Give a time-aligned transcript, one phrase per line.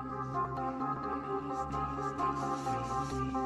[0.00, 0.12] Thank
[3.12, 3.37] you.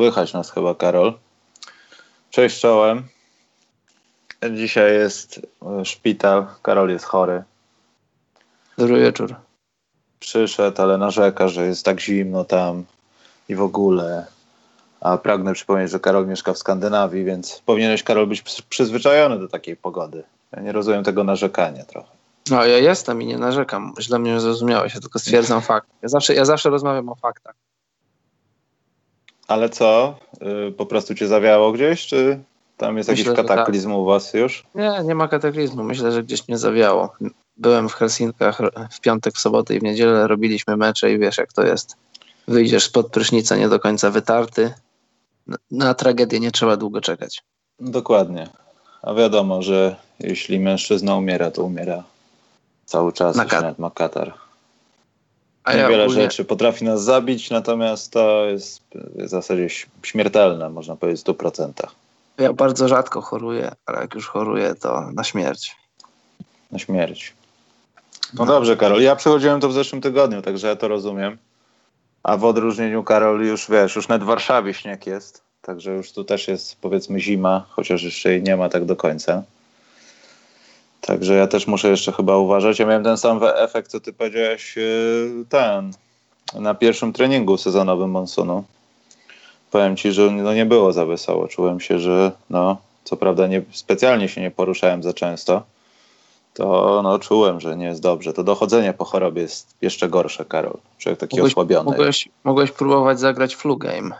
[0.00, 1.14] Słychać nas chyba, Karol.
[2.30, 3.02] Cześć czołem.
[4.56, 5.40] Dzisiaj jest
[5.80, 6.46] e, szpital.
[6.62, 7.42] Karol jest chory.
[8.78, 9.34] Dobry wieczór.
[10.20, 12.84] Przyszedł, ale narzeka, że jest tak zimno tam
[13.48, 14.26] i w ogóle.
[15.00, 19.48] A pragnę przypomnieć, że Karol mieszka w Skandynawii, więc powinieneś, Karol, być przy- przyzwyczajony do
[19.48, 20.22] takiej pogody.
[20.52, 22.08] Ja nie rozumiem tego narzekania trochę.
[22.50, 23.94] No ja jestem i nie narzekam.
[24.00, 25.88] Źle mnie nie zrozumiałeś, ja tylko stwierdzam fakt.
[26.02, 27.54] Ja zawsze, ja zawsze rozmawiam o faktach.
[29.50, 30.14] Ale co?
[30.68, 32.38] Y, po prostu cię zawiało gdzieś, czy
[32.76, 33.56] tam jest Myślę, jakiś że tak.
[33.56, 34.64] kataklizm u was już?
[34.74, 35.82] Nie, nie ma kataklizmu.
[35.84, 37.12] Myślę, że gdzieś mnie zawiało.
[37.56, 38.58] Byłem w Helsinkach
[38.90, 41.96] w piątek, w sobotę i w niedzielę robiliśmy mecze i wiesz jak to jest.
[42.48, 44.74] Wyjdziesz spod prysznica nie do końca wytarty.
[45.70, 47.42] Na, tragedię nie trzeba długo czekać.
[47.80, 48.48] Dokładnie.
[49.02, 52.02] A wiadomo, że jeśli mężczyzna umiera, to umiera
[52.84, 54.34] cały czas, Na kat- ma katar.
[55.70, 59.68] A ja Wiele ogólnie, rzeczy potrafi nas zabić, natomiast to jest w zasadzie
[60.02, 61.72] śmiertelne, można powiedzieć w 100%.
[62.38, 65.76] ja bardzo rzadko choruję, ale jak już choruję, to na śmierć.
[66.70, 67.34] Na śmierć.
[68.34, 69.02] No dobrze, Karol.
[69.02, 71.38] Ja przechodziłem to w zeszłym tygodniu, także ja to rozumiem.
[72.22, 75.42] A w odróżnieniu, Karol, już wiesz, już nawet w Warszawie śnieg jest.
[75.62, 79.42] Także już tu też jest, powiedzmy, zima, chociaż jeszcze jej nie ma tak do końca.
[81.00, 82.78] Także ja też muszę jeszcze chyba uważać.
[82.78, 85.92] Ja miałem ten sam efekt, co ty powiedziałeś, yy, ten,
[86.54, 88.64] na pierwszym treningu sezonowym Monsunu.
[89.70, 91.48] Powiem ci, że no nie było za wesoło.
[91.48, 95.62] Czułem się, że no, co prawda nie, specjalnie się nie poruszałem za często,
[96.54, 98.32] to no, czułem, że nie jest dobrze.
[98.32, 100.78] To dochodzenie po chorobie jest jeszcze gorsze, Karol.
[100.98, 101.90] Człowiek taki Mogłeś, osłabiony.
[101.90, 104.10] mogłeś, mogłeś próbować zagrać flu game.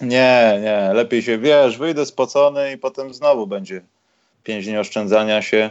[0.00, 3.82] Nie, nie, lepiej się, wiesz, wyjdę spocony i potem znowu będzie
[4.44, 5.70] pięć dni oszczędzania się,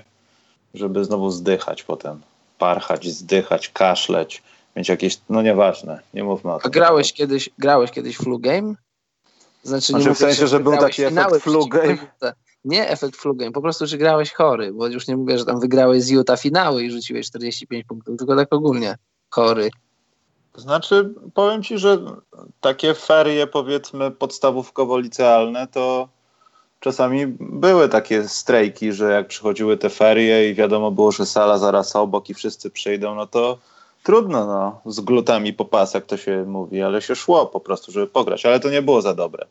[0.73, 2.21] żeby znowu zdychać potem.
[2.57, 4.43] Parchać, zdychać, kaszleć,
[4.75, 6.71] mieć jakieś, no nieważne, nie mówmy o A tym.
[6.71, 8.73] grałeś kiedyś, grałeś kiedyś flu game?
[9.63, 11.97] Znaczy, Znaczy, w mówię, sensie, że był taki efekt flu game?
[12.65, 15.59] Nie efekt flu game, po prostu, że grałeś chory, bo już nie mówię, że tam
[15.59, 18.97] wygrałeś z Utah finały i rzuciłeś 45 punktów, tylko tak ogólnie
[19.29, 19.69] chory.
[20.55, 21.99] Znaczy, powiem ci, że
[22.61, 26.09] takie ferie, powiedzmy, podstawówkowo-licealne, to
[26.83, 31.95] czasami były takie strajki, że jak przychodziły te ferie i wiadomo było, że sala zaraz
[31.95, 33.57] obok i wszyscy przyjdą, no to
[34.03, 37.91] trudno, no, z glutami po pas, jak to się mówi, ale się szło po prostu,
[37.91, 39.45] żeby pograć, ale to nie było za dobre.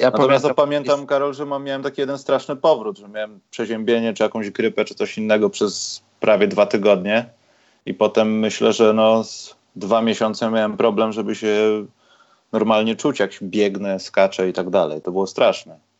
[0.00, 4.14] Ja Natomiast pamiętam, pamiętam, Karol, że mam, miałem taki jeden straszny powrót, że miałem przeziębienie,
[4.14, 7.26] czy jakąś grypę, czy coś innego przez prawie dwa tygodnie
[7.86, 11.86] i potem myślę, że no z dwa miesiące miałem problem, żeby się
[12.52, 15.02] normalnie czuć, jak biegnę, skaczę i tak dalej.
[15.02, 15.91] To było straszne.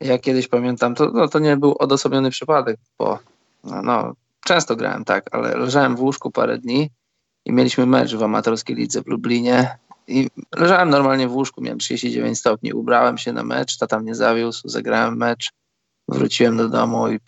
[0.00, 3.18] Ja kiedyś pamiętam, to, no, to nie był odosobniony przypadek, bo
[3.64, 6.90] no, no, często grałem tak, ale leżałem w łóżku parę dni
[7.44, 12.38] i mieliśmy mecz w amatorskiej lidze w Lublinie i leżałem normalnie w łóżku, miałem 39
[12.38, 15.52] stopni, ubrałem się na mecz, tata mnie zawiózł, zagrałem mecz,
[16.08, 17.18] wróciłem do domu i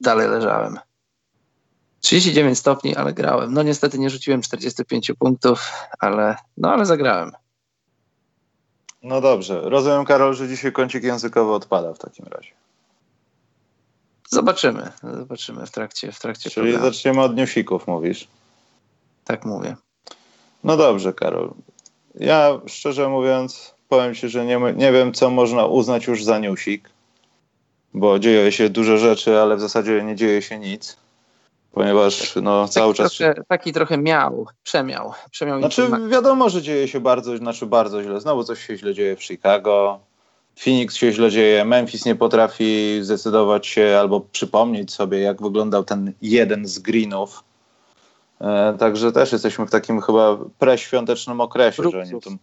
[0.00, 0.78] dalej leżałem.
[2.00, 3.54] 39 stopni, ale grałem.
[3.54, 7.32] No niestety nie rzuciłem 45 punktów, ale no ale zagrałem.
[9.04, 9.60] No dobrze.
[9.64, 12.50] Rozumiem, Karol, że dzisiaj kącik językowy odpada w takim razie.
[14.30, 16.92] Zobaczymy, zobaczymy w trakcie, w trakcie Czyli programu.
[16.92, 18.28] zaczniemy od newsików, mówisz?
[19.24, 19.76] Tak mówię.
[20.64, 21.50] No dobrze, Karol.
[22.14, 26.90] Ja szczerze mówiąc, powiem Ci, że nie, nie wiem, co można uznać już za newsik,
[27.94, 30.96] bo dzieje się dużo rzeczy, ale w zasadzie nie dzieje się nic,
[31.74, 33.16] ponieważ no, cały taki czas.
[33.16, 35.12] Trochę, taki trochę miał, przemiał.
[35.30, 38.20] przemiał Znaczy, wiadomo, że dzieje się bardzo, znaczy bardzo źle.
[38.20, 40.00] Znowu coś się źle dzieje w Chicago.
[40.56, 46.12] Phoenix się źle dzieje, Memphis nie potrafi zdecydować się albo przypomnieć sobie, jak wyglądał ten
[46.22, 47.44] jeden z greenów.
[48.40, 52.32] E, także też jesteśmy w takim chyba preświątecznym okresie, że oni Brooksów.
[52.32, 52.38] tu...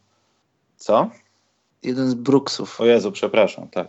[0.78, 1.10] Co?
[1.84, 2.82] Jeden z Brooksów.
[2.82, 3.88] O Jezu, przepraszam, tak.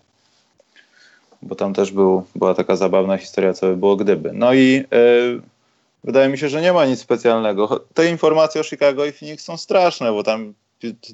[1.43, 4.31] Bo tam też był, była taka zabawna historia, co by było gdyby.
[4.33, 5.03] No i e,
[6.05, 7.85] wydaje mi się, że nie ma nic specjalnego.
[7.95, 10.55] Te informacje o Chicago i Phoenix są straszne, bo tam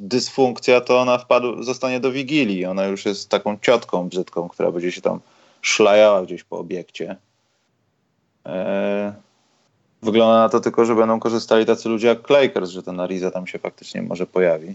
[0.01, 2.65] dysfunkcja to ona wpadł, zostanie do Wigilii.
[2.65, 5.21] Ona już jest taką ciotką brzydką, która będzie się tam
[5.63, 7.17] szlajała gdzieś po obiekcie.
[8.47, 9.13] E,
[10.03, 13.47] wygląda na to tylko, że będą korzystali tacy ludzie jak Lakers, że ten Ariza tam
[13.47, 14.75] się faktycznie może pojawi.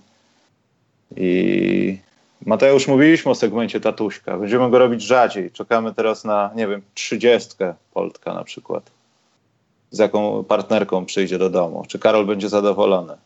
[1.17, 1.97] I
[2.45, 4.37] Mateusz, mówiliśmy o segmencie tatuśka.
[4.37, 5.51] Będziemy go robić rzadziej.
[5.51, 8.91] Czekamy teraz na, nie wiem, trzydziestkę Poltka na przykład.
[9.91, 11.83] Z jaką partnerką przyjdzie do domu.
[11.87, 13.17] Czy Karol będzie zadowolony?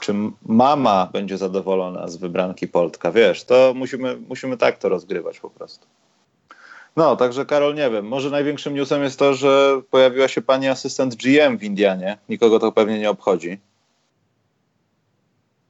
[0.00, 0.14] Czy
[0.46, 3.12] mama będzie zadowolona z wybranki Poltka?
[3.12, 5.86] Wiesz, to musimy, musimy tak to rozgrywać po prostu.
[6.96, 8.06] No, także Karol, nie wiem.
[8.06, 12.18] Może największym newsem jest to, że pojawiła się pani asystent GM w Indianie.
[12.28, 13.58] Nikogo to pewnie nie obchodzi.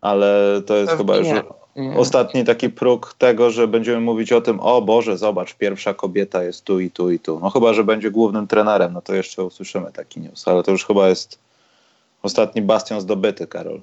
[0.04, 1.28] Ale to jest chyba już
[1.76, 1.96] nie.
[1.96, 6.64] ostatni taki próg tego, że będziemy mówić o tym, o Boże, zobacz, pierwsza kobieta jest
[6.64, 7.40] tu i tu i tu.
[7.40, 10.48] No chyba, że będzie głównym trenerem, no to jeszcze usłyszymy taki news.
[10.48, 11.38] Ale to już chyba jest
[12.22, 13.80] ostatni bastion zdobyty, Karol.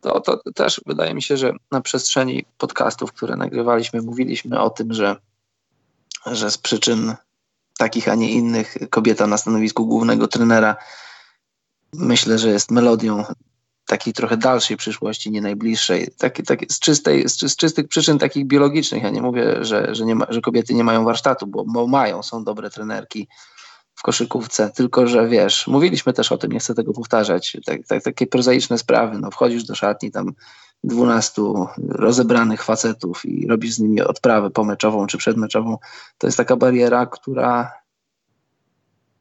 [0.00, 4.92] To, to też wydaje mi się, że na przestrzeni podcastów, które nagrywaliśmy, mówiliśmy o tym,
[4.92, 5.16] że
[6.26, 7.14] że z przyczyn
[7.78, 10.76] takich, a nie innych kobieta na stanowisku głównego trenera
[11.92, 13.24] myślę, że jest melodią
[13.90, 18.46] takiej trochę dalszej przyszłości, nie najbliższej, taki, taki, z, czystej, z, z, czystych przyczyn takich
[18.46, 19.02] biologicznych.
[19.02, 22.22] Ja nie mówię, że, że, nie ma, że kobiety nie mają warsztatu, bo, bo mają,
[22.22, 23.28] są dobre trenerki
[23.94, 28.02] w koszykówce, tylko że wiesz, mówiliśmy też o tym, nie chcę tego powtarzać, tak, tak,
[28.02, 30.32] takie prozaiczne sprawy, no wchodzisz do szatni, tam
[30.84, 31.42] 12
[31.88, 35.78] rozebranych facetów i robisz z nimi odprawę pomeczową czy przedmeczową,
[36.18, 37.72] to jest taka bariera, która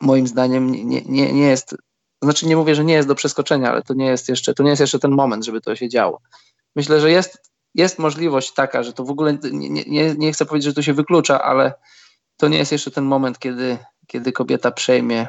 [0.02, 1.76] moim zdaniem nie, nie, nie jest,
[2.22, 4.70] znaczy nie mówię, że nie jest do przeskoczenia, ale to nie jest jeszcze, to nie
[4.70, 6.22] jest jeszcze ten moment, żeby to się działo.
[6.76, 10.66] Myślę, że jest, jest możliwość taka, że to w ogóle nie, nie, nie chcę powiedzieć,
[10.66, 11.74] że to się wyklucza, ale
[12.38, 13.78] to nie jest jeszcze ten moment, kiedy,
[14.08, 15.28] kiedy kobieta przejmie,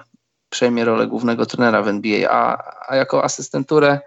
[0.48, 4.00] przejmie rolę głównego trenera w NBA, a, a jako asystenturę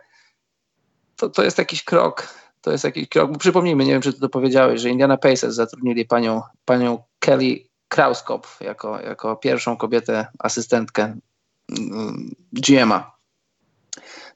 [1.16, 2.28] to, to jest jakiś krok,
[2.62, 5.56] to jest jakiś krok, bo przypomnijmy, nie wiem, czy ty to powiedziałeś, że Indiana Pacers
[5.56, 11.16] zatrudnili panią, panią Kelly Krauskopf jako, jako pierwszą kobietę asystentkę
[12.54, 13.12] GM'a.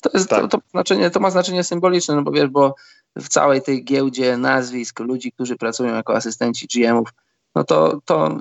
[0.02, 0.42] To, jest, tak.
[0.42, 2.76] to, to, znaczenie, to ma znaczenie symboliczne, no bo wiesz, bo
[3.16, 7.10] w całej tej giełdzie nazwisk ludzi, którzy pracują jako asystenci GM-ów,
[7.56, 8.40] no to, to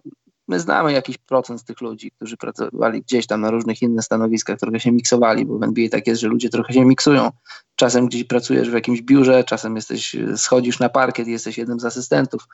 [0.48, 4.58] my znamy jakiś procent z tych ludzi, którzy pracowali gdzieś tam na różnych innych stanowiskach,
[4.58, 7.30] trochę się miksowali, bo w NBA tak jest, że ludzie trochę się miksują.
[7.76, 11.84] Czasem gdzieś pracujesz w jakimś biurze, czasem jesteś, schodzisz na parkiet i jesteś jednym z
[11.84, 12.48] asystentów,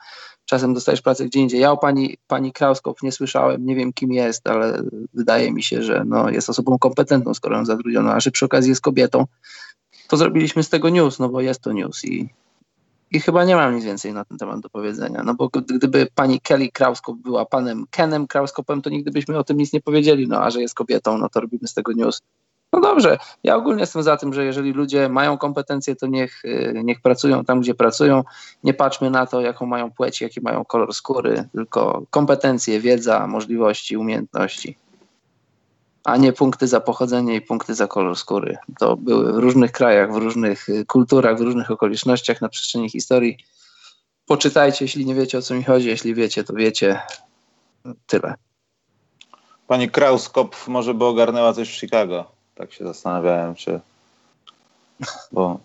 [0.45, 1.61] czasem dostajesz pracę gdzie indziej.
[1.61, 5.83] Ja o pani, pani Krauskow nie słyszałem, nie wiem kim jest, ale wydaje mi się,
[5.83, 9.25] że no, jest osobą kompetentną, skoro ją zatrudniono, a że przy okazji jest kobietą,
[10.07, 12.29] to zrobiliśmy z tego news, no bo jest to news i
[13.13, 15.23] i chyba nie mam nic więcej na ten temat do powiedzenia.
[15.23, 19.57] No bo gdyby pani Kelly Krauskop była panem Kenem Krauskopem, to nigdy byśmy o tym
[19.57, 20.27] nic nie powiedzieli.
[20.27, 22.21] No a że jest kobietą, no to robimy z tego news.
[22.73, 26.81] No dobrze, ja ogólnie jestem za tym, że jeżeli ludzie mają kompetencje, to niech, y,
[26.83, 28.23] niech pracują tam, gdzie pracują.
[28.63, 33.97] Nie patrzmy na to, jaką mają płeć, jaki mają kolor skóry, tylko kompetencje, wiedza, możliwości,
[33.97, 34.77] umiejętności
[36.03, 38.57] a nie punkty za pochodzenie i punkty za kolor skóry.
[38.79, 43.37] To były w różnych krajach, w różnych y, kulturach, w różnych okolicznościach na przestrzeni historii.
[44.25, 45.87] Poczytajcie, jeśli nie wiecie o co mi chodzi.
[45.87, 47.01] Jeśli wiecie, to wiecie.
[48.07, 48.35] Tyle.
[49.67, 52.25] Pani Krauskopf może by ogarnęła coś w Chicago.
[52.55, 53.79] Tak się zastanawiałem, czy.
[55.31, 55.59] Bo,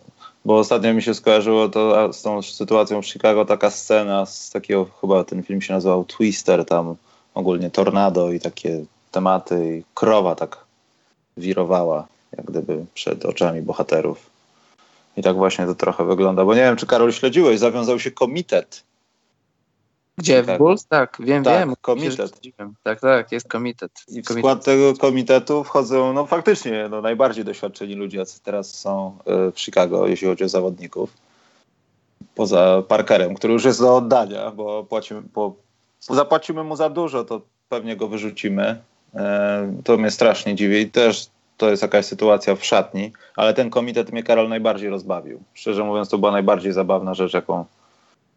[0.45, 4.87] bo ostatnio mi się skojarzyło to z tą sytuacją w Chicago taka scena z takiego,
[5.01, 6.97] chyba ten film się nazywał Twister, tam
[7.35, 10.65] ogólnie tornado i takie tematy i krowa tak
[11.37, 14.31] wirowała, jak gdyby przed oczami bohaterów.
[15.17, 16.45] I tak właśnie to trochę wygląda.
[16.45, 18.83] Bo nie wiem, czy Karol śledziłeś, zawiązał się komitet.
[20.19, 20.43] Gdzie?
[20.43, 20.87] W Bulls?
[20.87, 21.75] Tak, wiem, tak, wiem.
[21.81, 22.41] komitet.
[22.83, 23.93] Tak, tak, jest komitet.
[24.09, 24.39] I w komitet.
[24.39, 29.61] skład tego komitetu wchodzą, no faktycznie, no, najbardziej doświadczeni ludzie, jacy teraz są e, w
[29.61, 31.11] Chicago, jeśli chodzi o zawodników.
[32.35, 35.55] Poza Parkerem, który już jest do oddania, bo płacimy, po,
[36.01, 38.83] zapłacimy mu za dużo, to pewnie go wyrzucimy.
[39.15, 43.71] E, to mnie strasznie dziwi i też to jest jakaś sytuacja w szatni, ale ten
[43.71, 45.41] komitet mnie Karol najbardziej rozbawił.
[45.55, 47.65] Szczerze mówiąc, to była najbardziej zabawna rzecz, jaką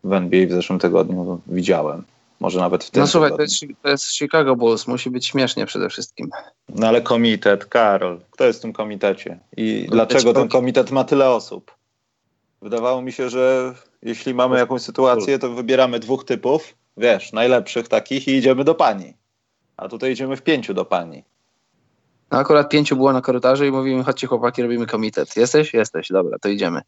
[0.04, 2.04] w NBA w zeszłym tygodniu widziałem.
[2.40, 3.02] Może nawet w tym.
[3.02, 6.30] No słuchaj, to jest, to jest Chicago Bulls, musi być śmiesznie przede wszystkim.
[6.70, 9.40] No ale komitet, Karol, kto jest w tym komitecie?
[9.58, 11.76] I no, dlaczego ten komitet ma tyle osób?
[12.62, 13.74] Wydawało mi się, że
[14.04, 19.14] jeśli mamy jakąś sytuację, to wybieramy dwóch typów, wiesz, najlepszych takich i idziemy do pani
[19.82, 21.24] a tutaj idziemy w pięciu do pani.
[22.32, 25.38] No akurat pięciu było na korytarzu i mówimy, chodźcie chłopaki, robimy komitet.
[25.38, 25.74] Jesteś?
[25.74, 26.82] Jesteś, dobra, to idziemy.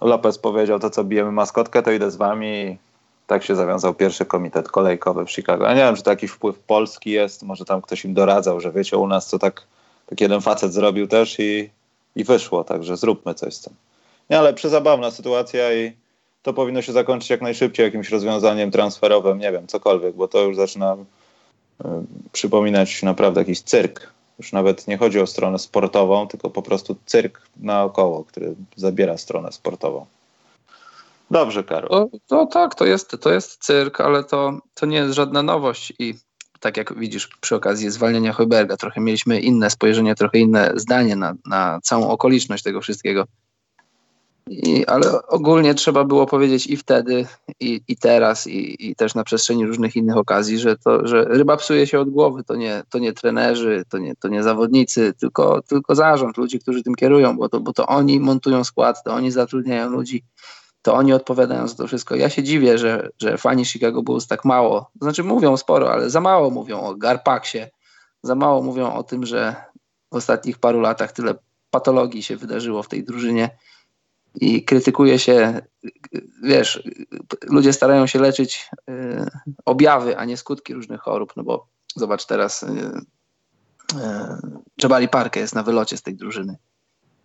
[0.00, 2.78] Lopez powiedział, to co bijemy maskotkę, to idę z wami.
[3.26, 5.64] Tak się zawiązał pierwszy komitet kolejkowy w Chicago.
[5.64, 8.72] Ja nie wiem, czy to jakiś wpływ polski jest, może tam ktoś im doradzał, że
[8.72, 9.66] wiecie, u nas to tak,
[10.06, 11.70] tak jeden facet zrobił też i,
[12.16, 13.74] i wyszło, także zróbmy coś z tym.
[14.30, 15.92] Nie, ale przezabawna sytuacja i
[16.42, 20.56] to powinno się zakończyć jak najszybciej jakimś rozwiązaniem transferowym, nie wiem, cokolwiek, bo to już
[20.56, 20.96] zaczyna
[22.32, 24.12] przypominać naprawdę jakiś cyrk.
[24.38, 29.52] Już nawet nie chodzi o stronę sportową, tylko po prostu cyrk naokoło, który zabiera stronę
[29.52, 30.06] sportową.
[31.30, 32.08] Dobrze, Karol.
[32.26, 36.14] To, tak, to jest, to jest cyrk, ale to, to nie jest żadna nowość i
[36.60, 41.34] tak jak widzisz przy okazji zwalniania Hojberga, trochę mieliśmy inne spojrzenie, trochę inne zdanie na,
[41.46, 43.24] na całą okoliczność tego wszystkiego.
[44.50, 47.26] I, ale ogólnie trzeba było powiedzieć i wtedy,
[47.60, 51.56] i, i teraz, i, i też na przestrzeni różnych innych okazji, że, to, że ryba
[51.56, 52.44] psuje się od głowy.
[52.44, 56.82] To nie, to nie trenerzy, to nie, to nie zawodnicy, tylko, tylko zarząd, ludzie, którzy
[56.82, 60.24] tym kierują, bo to, bo to oni montują skład, to oni zatrudniają ludzi,
[60.82, 62.16] to oni odpowiadają za to wszystko.
[62.16, 66.20] Ja się dziwię, że, że fani Chicago Bulls tak mało, znaczy mówią sporo, ale za
[66.20, 67.58] mało mówią o Garpaksie,
[68.22, 69.56] za mało mówią o tym, że
[70.12, 71.34] w ostatnich paru latach tyle
[71.70, 73.50] patologii się wydarzyło w tej drużynie
[74.40, 75.62] i krytykuje się,
[76.42, 76.82] wiesz,
[77.42, 79.26] ludzie starają się leczyć y,
[79.64, 81.66] objawy, a nie skutki różnych chorób, no bo
[81.96, 83.98] zobacz teraz, y, y,
[84.82, 86.56] Jabari Parker jest na wylocie z tej drużyny,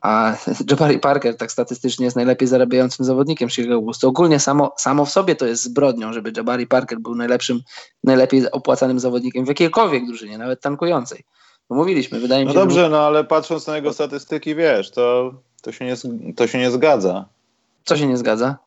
[0.02, 0.36] a
[0.72, 4.00] Jabari Parker tak statystycznie jest najlepiej zarabiającym zawodnikiem Chicago Bulls.
[4.00, 7.60] To ogólnie samo, samo w sobie to jest zbrodnią, żeby Jabari Parker był najlepszym,
[8.04, 11.24] najlepiej opłacanym zawodnikiem w jakiejkolwiek drużynie, nawet tankującej.
[11.70, 12.60] Bo mówiliśmy, wydaje mi no się...
[12.60, 15.96] No dobrze, no ale patrząc na jego statystyki, wiesz, to to się, nie,
[16.34, 17.26] to się nie zgadza.
[17.84, 18.58] Co się nie zgadza?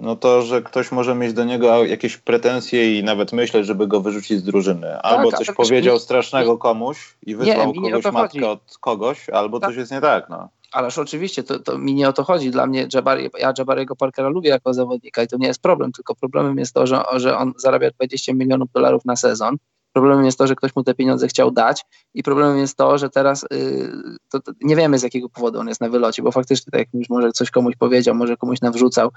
[0.00, 4.00] No to, że ktoś może mieć do niego jakieś pretensje i nawet myśleć, żeby go
[4.00, 4.98] wyrzucić z drużyny.
[4.98, 9.60] Albo tak, coś powiedział nie, strasznego komuś i wysłał nie, kogoś matkę od kogoś, albo
[9.60, 9.70] tak.
[9.70, 10.28] coś jest nie tak.
[10.28, 10.48] No.
[10.72, 12.50] Ależ oczywiście, to, to mi nie o to chodzi.
[12.50, 16.14] Dla mnie Jabari, ja Jabariego Parkera lubię jako zawodnika i to nie jest problem, tylko
[16.14, 19.56] problemem jest to, że, że on zarabia 20 milionów dolarów na sezon
[19.92, 23.10] Problemem jest to, że ktoś mu te pieniądze chciał dać i problemem jest to, że
[23.10, 26.70] teraz yy, to, to nie wiemy z jakiego powodu on jest na wylocie, bo faktycznie
[26.70, 29.10] tak jak mówisz, może coś komuś powiedział, może komuś nawrzucał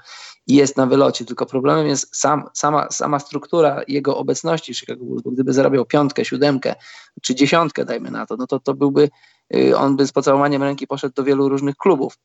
[0.46, 5.04] i jest na wylocie, tylko problemem jest sam, sama, sama struktura jego obecności w Chicago
[5.04, 6.74] Bulls, bo gdyby zarabiał piątkę, siódemkę
[7.22, 9.10] czy dziesiątkę, dajmy na to, no to to byłby,
[9.50, 12.18] yy, on by z pocałowaniem ręki poszedł do wielu różnych klubów.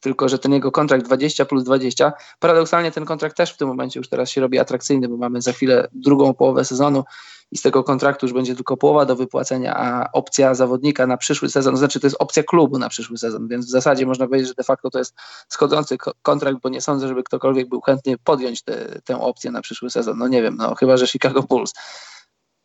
[0.00, 4.00] Tylko że ten jego kontrakt 20 plus 20, paradoksalnie ten kontrakt też w tym momencie
[4.00, 7.04] już teraz się robi atrakcyjny, bo mamy za chwilę drugą połowę sezonu
[7.52, 11.48] i z tego kontraktu już będzie tylko połowa do wypłacenia, a opcja zawodnika na przyszły
[11.48, 14.48] sezon, to znaczy to jest opcja klubu na przyszły sezon, więc w zasadzie można powiedzieć,
[14.48, 15.14] że de facto to jest
[15.48, 19.90] schodzący kontrakt, bo nie sądzę, żeby ktokolwiek był chętny podjąć te, tę opcję na przyszły
[19.90, 20.18] sezon.
[20.18, 21.72] No nie wiem, no chyba, że Chicago Bulls,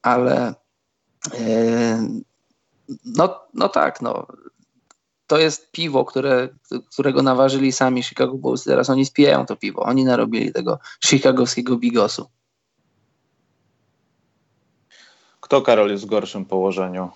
[0.01, 0.53] ale
[1.33, 4.27] yy, no, no tak, no
[5.27, 6.49] to jest piwo, które,
[6.91, 8.63] którego naważyli sami Chicago Bulls.
[8.63, 9.81] Teraz oni spijają to piwo.
[9.81, 12.27] Oni narobili tego chicagowskiego bigosu.
[15.47, 17.09] Kto, Karol, jest w gorszym położeniu?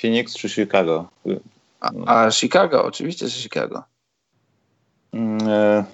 [0.00, 1.08] Phoenix czy Chicago?
[1.80, 3.82] A, a Chicago, oczywiście, że Chicago.
[5.48, 5.84] E,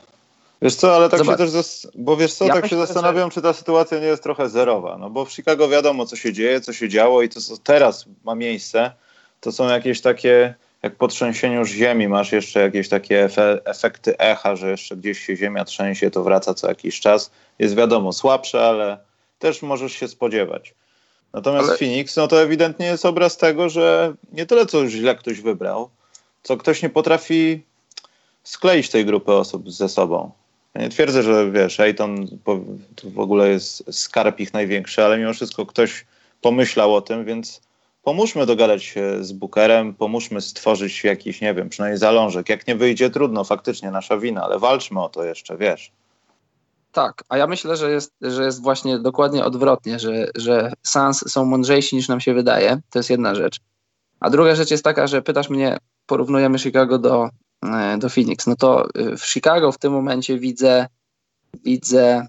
[0.63, 1.39] wiesz co, ale tak Zobacz.
[1.39, 3.35] się też, bo wiesz co, ja tak się zastanawiam, że...
[3.35, 6.61] czy ta sytuacja nie jest trochę zerowa, no bo w Chicago wiadomo, co się dzieje,
[6.61, 8.93] co się działo i to, co teraz ma miejsce,
[9.41, 14.57] to są jakieś takie, jak po trzęsieniu ziemi masz jeszcze jakieś takie efe, efekty echa,
[14.57, 17.31] że jeszcze gdzieś się ziemia trzęsie, to wraca co jakiś czas.
[17.59, 18.99] Jest wiadomo słabsze, ale
[19.39, 20.75] też możesz się spodziewać.
[21.33, 21.79] Natomiast Ale...
[21.79, 25.91] Phoenix, no to ewidentnie jest obraz tego, że nie tyle co źle ktoś wybrał,
[26.43, 27.63] co ktoś nie potrafi
[28.45, 30.31] skleić tej grupy osób ze sobą.
[30.75, 31.79] Ja nie twierdzę, że wiesz,
[32.45, 32.61] to
[33.05, 36.07] w ogóle jest skarb ich największy, ale mimo wszystko ktoś
[36.41, 37.61] pomyślał o tym, więc
[38.03, 42.49] pomóżmy dogadać się z Bookerem, pomóżmy stworzyć jakiś, nie wiem, przynajmniej zalążek.
[42.49, 45.93] Jak nie wyjdzie, trudno, faktycznie nasza wina, ale walczmy o to jeszcze, wiesz.
[46.93, 51.45] Tak, a ja myślę, że jest, że jest właśnie dokładnie odwrotnie, że, że Suns są
[51.45, 52.81] mądrzejsi niż nam się wydaje.
[52.91, 53.61] To jest jedna rzecz.
[54.21, 57.29] A druga rzecz jest taka, że pytasz mnie, porównujemy Chicago do,
[57.65, 58.47] e, do Phoenix.
[58.47, 60.87] No to e, w Chicago w tym momencie widzę,
[61.65, 62.27] widzę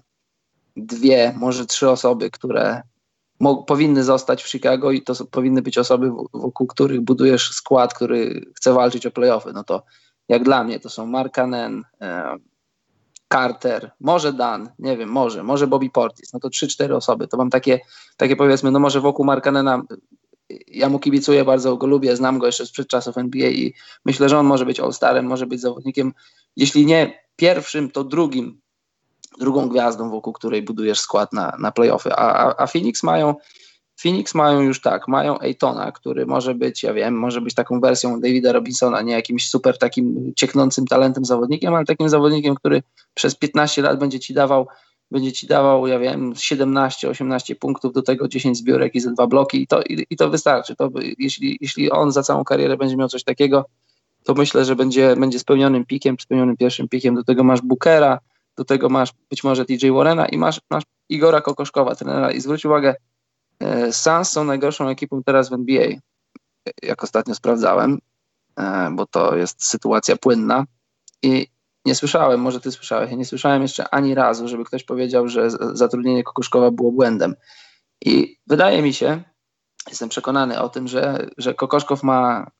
[0.76, 2.82] dwie, może trzy osoby, które
[3.66, 8.72] powinny zostać w Chicago i to powinny być osoby, wokół których budujesz skład, który chce
[8.72, 9.52] walczyć o playoffy.
[9.52, 9.82] No to
[10.28, 11.84] jak dla mnie to są Markanen,
[13.32, 17.28] Carter, może Dan, nie wiem, może, może Bobby Portis, no to trzy, cztery osoby.
[17.28, 17.80] To mam takie,
[18.16, 19.82] takie powiedzmy, no może wokół Markanena
[20.68, 23.74] ja mu kibicuję, bardzo go lubię, znam go jeszcze sprzed czasów NBA i
[24.04, 26.12] myślę, że on może być All-Starem, może być zawodnikiem,
[26.56, 28.60] jeśli nie pierwszym, to drugim,
[29.38, 32.12] drugą gwiazdą, wokół której budujesz skład na, na playoffy.
[32.12, 33.34] A, a, a Phoenix mają
[34.02, 38.20] Phoenix mają już tak, mają Aytona, który może być, ja wiem, może być taką wersją
[38.20, 42.82] Davida Robinsona, nie jakimś super takim cieknącym talentem zawodnikiem, ale takim zawodnikiem, który
[43.14, 44.66] przez 15 lat będzie ci dawał,
[45.10, 49.62] będzie ci dawał, ja wiem, 17-18 punktów, do tego 10 zbiórek i ze dwa bloki
[49.62, 50.76] i to, i, i to wystarczy.
[50.76, 53.64] To, jeśli, jeśli on za całą karierę będzie miał coś takiego,
[54.24, 57.14] to myślę, że będzie, będzie spełnionym pikiem, spełnionym pierwszym pikiem.
[57.14, 58.18] Do tego masz Bookera,
[58.56, 62.32] do tego masz być może TJ Warrena i masz, masz Igora Kokoszkowa, trenera.
[62.32, 62.94] I zwróć uwagę,
[63.90, 65.88] Suns są najgorszą ekipą teraz w NBA,
[66.82, 67.98] jak ostatnio sprawdzałem,
[68.56, 70.64] e, bo to jest sytuacja płynna
[71.22, 71.46] i
[71.84, 75.50] nie słyszałem, może ty słyszałeś, ja nie słyszałem jeszcze ani razu, żeby ktoś powiedział, że
[75.72, 77.34] zatrudnienie Kokoszkowa było błędem.
[78.04, 79.22] I wydaje mi się,
[79.88, 82.50] jestem przekonany o tym, że, że Kokoszkow ma,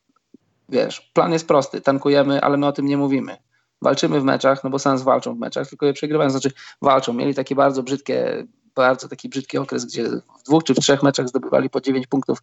[0.68, 3.36] wiesz, plan jest prosty, tankujemy, ale my o tym nie mówimy.
[3.82, 7.12] Walczymy w meczach, no bo Suns walczą w meczach, tylko je przegrywają, znaczy walczą.
[7.12, 11.28] Mieli takie bardzo brzydkie bardzo taki brzydki okres, gdzie w dwóch czy w trzech meczach
[11.28, 12.38] zdobywali po 9 punktów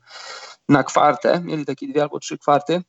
[0.69, 1.41] na kwartę.
[1.43, 2.81] Mieli takie dwie albo trzy kwarty,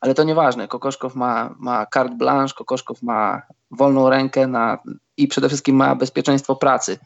[0.00, 0.68] ale to nieważne.
[0.68, 4.78] Kokoszkow ma, ma carte blanche, Kokoszkow ma wolną rękę na,
[5.16, 6.98] i przede wszystkim ma bezpieczeństwo pracy.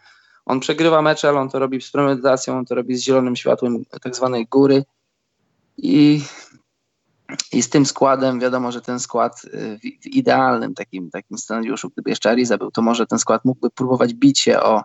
[0.46, 3.84] On przegrywa mecze, ale on to robi z premedytacją, on to robi z zielonym światłem
[4.02, 4.84] tak zwanej góry
[5.76, 6.22] i
[7.52, 12.10] i z tym składem, wiadomo, że ten skład y, w, idealnym takim, takim scenariuszu, gdyby
[12.10, 14.82] jeszcze Ariza był, to może ten skład mógłby próbować bić się o,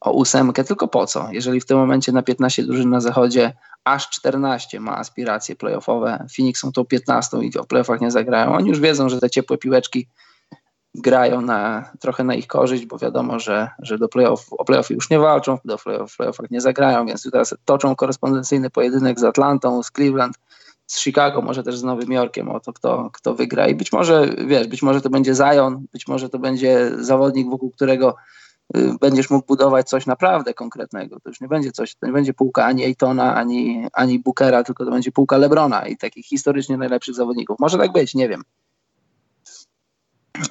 [0.00, 1.28] o ósemkę, tylko po co?
[1.32, 3.52] Jeżeli w tym momencie na 15 drużyn na zachodzie
[3.84, 8.68] aż 14 ma aspiracje playoffowe, Phoenix są tą 15 i o playoffach nie zagrają, oni
[8.68, 10.08] już wiedzą, że te ciepłe piłeczki
[10.94, 15.10] grają na, trochę na ich korzyść, bo wiadomo, że, że do playoff, o playoffy już
[15.10, 19.90] nie walczą, do playoff, playoffach nie zagrają, więc teraz toczą korespondencyjny pojedynek z Atlantą, z
[19.90, 20.38] Cleveland,
[20.86, 24.28] z Chicago, może też z Nowym Jorkiem o to, kto, kto wygra i być może,
[24.46, 28.16] wiesz, być może to będzie Zion, być może to będzie zawodnik, wokół którego
[29.00, 31.20] będziesz mógł budować coś naprawdę konkretnego.
[31.20, 34.84] To już nie będzie coś, to nie będzie półka ani Ejtona, ani, ani Bookera, tylko
[34.84, 37.58] to będzie półka Lebrona i takich historycznie najlepszych zawodników.
[37.58, 38.42] Może tak być, nie wiem.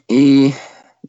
[0.09, 0.51] I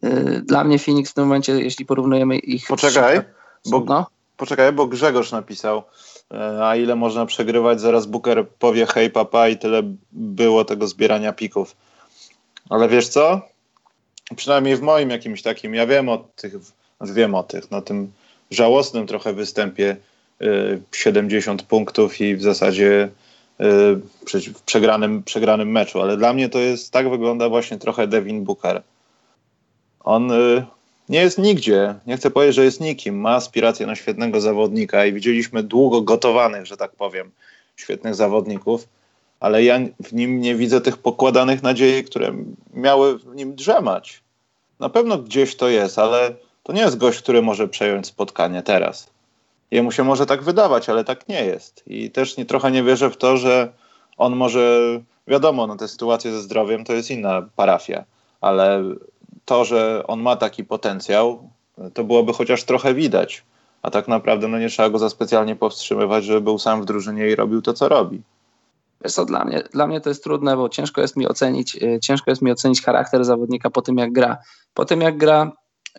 [0.04, 2.66] y, dla mnie Phoenix w tym momencie, jeśli porównujemy ich...
[2.66, 3.20] Poczekaj,
[3.66, 4.06] bo, no?
[4.36, 9.58] poczekaj, bo Grzegorz napisał, y, a ile można przegrywać, zaraz Booker powie hej papa i
[9.58, 11.76] tyle było tego zbierania pików.
[12.70, 13.40] Ale wiesz co?
[14.36, 16.54] Przynajmniej w moim jakimś takim, ja wiem o tych
[17.00, 18.12] wiem o tych, na tym
[18.50, 19.96] żałosnym trochę występie
[20.92, 23.08] 70 y, punktów i w zasadzie
[23.60, 23.64] y,
[24.54, 28.82] w przegranym, przegranym meczu, ale dla mnie to jest, tak wygląda właśnie trochę Devin Booker.
[30.00, 30.64] On y,
[31.08, 35.12] nie jest nigdzie, nie chcę powiedzieć, że jest nikim, ma aspiracje na świetnego zawodnika i
[35.12, 37.30] widzieliśmy długo gotowanych, że tak powiem,
[37.76, 38.88] świetnych zawodników,
[39.40, 42.34] ale ja w nim nie widzę tych pokładanych nadziei, które
[42.74, 44.22] miały w nim drzemać.
[44.80, 46.34] Na pewno gdzieś to jest, ale
[46.68, 49.10] to nie jest gość, który może przejąć spotkanie teraz.
[49.70, 51.82] Jemu się może tak wydawać, ale tak nie jest.
[51.86, 53.72] I też nie, trochę nie wierzę w to, że
[54.16, 54.80] on może,
[55.26, 58.04] wiadomo, no te sytuacje ze zdrowiem to jest inna parafia,
[58.40, 58.82] ale
[59.44, 61.50] to, że on ma taki potencjał,
[61.94, 63.44] to byłoby chociaż trochę widać.
[63.82, 67.28] A tak naprawdę no nie trzeba go za specjalnie powstrzymywać, żeby był sam w drużynie
[67.28, 68.22] i robił to, co robi.
[69.04, 72.00] Wiesz co, dla mnie, dla mnie to jest trudne, bo ciężko jest mi ocenić, e,
[72.00, 74.36] ciężko jest mi ocenić charakter zawodnika po tym, jak gra.
[74.74, 75.52] Po tym, jak gra,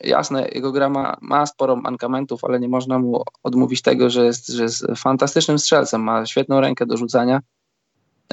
[0.04, 4.48] jasne, jego gra ma, ma sporo mankamentów, ale nie można mu odmówić tego, że jest,
[4.48, 7.40] że jest fantastycznym strzelcem, ma świetną rękę do rzucania.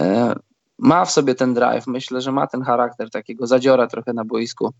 [0.01, 0.35] E,
[0.79, 4.73] ma w sobie ten drive, myślę, że ma ten charakter takiego zadziora trochę na boisku.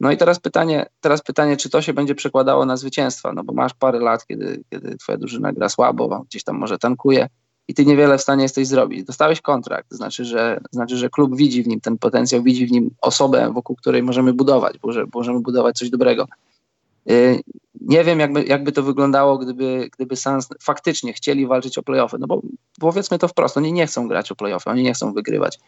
[0.00, 3.52] No i teraz pytanie, teraz pytanie, czy to się będzie przekładało na zwycięstwa, no bo
[3.52, 7.28] masz parę lat, kiedy, kiedy twoja drużyna gra słabo, gdzieś tam może tankuje
[7.68, 9.04] i ty niewiele w stanie jesteś zrobić.
[9.04, 12.90] Dostałeś kontrakt, znaczy że, znaczy, że klub widzi w nim ten potencjał, widzi w nim
[13.00, 14.76] osobę, wokół której możemy budować,
[15.14, 16.26] możemy budować coś dobrego.
[17.10, 17.40] Y,
[17.80, 22.26] nie wiem, jakby, jakby to wyglądało, gdyby, gdyby Suns faktycznie chcieli walczyć o playoffy, no
[22.26, 22.42] bo
[22.80, 25.58] powiedzmy to wprost, oni nie chcą grać o playoffy, oni nie chcą wygrywać.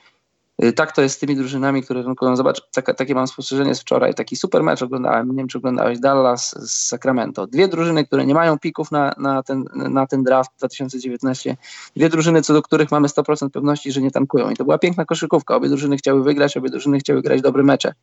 [0.64, 2.36] Y, tak to jest z tymi drużynami, które rynkują.
[2.36, 2.62] Zobacz,
[2.96, 4.14] takie mam spostrzeżenie z wczoraj.
[4.14, 7.46] Taki super mecz oglądałem, nie wiem czy oglądałeś, Dallas z Sacramento.
[7.46, 11.56] Dwie drużyny, które nie mają pików na, na, ten, na ten draft 2019.
[11.96, 14.50] Dwie drużyny, co do których mamy 100% pewności, że nie tankują.
[14.50, 15.56] I to była piękna koszykówka.
[15.56, 17.94] Obie drużyny chciały wygrać, obie drużyny chciały grać dobre mecze.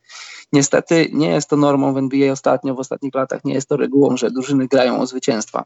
[0.53, 4.17] Niestety nie jest to normą w NBA ostatnio, w ostatnich latach nie jest to regułą,
[4.17, 5.63] że drużyny grają o zwycięstwa.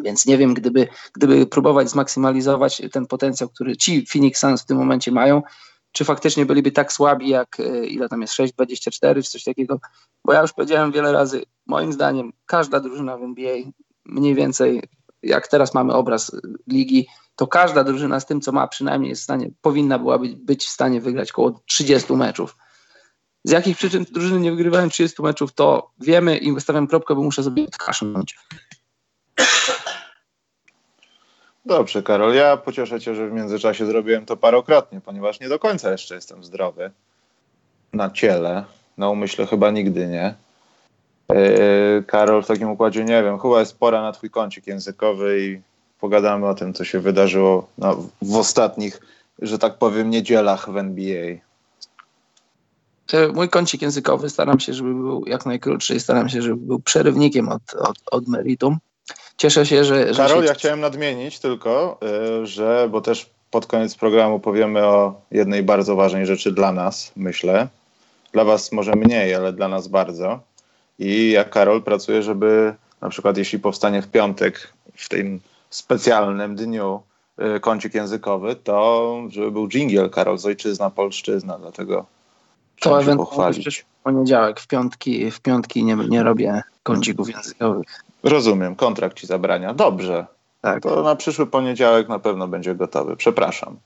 [0.00, 4.78] Więc nie wiem, gdyby, gdyby próbować zmaksymalizować ten potencjał, który ci Phoenix Suns w tym
[4.78, 5.42] momencie mają,
[5.92, 9.80] czy faktycznie byliby tak słabi jak, e, ile tam jest, 6,24 czy coś takiego,
[10.24, 13.56] bo ja już powiedziałem wiele razy, moim zdaniem każda drużyna w NBA
[14.04, 14.82] mniej więcej,
[15.22, 16.32] jak teraz mamy obraz
[16.66, 20.64] ligi, to każda drużyna z tym, co ma, przynajmniej jest w stanie, powinna byłaby być
[20.64, 22.56] w stanie wygrać około 30 meczów.
[23.44, 27.42] Z jakich przyczyn drużyny nie wygrywają 30 meczów, to wiemy i wystawiam kropkę, bo muszę
[27.42, 28.38] sobie odkasznąć.
[31.64, 32.34] Dobrze, Karol.
[32.34, 36.44] Ja pocieszę cię, że w międzyczasie zrobiłem to parokrotnie, ponieważ nie do końca jeszcze jestem
[36.44, 36.90] zdrowy.
[37.92, 38.64] Na ciele.
[38.98, 40.34] Na umyśle chyba nigdy nie.
[41.28, 43.38] Yy, Karol, w takim układzie nie wiem.
[43.38, 45.60] Chyba jest pora na twój kącik językowy i
[46.00, 49.00] pogadamy o tym, co się wydarzyło no, w ostatnich,
[49.38, 51.36] że tak powiem, niedzielach w NBA.
[53.34, 57.48] Mój kącik językowy staram się, żeby był jak najkrótszy i staram się, żeby był przerywnikiem
[57.48, 58.78] od, od, od meritum.
[59.36, 60.14] Cieszę się, że...
[60.14, 60.48] że Karol, się...
[60.48, 61.98] ja chciałem nadmienić tylko,
[62.42, 67.12] y, że, bo też pod koniec programu powiemy o jednej bardzo ważnej rzeczy dla nas,
[67.16, 67.68] myślę.
[68.32, 70.40] Dla was może mniej, ale dla nas bardzo.
[70.98, 75.40] I jak Karol pracuje, żeby na przykład jeśli powstanie w piątek, w tym
[75.70, 77.02] specjalnym dniu
[77.56, 82.06] y, kącik językowy, to żeby był jingle Karol z ojczyzna, polszczyzna, dlatego
[82.80, 88.04] to ewentualnie w poniedziałek, w piątki, w piątki nie, nie robię kącików językowych.
[88.22, 89.74] Rozumiem, kontrakt ci zabrania.
[89.74, 90.26] Dobrze.
[90.60, 90.82] Tak.
[90.82, 93.16] To na przyszły poniedziałek na pewno będzie gotowy.
[93.16, 93.76] Przepraszam.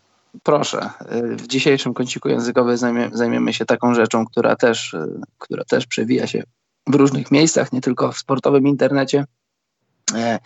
[0.42, 0.90] Proszę.
[1.12, 5.86] Y, w dzisiejszym kąciku językowym zajmie, zajmiemy się taką rzeczą, która też, y, która też
[5.86, 6.42] przewija się
[6.86, 9.24] w różnych miejscach, nie tylko w sportowym internecie.
[10.14, 10.38] E,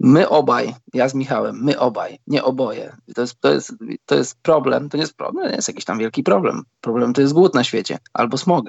[0.00, 2.96] my obaj, ja z Michałem, my obaj, nie oboje.
[3.14, 3.74] To jest, to jest,
[4.06, 6.62] to jest problem, to nie jest problem, nie jest jakiś tam wielki problem.
[6.80, 8.66] Problem to jest głód na świecie albo smog,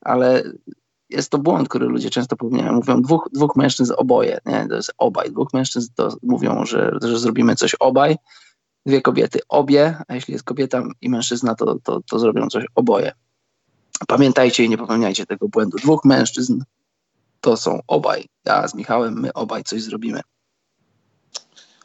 [0.00, 0.42] ale
[1.10, 2.72] jest to błąd, który ludzie często popełniają.
[2.72, 4.66] Mówią dwóch, dwóch mężczyzn oboje, nie?
[4.68, 5.30] to jest obaj.
[5.30, 8.16] Dwóch mężczyzn to mówią, że, że zrobimy coś obaj,
[8.86, 13.12] dwie kobiety obie, a jeśli jest kobieta i mężczyzna, to, to, to zrobią coś oboje.
[14.08, 15.76] Pamiętajcie i nie popełniajcie tego błędu.
[15.78, 16.62] Dwóch mężczyzn
[17.40, 18.24] to są obaj.
[18.44, 20.20] Ja z Michałem, my obaj coś zrobimy.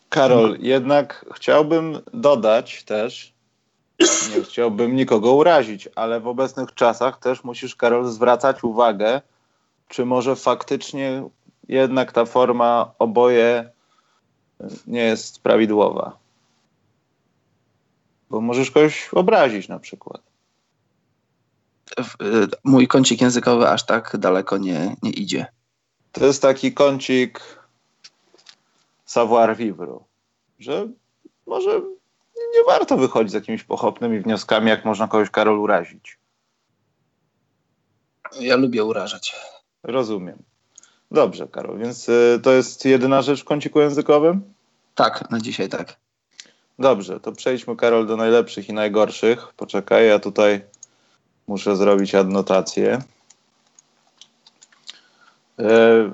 [0.09, 3.32] Karol, jednak chciałbym dodać też,
[3.99, 9.21] nie chciałbym nikogo urazić, ale w obecnych czasach też musisz, Karol, zwracać uwagę,
[9.87, 11.23] czy może faktycznie
[11.67, 13.69] jednak ta forma oboje
[14.87, 16.17] nie jest prawidłowa.
[18.29, 20.21] Bo możesz kogoś obrazić na przykład.
[21.99, 25.45] Y, mój kącik językowy aż tak daleko nie, nie idzie.
[26.11, 27.39] To jest taki kącik
[29.05, 29.99] savoir vivre,
[30.59, 30.87] że
[31.47, 31.81] może
[32.53, 36.17] nie warto wychodzić z jakimiś pochopnymi wnioskami, jak można kogoś, Karol, urazić.
[38.39, 39.35] Ja lubię urażać.
[39.83, 40.37] Rozumiem.
[41.11, 44.53] Dobrze, Karol, więc y, to jest jedyna rzecz w kąciku językowym?
[44.95, 45.95] Tak, na dzisiaj tak.
[46.79, 49.53] Dobrze, to przejdźmy, Karol, do najlepszych i najgorszych.
[49.53, 50.61] Poczekaj, ja tutaj
[51.47, 53.01] muszę zrobić adnotację.
[55.59, 56.11] E,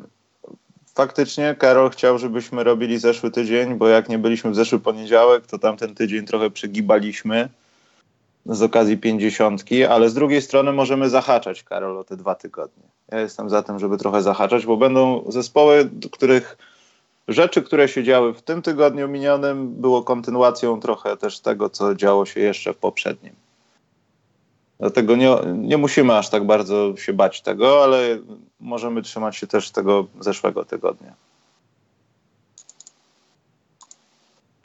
[1.00, 5.60] faktycznie Karol chciał, żebyśmy robili zeszły tydzień, bo jak nie byliśmy w zeszły poniedziałek, to
[5.60, 7.50] tamten tydzień trochę przegibaliśmy
[8.46, 12.84] z okazji pięćdziesiątki, ale z drugiej strony możemy zahaczać, Karol, o te dwa tygodnie.
[13.12, 16.58] Ja jestem za tym, żeby trochę zahaczać, bo będą zespoły, których
[17.28, 22.26] rzeczy, które się działy w tym tygodniu minionym, było kontynuacją trochę też tego, co działo
[22.26, 23.34] się jeszcze w poprzednim.
[24.80, 28.20] Dlatego nie, nie musimy aż tak bardzo się bać tego, ale
[28.60, 31.14] możemy trzymać się też tego zeszłego tygodnia.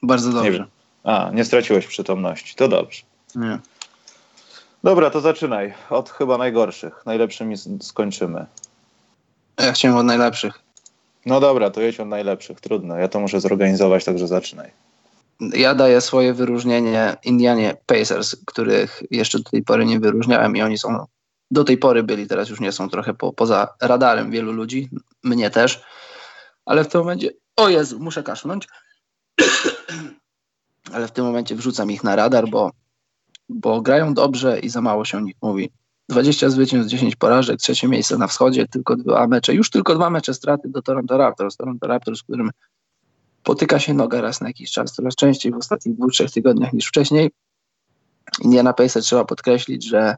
[0.03, 0.59] Bardzo dobrze.
[0.59, 0.67] Nie
[1.13, 2.55] A, nie straciłeś przytomności.
[2.55, 3.03] To dobrze.
[3.35, 3.59] Nie.
[4.85, 5.75] Dobra, to zaczynaj.
[5.91, 7.03] Od chyba najgorszych.
[7.07, 8.47] Najlepszymi skończymy.
[9.59, 10.59] Ja chciałem od najlepszych.
[11.27, 12.61] No dobra, to jedź od najlepszych.
[12.61, 12.97] Trudno.
[12.97, 14.84] Ja to muszę zorganizować, także zaczynaj
[15.41, 20.79] ja daję swoje wyróżnienie Indianie Pacers, których jeszcze do tej pory nie wyróżniałem i oni
[20.79, 21.07] są,
[21.51, 24.91] do tej pory byli, teraz już nie są trochę po, poza radarem wielu ludzi,
[25.23, 25.83] mnie też,
[26.67, 28.69] ale w tym momencie, o Jezu, muszę kaszlnąć,
[30.95, 32.71] ale w tym momencie wrzucam ich na radar, bo,
[33.49, 35.71] bo grają dobrze i za mało się o nich mówi.
[36.09, 40.35] 20 zwycięstw, 10 porażek, trzecie miejsce na wschodzie, tylko dwa mecze, już tylko dwa mecze
[40.35, 41.57] straty do Toronto Raptors.
[41.57, 42.51] Toronto Raptors, którym
[43.45, 46.87] potyka się noga raz na jakiś czas, coraz częściej w ostatnich dwóch, trzech tygodniach niż
[46.87, 47.31] wcześniej.
[48.43, 50.17] Indiana Pacers trzeba podkreślić, że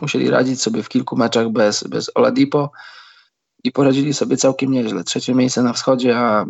[0.00, 2.70] musieli radzić sobie w kilku meczach bez, bez Oladipo
[3.64, 5.04] i poradzili sobie całkiem nieźle.
[5.04, 6.46] Trzecie miejsce na wschodzie, a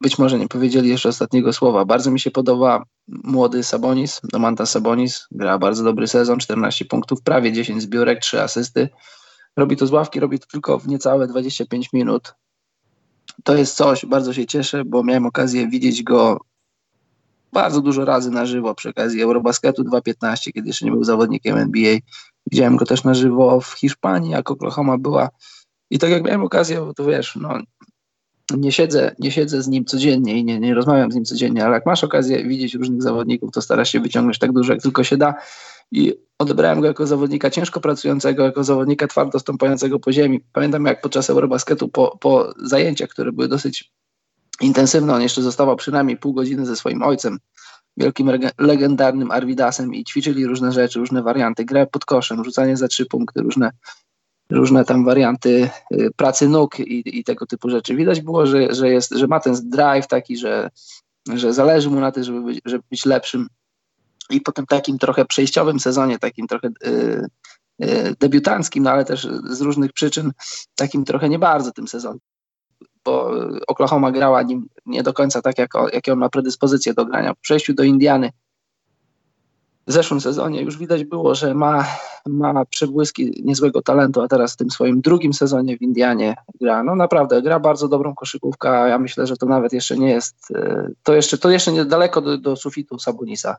[0.00, 1.84] być może nie powiedzieli jeszcze ostatniego słowa.
[1.84, 7.52] Bardzo mi się podoba młody Sabonis, Domantas Sabonis, gra bardzo dobry sezon, 14 punktów, prawie
[7.52, 8.88] 10 zbiórek, 3 asysty.
[9.56, 12.34] Robi to z ławki, robi to tylko w niecałe 25 minut
[13.44, 16.40] to jest coś, bardzo się cieszę, bo miałem okazję widzieć go
[17.52, 21.98] bardzo dużo razy na żywo przy okazji Eurobasketu 2.15, kiedy jeszcze nie był zawodnikiem NBA.
[22.50, 25.28] Widziałem go też na żywo w Hiszpanii, jak Oklahoma była.
[25.90, 27.58] I tak jak miałem okazję, to wiesz, no,
[28.56, 31.74] nie siedzę, nie siedzę z nim codziennie i nie, nie rozmawiam z nim codziennie, ale
[31.74, 35.16] jak masz okazję widzieć różnych zawodników, to starasz się wyciągnąć tak dużo, jak tylko się
[35.16, 35.34] da.
[35.90, 40.40] I odebrałem go jako zawodnika ciężko pracującego, jako zawodnika twardo stąpającego po ziemi.
[40.52, 43.92] Pamiętam jak podczas Eurobasketu po, po zajęciach, które były dosyć
[44.60, 47.38] intensywne, on jeszcze zostawał przynajmniej pół godziny ze swoim ojcem,
[47.96, 53.06] wielkim legendarnym Arvidasem i ćwiczyli różne rzeczy, różne warianty, grę pod koszem, rzucanie za trzy
[53.06, 53.70] punkty, różne,
[54.50, 57.96] różne tam warianty y, pracy nóg i, i tego typu rzeczy.
[57.96, 60.70] Widać było, że, że, jest, że ma ten drive taki, że,
[61.34, 63.48] że zależy mu na tym, żeby być, żeby być lepszym
[64.32, 67.26] i po tym takim trochę przejściowym sezonie, takim trochę y,
[67.84, 70.32] y, debiutanckim, no ale też z różnych przyczyn,
[70.74, 72.18] takim trochę nie bardzo tym sezonem.
[73.04, 73.30] bo
[73.66, 77.34] Oklahoma grała nim nie do końca tak, jak, jak on ma predyspozycję do grania.
[77.34, 78.32] W przejściu do Indiany
[79.86, 81.84] w zeszłym sezonie już widać było, że ma,
[82.26, 86.82] ma przebłyski niezłego talentu, a teraz w tym swoim drugim sezonie w Indianie gra.
[86.82, 90.36] No naprawdę, gra bardzo dobrą koszykówkę, a ja myślę, że to nawet jeszcze nie jest,
[90.54, 93.56] e, to jeszcze, to jeszcze nie daleko do, do sufitu Sabonisa.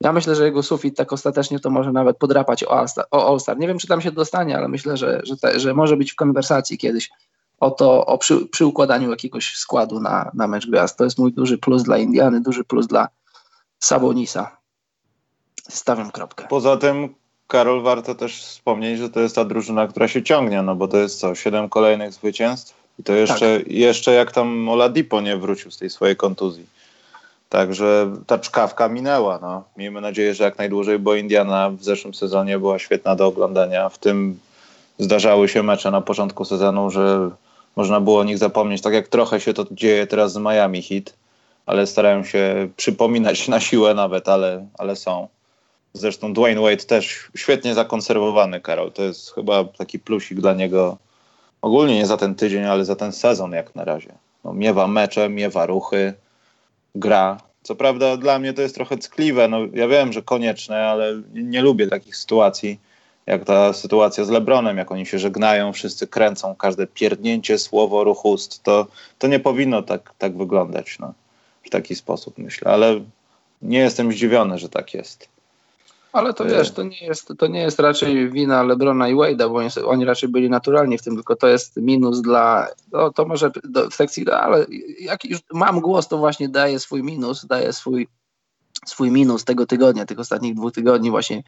[0.00, 3.06] Ja myślę, że jego sufit tak ostatecznie to może nawet podrapać o All-Star.
[3.10, 5.96] O All nie wiem, czy tam się dostanie, ale myślę, że, że, te, że może
[5.96, 7.10] być w konwersacji kiedyś
[7.60, 10.98] o to, o przy, przy układaniu jakiegoś składu na, na mecz gwiazd.
[10.98, 13.08] To jest mój duży plus dla Indiany, duży plus dla
[13.78, 14.56] Sabonisa.
[15.68, 16.46] Stawiam kropkę.
[16.48, 17.14] Poza tym,
[17.46, 20.96] Karol, warto też wspomnieć, że to jest ta drużyna, która się ciągnie, no bo to
[20.96, 23.68] jest co, siedem kolejnych zwycięstw i to jeszcze, tak.
[23.68, 26.66] jeszcze jak tam Oladipo nie wrócił z tej swojej kontuzji.
[27.48, 29.38] Także ta czkawka minęła.
[29.42, 29.64] No.
[29.76, 33.88] Miejmy nadzieję, że jak najdłużej, bo Indiana w zeszłym sezonie była świetna do oglądania.
[33.88, 34.38] W tym
[34.98, 37.30] zdarzały się mecze na początku sezonu, że
[37.76, 38.82] można było o nich zapomnieć.
[38.82, 41.14] Tak jak trochę się to dzieje teraz z Miami Heat,
[41.66, 45.28] ale starają się przypominać na siłę nawet, ale, ale są.
[45.92, 48.92] Zresztą Dwayne Wade też świetnie zakonserwowany, Karol.
[48.92, 50.96] To jest chyba taki plusik dla niego
[51.62, 54.12] ogólnie nie za ten tydzień, ale za ten sezon jak na razie.
[54.44, 56.14] No, miewa mecze, miewa ruchy,
[56.94, 57.40] gra.
[57.62, 59.48] Co prawda dla mnie to jest trochę ckliwe.
[59.48, 62.80] No, ja wiem, że konieczne, ale nie, lubię takich sytuacji,
[63.26, 68.24] jak ta sytuacja z Lebronem, jak oni się żegnają, wszyscy kręcą, każde pierdnięcie, słowo, ruch
[68.24, 68.62] ust.
[68.62, 68.86] To,
[69.18, 71.14] to nie powinno tak, tak wyglądać no,
[71.62, 72.72] w taki sposób, myślę.
[72.72, 73.00] Ale
[73.62, 75.28] nie jestem zdziwiony, że tak jest.
[76.12, 79.54] Ale to wiesz, to nie jest, to nie jest raczej wina Lebrona i Wade'a, bo
[79.54, 83.50] oni, oni, raczej byli naturalni w tym, tylko to jest minus dla, no, to może
[83.64, 84.66] do, w sekcji, ale
[85.00, 88.08] jak już mam głos, to właśnie daje swój minus, daje swój,
[88.86, 91.42] swój minus tego tygodnia, tych ostatnich dwóch tygodni właśnie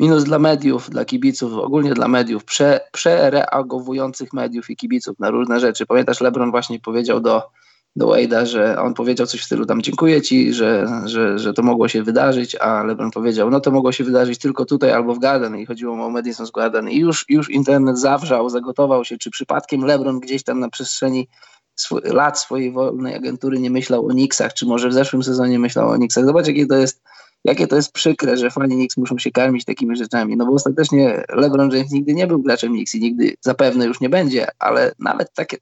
[0.00, 5.60] minus dla mediów, dla kibiców, ogólnie dla mediów, prze, przereagowujących mediów i kibiców na różne
[5.60, 5.86] rzeczy.
[5.86, 7.42] Pamiętasz, Lebron właśnie powiedział do
[7.96, 11.62] do Wade'a, że on powiedział coś w stylu tam dziękuję ci, że, że, że to
[11.62, 15.18] mogło się wydarzyć, a LeBron powiedział, no to mogło się wydarzyć tylko tutaj albo w
[15.18, 16.90] Garden i chodziło o Madison Square Garden.
[16.90, 21.28] I już, już internet zawrzał, zagotował się, czy przypadkiem LeBron gdzieś tam na przestrzeni
[21.76, 25.90] sw lat swojej wolnej agentury nie myślał o Knicksach, czy może w zeszłym sezonie myślał
[25.90, 26.24] o Knicksach.
[26.24, 27.02] Zobacz, jakie to jest
[27.44, 31.24] jakie to jest przykre, że fani Knicks muszą się karmić takimi rzeczami, no bo ostatecznie
[31.28, 35.32] LeBron James nigdy nie był graczem Knicks i nigdy zapewne już nie będzie, ale nawet
[35.34, 35.56] takie,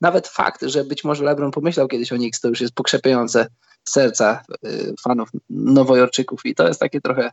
[0.00, 3.46] nawet fakt, że być może LeBron pomyślał kiedyś o Knicks, to już jest pokrzepiające
[3.84, 7.30] serca y, fanów nowojorczyków i to jest takie trochę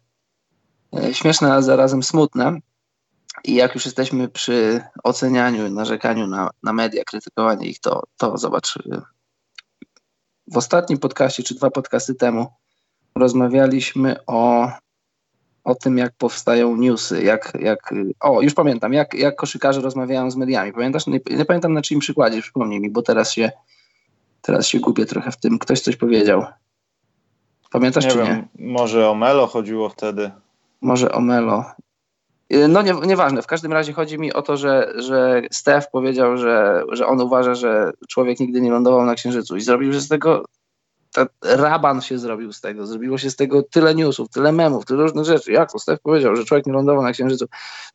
[0.99, 2.59] y, śmieszne, a zarazem smutne.
[3.43, 8.77] I jak już jesteśmy przy ocenianiu, narzekaniu na, na media, krytykowaniu ich, to, to zobacz.
[8.77, 9.01] Y,
[10.47, 12.47] w ostatnim podcaście, czy dwa podcasty temu,
[13.15, 14.71] rozmawialiśmy o
[15.65, 20.35] o tym, jak powstają newsy, jak, jak o, już pamiętam, jak, jak koszykarze rozmawiają z
[20.35, 20.73] mediami.
[20.73, 21.07] Pamiętasz?
[21.07, 23.51] Nie, nie pamiętam na czyim przykładzie, przypomnij mi, bo teraz się,
[24.41, 25.59] teraz się gubię trochę w tym.
[25.59, 26.45] Ktoś coś powiedział.
[27.71, 28.67] Pamiętasz nie czy wiem, nie?
[28.67, 30.31] Może o Melo chodziło wtedy.
[30.81, 31.65] Może o Melo.
[32.53, 36.37] Y, no nie, nieważne, w każdym razie chodzi mi o to, że, że Steph powiedział,
[36.37, 40.45] że, że on uważa, że człowiek nigdy nie lądował na Księżycu i zrobił z tego
[41.41, 45.25] raban się zrobił z tego, zrobiło się z tego tyle newsów, tyle memów, tyle różnych
[45.25, 45.51] rzeczy.
[45.51, 47.45] Jak to Stef powiedział, że człowiek nie lądował na Księżycu,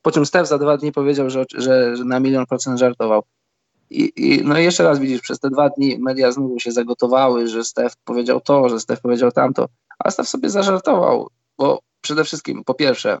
[0.01, 3.23] po czym Stef za dwa dni powiedział, że, że, że na milion procent żartował.
[3.89, 7.63] I, I, no jeszcze raz widzisz, przez te dwa dni media znowu się zagotowały, że
[7.63, 9.67] Stef powiedział to, że Stef powiedział tamto,
[9.99, 13.17] a Stef sobie zażartował, bo przede wszystkim, po pierwsze,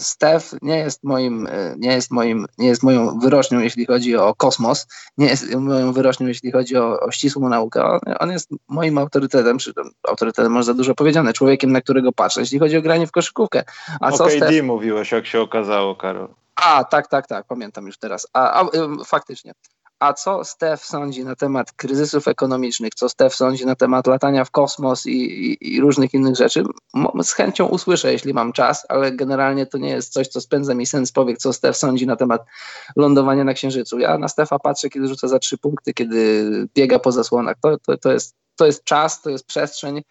[0.00, 4.34] Steph nie jest moim, e, nie jest moim, nie jest moją wyrocznią, jeśli chodzi o
[4.34, 4.86] kosmos,
[5.18, 7.84] nie jest moją wyrocznią, jeśli chodzi o, o ścisłą naukę.
[7.84, 9.58] On, on, jest moim autorytetem,
[10.08, 13.64] autorytetem może za dużo powiedziane, człowiekiem, na którego patrzę, jeśli chodzi o granie w koszykówkę.
[14.00, 14.62] A co okay, Steph...
[14.62, 16.28] mówiłeś, jak się okazało, Karol.
[16.54, 18.26] A, tak, tak, tak, pamiętam już teraz.
[18.32, 18.66] A, a
[19.04, 19.52] faktycznie.
[19.98, 24.50] A co Stef sądzi na temat kryzysów ekonomicznych, co Stef sądzi na temat latania w
[24.50, 26.64] kosmos i, i, i, różnych innych rzeczy,
[27.22, 30.86] z chęcią usłyszę, jeśli mam czas, ale generalnie to nie jest coś, co spędza mi
[30.86, 32.44] sens powiek, co Stef sądzi na temat
[32.96, 33.98] lądowania na Księżycu.
[33.98, 37.56] Ja na Stefa patrzę, kiedy rzuca za trzy punkty, kiedy biega po zasłonach.
[37.62, 40.02] To, to, to, jest, to jest czas, to jest przestrzeń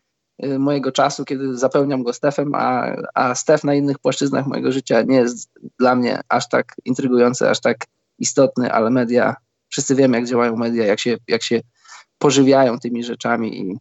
[0.44, 5.02] y, mojego czasu, kiedy zapełniam go Stefem, a, a Stef na innych płaszczyznach mojego życia
[5.02, 7.86] nie jest dla mnie aż tak intrygujący, aż tak
[8.20, 9.36] istotny, ale media
[9.70, 11.62] wszyscy wiemy, jak działają media, jak się, jak się
[12.18, 13.78] pożywiają tymi rzeczami i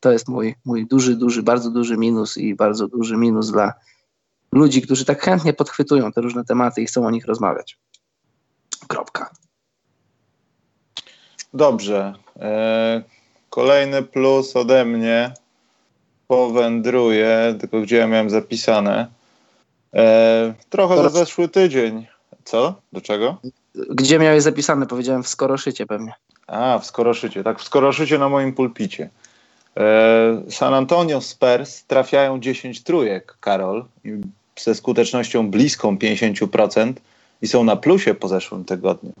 [0.00, 3.72] to jest mój, mój duży, duży, bardzo duży minus i bardzo duży minus dla
[4.52, 7.78] ludzi, którzy tak chętnie podchwytują te różne tematy i chcą o nich rozmawiać.
[8.88, 9.30] Kropka.
[11.54, 12.14] Dobrze.
[12.36, 13.02] E,
[13.50, 15.34] kolejny plus ode mnie
[16.26, 19.06] powędruje, tylko gdzie ja miałem zapisane.
[19.94, 22.06] E, trochę za zeszły tydzień.
[22.44, 22.80] Co?
[22.92, 23.38] Do czego?
[23.74, 24.86] Gdzie miałeś zapisane?
[24.86, 26.12] Powiedziałem w Skoroszycie pewnie.
[26.46, 27.44] A, w Skoroszycie.
[27.44, 29.10] Tak, w Skoroszycie na moim pulpicie.
[29.76, 33.84] E, San Antonio Spurs trafiają 10 trójek, Karol,
[34.58, 36.92] ze skutecznością bliską 50%
[37.42, 39.12] i są na plusie po zeszłym tygodniu.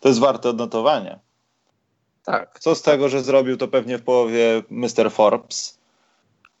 [0.00, 1.18] To jest warte odnotowania.
[2.24, 2.58] Tak.
[2.60, 5.10] Co z tego, że zrobił to pewnie w połowie Mr.
[5.10, 5.78] Forbes,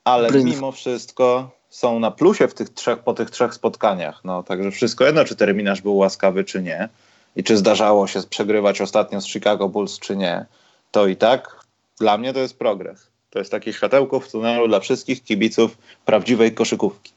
[0.04, 4.20] ale mimo wszystko są na plusie w tych trzech, po tych trzech spotkaniach.
[4.24, 6.88] No, także wszystko jedno, czy terminarz był łaskawy, czy nie.
[7.36, 10.46] I czy zdarzało się przegrywać ostatnio z Chicago Bulls, czy nie.
[10.90, 11.66] To i tak
[12.00, 13.10] dla mnie to jest progres.
[13.30, 17.12] To jest takie światełko w tunelu dla wszystkich kibiców prawdziwej koszykówki.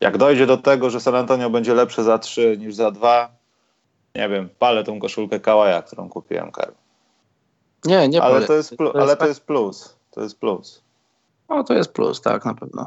[0.00, 3.30] Jak dojdzie do tego, że San Antonio będzie lepsze za 3 niż za 2,
[4.14, 6.74] nie wiem, palę tą koszulkę Kałaja, którą kupiłem, Karol.
[7.84, 9.96] Nie, nie ale to, jest plus, to jest ale to jest plus.
[10.10, 10.82] To jest plus.
[11.48, 12.86] No to jest plus, tak, na pewno.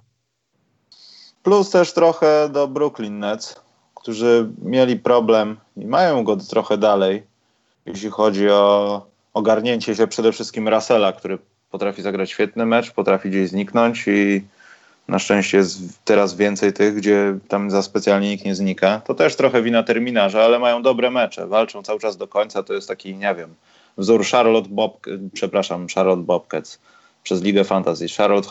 [1.44, 3.56] Plus też trochę do Brooklyn Nets,
[3.96, 7.24] którzy mieli problem i mają go trochę dalej,
[7.86, 11.38] jeśli chodzi o ogarnięcie się przede wszystkim Russella, który
[11.72, 14.44] potrafi zagrać świetny mecz, potrafi gdzieś zniknąć i
[15.08, 19.02] na szczęście jest teraz więcej tych, gdzie tam za specjalnie nikt nie znika.
[19.06, 22.64] To też trochę wina terminarza, ale mają dobre mecze, walczą cały czas do końca.
[22.64, 23.56] To jest taki, nie wiem,
[23.98, 26.80] wzór Charlotte Bob, przepraszam, Charlotte Bobcats
[27.24, 28.50] przez Ligę Fantasy, Charlotte,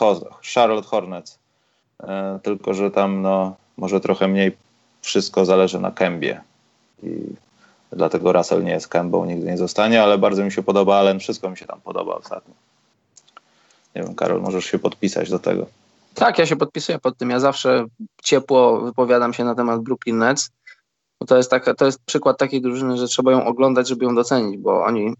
[0.53, 1.42] Charlotte Hornets.
[2.07, 4.57] E, tylko, że tam no, może trochę mniej
[5.01, 6.41] wszystko zależy na Kębie.
[7.03, 7.09] I
[7.91, 11.49] dlatego Russell nie jest Kębą, nigdy nie zostanie, ale bardzo mi się podoba Allen, wszystko
[11.49, 12.53] mi się tam podoba ostatnio.
[13.95, 15.65] Nie wiem, Karol, możesz się podpisać do tego.
[16.13, 17.29] Tak, ja się podpisuję pod tym.
[17.29, 17.85] Ja zawsze
[18.23, 20.51] ciepło wypowiadam się na temat Brooklyn Nets.
[21.19, 24.15] Bo to jest, taka, to jest przykład takiej drużyny, że trzeba ją oglądać, żeby ją
[24.15, 25.13] docenić, bo oni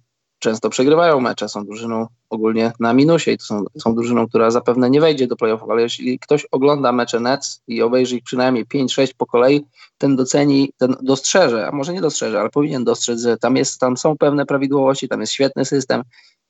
[0.43, 4.89] często przegrywają mecze, są drużyną ogólnie na minusie i to są, są drużyną, która zapewne
[4.89, 9.13] nie wejdzie do playoffów, ale jeśli ktoś ogląda mecze Nets i obejrzy ich przynajmniej 5-6
[9.17, 9.65] po kolei,
[9.97, 13.97] ten doceni, ten dostrzeże, a może nie dostrzeże, ale powinien dostrzec, że tam, jest, tam
[13.97, 16.03] są pewne prawidłowości, tam jest świetny system,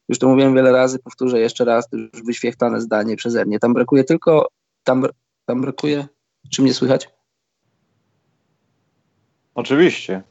[0.10, 3.60] już to mówiłem wiele razy, powtórzę jeszcze raz, to już wyświechtane zdanie przeze mnie.
[3.60, 4.48] Tam brakuje tylko,
[4.84, 5.06] tam,
[5.46, 6.08] tam brakuje,
[6.50, 7.10] czy mnie słychać?
[9.56, 10.24] Oczywiście.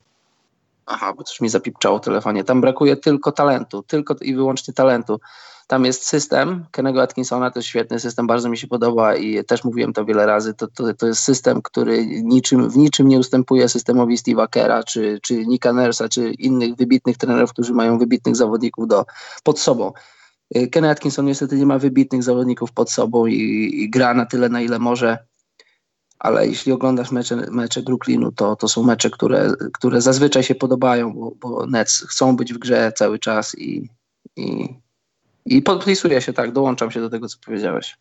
[0.87, 2.45] Aha, bo coś mi zapipczało w telefonie.
[2.45, 5.21] Tam brakuje tylko talentu, tylko i wyłącznie talentu.
[5.67, 9.65] Tam jest system Kennego Atkinsona, to jest świetny system, bardzo mi się podoba i też
[9.65, 10.55] mówiłem to wiele razy.
[10.55, 15.19] To, to, to jest system, który niczym, w niczym nie ustępuje systemowi Steve'a Kera, czy,
[15.23, 19.05] czy Nika Nersa, czy innych wybitnych trenerów, którzy mają wybitnych zawodników do,
[19.45, 19.93] pod sobą.
[20.73, 24.61] Kenny Atkinson niestety nie ma wybitnych zawodników pod sobą i, i gra na tyle, na
[24.61, 25.19] ile może
[26.23, 31.13] ale jeśli oglądasz mecze, mecze Brooklynu, to, to są mecze, które, które zazwyczaj się podobają,
[31.13, 33.89] bo, bo Nets chcą być w grze cały czas i,
[34.37, 34.69] i,
[35.47, 37.97] i podpisuję się tak, dołączam się do tego, co powiedziałeś.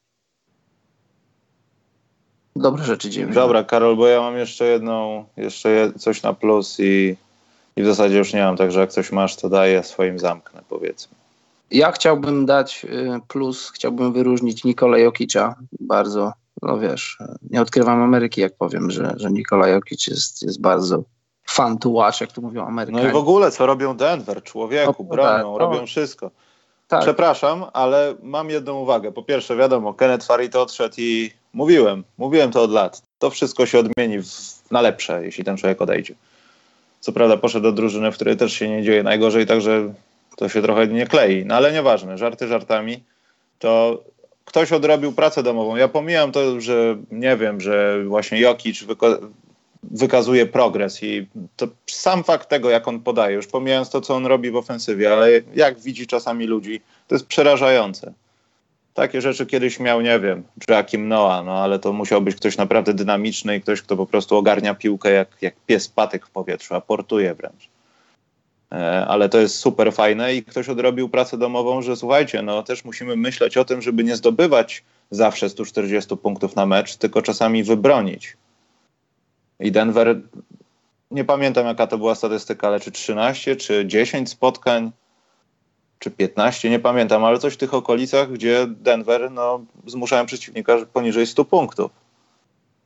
[2.55, 3.31] Dobre rzeczy dzieją.
[3.31, 7.15] Dobra, Karol, bo ja mam jeszcze jedną, jeszcze coś na plus i,
[7.75, 11.15] i w zasadzie już nie mam, także jak coś masz, to daję, swoim zamknę, powiedzmy.
[11.71, 17.17] Ja chciałbym dać y, plus, chciałbym wyróżnić Nikola Jokicza bardzo no wiesz,
[17.50, 21.04] nie odkrywam Ameryki, jak powiem, że, że Nikola Jokic jest, jest bardzo
[21.50, 23.04] fun to watch, jak tu mówią Amerykanie.
[23.04, 26.32] No i w ogóle, co robią Denver, człowieku, no, bronią, tak, robią wszystko.
[26.88, 27.02] Tak.
[27.02, 29.12] Przepraszam, ale mam jedną uwagę.
[29.12, 33.02] Po pierwsze, wiadomo, Kenneth Farid odszedł i mówiłem, mówiłem to od lat.
[33.19, 34.28] To wszystko się odmieni w,
[34.71, 36.15] na lepsze, jeśli ten człowiek odejdzie.
[37.00, 39.93] Co prawda poszedł do drużyny, w której też się nie dzieje najgorzej, także
[40.38, 41.45] to się trochę nie klei.
[41.45, 43.04] No ale nieważne, żarty żartami.
[43.60, 44.04] To
[44.45, 45.75] ktoś odrobił pracę domową.
[45.75, 49.08] Ja pomijam to, że nie wiem, że właśnie Jokic wyka
[49.84, 54.25] wykazuje progres i to sam fakt tego, jak on podaje, już pomijając to, co on
[54.25, 58.13] robi w ofensywie, ale jak widzi czasami ludzi, to jest przerażające.
[58.93, 62.93] Takie rzeczy kiedyś miał, nie wiem, Joakim Noah, no ale to musiał być ktoś naprawdę
[62.93, 67.36] dynamiczny i ktoś, kto po prostu ogarnia piłkę jak, jak pies patyk w powietrzu, aportuje
[67.36, 67.69] wręcz.
[68.71, 72.86] E, ale to jest super fajne i ktoś odrobił pracę domową, że słuchajcie, no też
[72.86, 78.38] musimy myśleć o tym, żeby nie zdobywać zawsze 140 punktów na mecz, tylko czasami wybronić.
[79.60, 80.21] I Denver,
[81.12, 84.91] nie pamiętam jaka to była statystyka, ale czy 13, czy 10 spotkań,
[85.99, 91.28] czy 15, nie pamiętam, ale coś w tych okolicach, gdzie Denver no, zmuszałem przeciwnika poniżej
[91.28, 92.01] 100 punktów.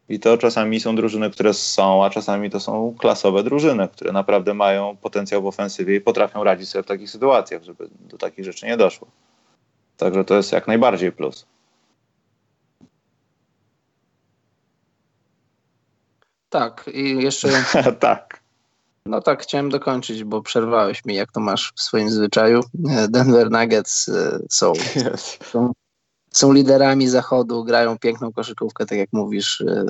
[0.09, 4.53] I to czasami są drużyny, które są, a czasami to są klasowe drużyny, które naprawdę
[4.53, 8.65] mają potencjał w ofensywie i potrafią radzić sobie w takich sytuacjach, żeby do takich rzeczy
[8.65, 9.07] nie doszło.
[9.97, 11.45] Także to jest jak najbardziej plus.
[16.49, 17.49] Tak, i jeszcze.
[17.99, 18.39] tak.
[19.05, 22.59] No tak, chciałem dokończyć, bo przerwałeś mi, jak to masz w swoim zwyczaju.
[23.09, 25.37] Denver Nuggets e, są, yes.
[25.51, 25.73] są
[26.35, 29.61] są liderami zachodu, grają piękną koszykówkę, tak jak mówisz.
[29.61, 29.85] E,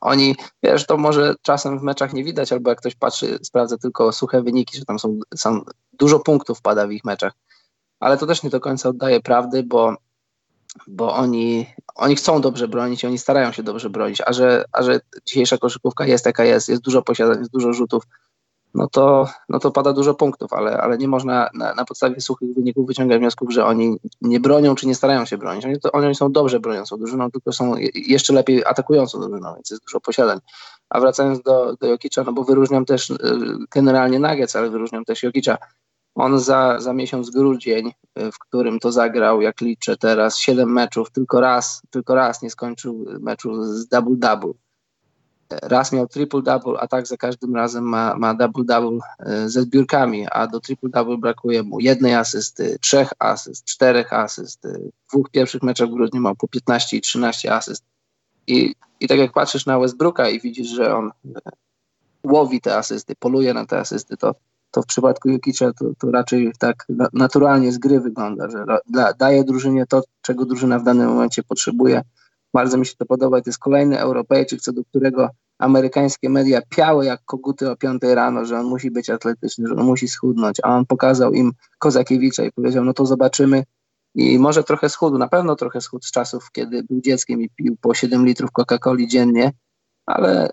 [0.00, 4.12] oni, wiesz, to może czasem w meczach nie widać, albo jak ktoś patrzy, sprawdza tylko
[4.12, 5.60] suche wyniki, że tam są, są
[5.92, 7.32] dużo punktów pada w ich meczach,
[8.00, 9.96] ale to też nie do końca oddaje prawdy, bo,
[10.86, 14.82] bo oni, oni chcą dobrze bronić i oni starają się dobrze bronić, a że, a
[14.82, 18.02] że dzisiejsza koszykówka jest jaka jest, jest dużo posiadań, jest dużo rzutów,
[18.74, 22.54] no to, no to pada dużo punktów, ale, ale nie można na, na podstawie suchych
[22.54, 25.64] wyników wyciągać wniosków, że oni nie bronią czy nie starają się bronić.
[25.64, 29.82] Oni, to, oni są dobrze broniącą drużyną, tylko są jeszcze lepiej atakującą drużyną, więc jest
[29.82, 30.38] dużo posiadań.
[30.90, 33.16] A wracając do, do Jokicza, no bo wyróżniam też y,
[33.70, 35.58] generalnie Nuggets, ale wyróżniam też Jokicza.
[36.14, 41.10] On za, za miesiąc grudzień, y, w którym to zagrał, jak liczę teraz, 7 meczów,
[41.10, 44.52] tylko raz, tylko raz nie skończył meczu z double-double
[45.62, 50.46] raz miał triple-double, a tak za każdym razem ma, ma double-double e, ze zbiórkami, a
[50.46, 54.66] do triple-double brakuje mu jednej asysty, trzech asyst, czterech asyst.
[55.06, 57.84] W dwóch pierwszych meczach w grudniu ma po 15 i 13 asyst.
[58.46, 61.10] I, I tak jak patrzysz na Westbrooka i widzisz, że on
[61.46, 61.50] e,
[62.24, 64.34] łowi te asysty, poluje na te asysty, to,
[64.70, 69.44] to w przypadku Jukicza to, to raczej tak naturalnie z gry wygląda, że da, daje
[69.44, 72.02] drużynie to, czego drużyna w danym momencie potrzebuje.
[72.52, 73.40] Bardzo mi się to podoba.
[73.40, 75.28] To jest kolejny Europejczyk, co do którego
[75.58, 79.86] amerykańskie media piały jak koguty o 5 rano, że on musi być atletyczny, że on
[79.86, 83.64] musi schudnąć, a on pokazał im Kozakiewicza i powiedział, no to zobaczymy.
[84.14, 87.76] I może trochę schudł, na pewno trochę schudł z czasów, kiedy był dzieckiem i pił
[87.80, 89.52] po 7 litrów Coca-Coli dziennie,
[90.06, 90.50] ale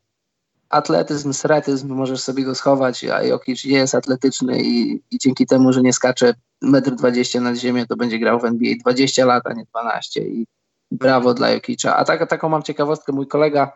[0.70, 5.82] atletyzm, sretyzm, możesz sobie go schować, a Jokic jest atletyczny i, i dzięki temu, że
[5.82, 6.34] nie skacze
[6.64, 10.46] 1,20 m nad ziemię, to będzie grał w NBA 20 lat, a nie 12 i
[10.92, 11.98] brawo dla Jokicza.
[11.98, 13.72] A tak, taką mam ciekawostkę, mój kolega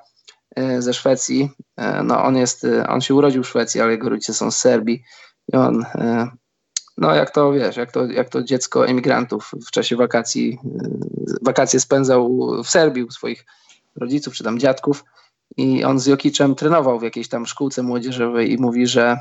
[0.56, 1.50] E, ze Szwecji.
[1.78, 4.58] E, no on jest, e, on się urodził w Szwecji, ale jego rodzice są z
[4.58, 5.04] Serbii
[5.54, 5.86] i on,
[6.98, 10.60] no jak to wiesz, jak to, jak to dziecko emigrantów w czasie wakacji,
[11.42, 13.46] wakacje spędzał w Serbii u swoich
[13.96, 15.04] rodziców czy tam dziadków
[15.58, 19.18] i on z Jokiczem trenował w jakiejś tam szkółce młodzieżowej i mówi, że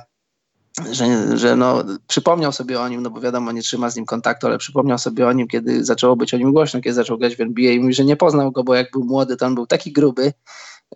[0.93, 4.47] że, że no, przypomniał sobie o nim, no bo wiadomo, nie trzyma z nim kontaktu,
[4.47, 7.41] ale przypomniał sobie o nim, kiedy zaczęło być o nim głośno, kiedy zaczął grać w
[7.41, 9.93] NBA i mówi, że nie poznał go, bo jak był młody, to on był taki
[9.93, 10.33] gruby,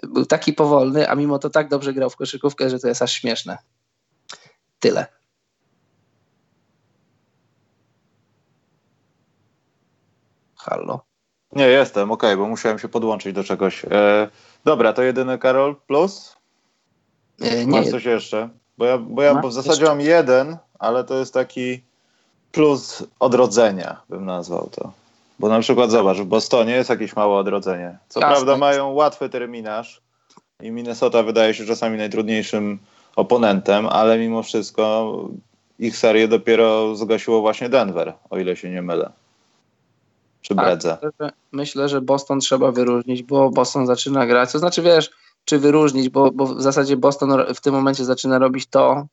[0.02, 3.12] był taki powolny, a mimo to tak dobrze grał w koszykówkę, że to jest aż
[3.12, 3.58] śmieszne.
[4.78, 5.06] Tyle.
[10.56, 11.00] Halo.
[11.52, 13.84] Nie, jestem, okej, okay, bo musiałem się podłączyć do czegoś.
[13.84, 14.28] E,
[14.64, 16.36] dobra, to jedyny Karol plus?
[17.40, 17.80] E, nie.
[17.80, 18.48] Masz coś jeszcze?
[18.78, 21.80] Bo ja, bo ja bo w zasadzie mam jeden, ale to jest taki
[22.52, 24.92] plus odrodzenia, bym nazwał to.
[25.38, 27.98] Bo na przykład zobacz, w Bostonie jest jakieś małe odrodzenie.
[28.08, 28.34] Co Jasne.
[28.34, 30.00] prawda mają łatwy terminarz
[30.62, 32.78] i Minnesota wydaje się czasami najtrudniejszym
[33.16, 35.14] oponentem, ale mimo wszystko
[35.78, 39.12] ich serię dopiero zgasiło właśnie Denver, o ile się nie mylę.
[40.42, 41.34] Czy tak?
[41.52, 44.52] Myślę, że Boston trzeba wyróżnić, bo Boston zaczyna grać.
[44.52, 45.10] To znaczy, wiesz,
[45.46, 49.06] czy wyróżnić, bo, bo w zasadzie Boston w tym momencie zaczyna robić to,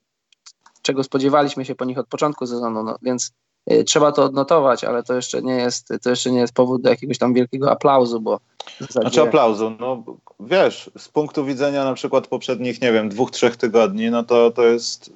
[0.81, 3.33] czego spodziewaliśmy się po nich od początku sezonu, no, więc
[3.71, 6.89] Y, trzeba to odnotować, ale to jeszcze nie jest, to jeszcze nie jest powód do
[6.89, 8.39] jakiegoś tam wielkiego aplauzu, bo
[8.79, 9.01] zasadzie...
[9.01, 10.03] Znaczy aplauzu, no
[10.39, 14.63] wiesz, z punktu widzenia na przykład poprzednich, nie wiem, dwóch, trzech tygodni, no to to
[14.63, 15.13] jest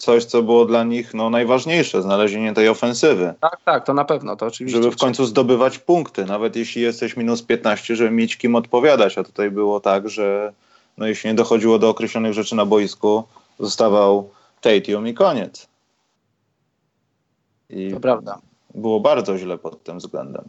[0.00, 3.34] coś, co było dla nich no, najważniejsze, znalezienie tej ofensywy.
[3.40, 4.82] Tak, tak, to na pewno, to oczywiście.
[4.82, 9.24] Żeby w końcu zdobywać punkty, nawet jeśli jesteś minus 15, żeby mieć kim odpowiadać, a
[9.24, 10.52] tutaj było tak, że
[10.98, 13.24] no, jeśli nie dochodziło do określonych rzeczy na boisku,
[13.58, 14.30] zostawał
[14.60, 15.68] Tatium i koniec.
[17.70, 18.38] I to prawda.
[18.74, 20.44] Było bardzo źle pod tym względem.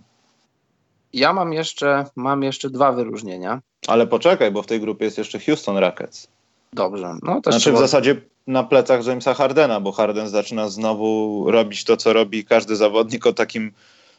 [1.13, 3.61] Ja mam jeszcze, mam jeszcze dwa wyróżnienia.
[3.87, 6.27] Ale poczekaj, bo w tej grupie jest jeszcze Houston Rockets.
[6.73, 7.15] Dobrze.
[7.23, 7.77] No, to znaczy trzeba...
[7.77, 12.75] w zasadzie na plecach Jamesa Hardena, bo Harden zaczyna znowu robić to, co robi każdy
[12.75, 13.71] zawodnik o takim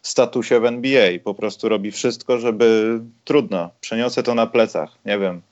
[0.03, 1.19] statusie w NBA.
[1.25, 3.71] Po prostu robi wszystko, żeby trudno.
[3.81, 4.91] Przeniosę to na plecach.
[5.05, 5.43] Nie wiem.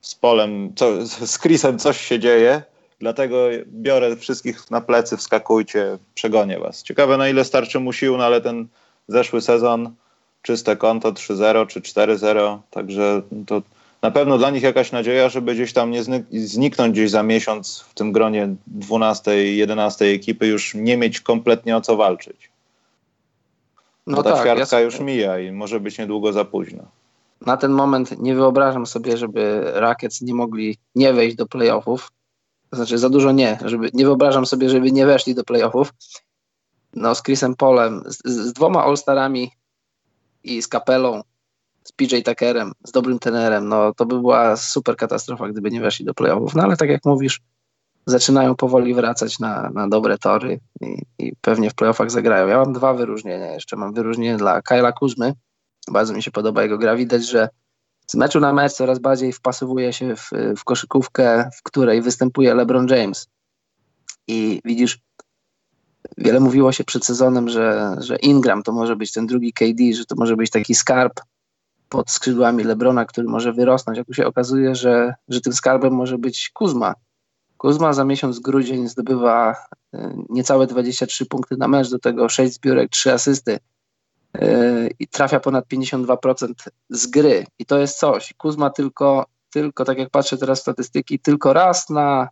[0.00, 2.62] Z Polem, co, z Chrisem coś się dzieje
[3.02, 6.82] Dlatego biorę wszystkich na plecy, wskakujcie, przegonię was.
[6.82, 8.66] Ciekawe na ile starczy mu sił, no ale ten
[9.08, 9.94] zeszły sezon,
[10.42, 13.62] czyste konto 3-0 czy 4-0, także to
[14.02, 17.94] na pewno dla nich jakaś nadzieja, żeby gdzieś tam nie zniknąć gdzieś za miesiąc w
[17.94, 22.50] tym gronie 12-11 ekipy, już nie mieć kompletnie o co walczyć.
[24.06, 24.84] No Bo ta tak, ćwiartka ja...
[24.84, 26.82] już mija i może być niedługo za późno.
[27.40, 32.10] Na ten moment nie wyobrażam sobie, żeby Rakiec nie mogli nie wejść do playoffów
[32.72, 35.94] to znaczy za dużo nie, żeby, nie wyobrażam sobie, żeby nie weszli do playoffów.
[36.94, 39.50] No z Chrisem Polem, z, z dwoma All-Starami
[40.44, 41.22] i z Kapelą,
[41.84, 46.04] z PJ Tuckerem, z dobrym tenerem, no to by była super katastrofa, gdyby nie weszli
[46.04, 46.54] do playoffów.
[46.54, 47.40] No ale tak jak mówisz,
[48.06, 52.48] zaczynają powoli wracać na, na dobre tory i, i pewnie w playoffach zagrają.
[52.48, 53.76] Ja mam dwa wyróżnienia jeszcze.
[53.76, 55.34] Mam wyróżnienie dla Kyla Kuzmy.
[55.90, 56.96] Bardzo mi się podoba jego gra.
[56.96, 57.48] Widać, że
[58.06, 62.88] z meczu na mecz coraz bardziej wpasowuje się w, w koszykówkę, w której występuje LeBron
[62.88, 63.28] James.
[64.28, 64.98] I widzisz,
[66.18, 70.04] wiele mówiło się przed sezonem, że, że Ingram to może być ten drugi KD, że
[70.04, 71.20] to może być taki skarb
[71.92, 73.98] pod skrzydłami Lebrona, który może wyrosnąć.
[73.98, 76.94] A tu się okazuje, że, że tym skarbem może być Kuzma.
[77.56, 79.56] Kuzma za miesiąc grudzień zdobywa
[79.94, 83.58] e, niecałe 23 punkty na mecz, do tego 6 zbiórek, 3 asysty
[84.34, 86.52] e, i trafia ponad 52%
[86.90, 87.46] z gry.
[87.58, 88.34] I to jest coś.
[88.36, 92.28] Kuzma tylko, tylko tak jak patrzę teraz w statystyki, tylko raz na,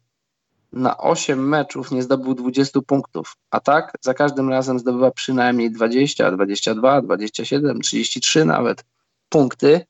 [0.73, 3.37] na 8 meczów nie zdobył 20 punktów.
[3.51, 8.85] A tak za każdym razem zdobywa przynajmniej 20, 22, 27, 33 nawet
[9.31, 9.81] punkty.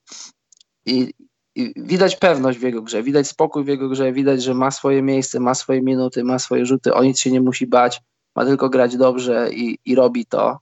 [0.86, 1.14] I,
[1.54, 5.02] i widać pewność w jego grze, widać spokój w jego grze, widać, że ma swoje
[5.02, 8.00] miejsce, ma swoje minuty, ma swoje rzuty, o nic się nie musi bać,
[8.36, 10.58] ma tylko grać dobrze i, i robi to.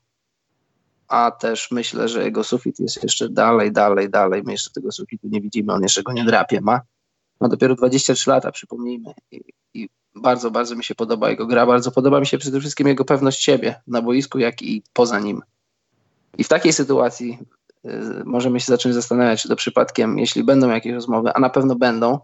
[1.07, 4.43] A też myślę, że jego sufit jest jeszcze dalej, dalej, dalej.
[4.43, 6.61] My jeszcze tego sufitu nie widzimy, on jeszcze go nie drapie.
[6.61, 6.81] Ma,
[7.39, 9.13] ma dopiero 23 lata, przypomnijmy.
[9.31, 9.41] I,
[9.73, 11.65] I bardzo, bardzo mi się podoba jego gra.
[11.65, 15.41] Bardzo podoba mi się przede wszystkim jego pewność siebie na boisku, jak i poza nim.
[16.37, 17.39] I w takiej sytuacji
[18.25, 22.19] możemy się zacząć zastanawiać, czy to przypadkiem, jeśli będą jakieś rozmowy, a na pewno będą,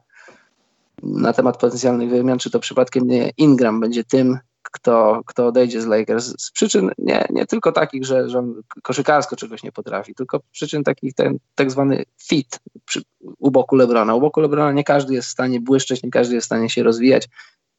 [1.03, 4.39] na temat potencjalnych wymian, czy to przypadkiem nie Ingram będzie tym,
[4.71, 9.35] kto, kto odejdzie z Lakers z przyczyn nie, nie tylko takich, że, że on koszykarsko
[9.35, 13.01] czegoś nie potrafi, tylko przyczyn takich ten tak zwany fit przy,
[13.39, 14.15] u boku Lebrona.
[14.15, 16.83] U boku Lebrona nie każdy jest w stanie błyszczeć, nie każdy jest w stanie się
[16.83, 17.29] rozwijać.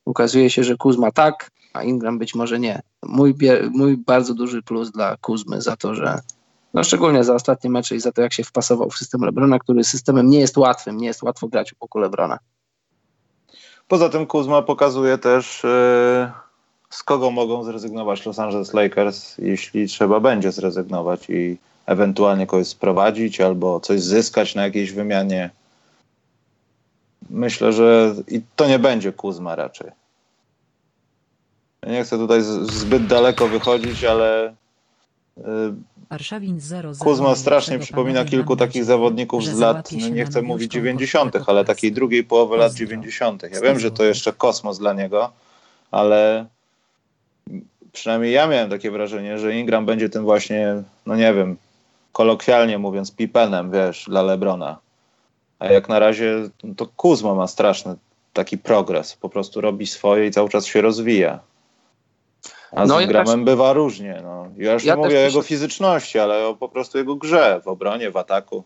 [0.05, 2.83] Ukazuje się, że Kuzma tak, a Ingram być może nie.
[3.03, 3.35] Mój,
[3.70, 6.18] mój bardzo duży plus dla Kuzmy za to, że
[6.77, 9.85] no szczególnie za ostatnie mecze i za to, jak się wpasował w system Lebrona, który
[9.85, 12.39] systemem nie jest łatwym, nie jest łatwo grać u boku Lebrona.
[13.89, 16.31] Poza tym Kuzma pokazuje też, yy,
[16.91, 23.41] z kogo mogą zrezygnować Los Angeles Lakers, jeśli trzeba będzie zrezygnować i ewentualnie kogoś sprowadzić
[23.41, 25.51] albo coś zyskać na jakiejś wymianie.
[27.31, 29.91] Myślę, że i to nie będzie Kuzma raczej.
[31.87, 34.55] Nie chcę tutaj zbyt daleko wychodzić, ale
[35.37, 35.72] 0,
[37.05, 41.93] Kuzma strasznie przypomina kilku takich zawodników z lat, no nie chcę mówić 90., ale takiej
[41.93, 43.43] drugiej połowy lat 90.
[43.43, 45.33] Ja wiem, że to jeszcze kosmos dla niego,
[45.91, 46.47] ale
[47.93, 51.57] przynajmniej ja miałem takie wrażenie, że Ingram będzie tym właśnie, no nie wiem,
[52.13, 54.79] kolokwialnie mówiąc, pipenem, wiesz, dla Lebrona.
[55.59, 57.97] A jak na razie to Kuzma ma straszny
[58.33, 59.17] taki progres.
[59.17, 61.41] Po prostu robi swoje i cały czas się rozwija.
[62.77, 64.20] A no, z Gramem bywa różnie.
[64.22, 64.49] No.
[64.57, 67.68] Ja już ja nie mówię o jego fizyczności, ale o po prostu jego grze w
[67.68, 68.64] obronie, w ataku.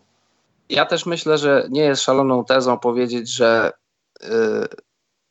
[0.69, 3.71] Ja też myślę, że nie jest szaloną tezą powiedzieć, że
[4.23, 4.27] y,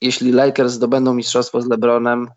[0.01, 2.31] jeśli Lakers zdobędą mistrzostwo z LeBronem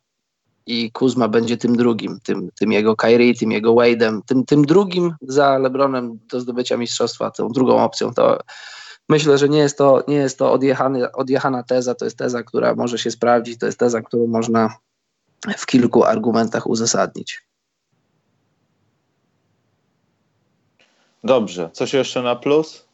[0.66, 5.16] i Kuzma będzie tym drugim, tym, tym jego Kyrie, tym jego Wade'em, tym, tym drugim
[5.22, 8.40] za LeBronem do zdobycia mistrzostwa, tą drugą opcją, to
[9.10, 12.76] myślę, że nie jest to, nie jest to odjechany, odjechana teza, to jest teza, która
[12.76, 14.76] może się sprawdzić, to jest teza, którą można
[15.58, 17.42] w kilku argumentach uzasadnić.
[21.24, 21.70] Dobrze.
[21.74, 22.86] Coś jeszcze na plus?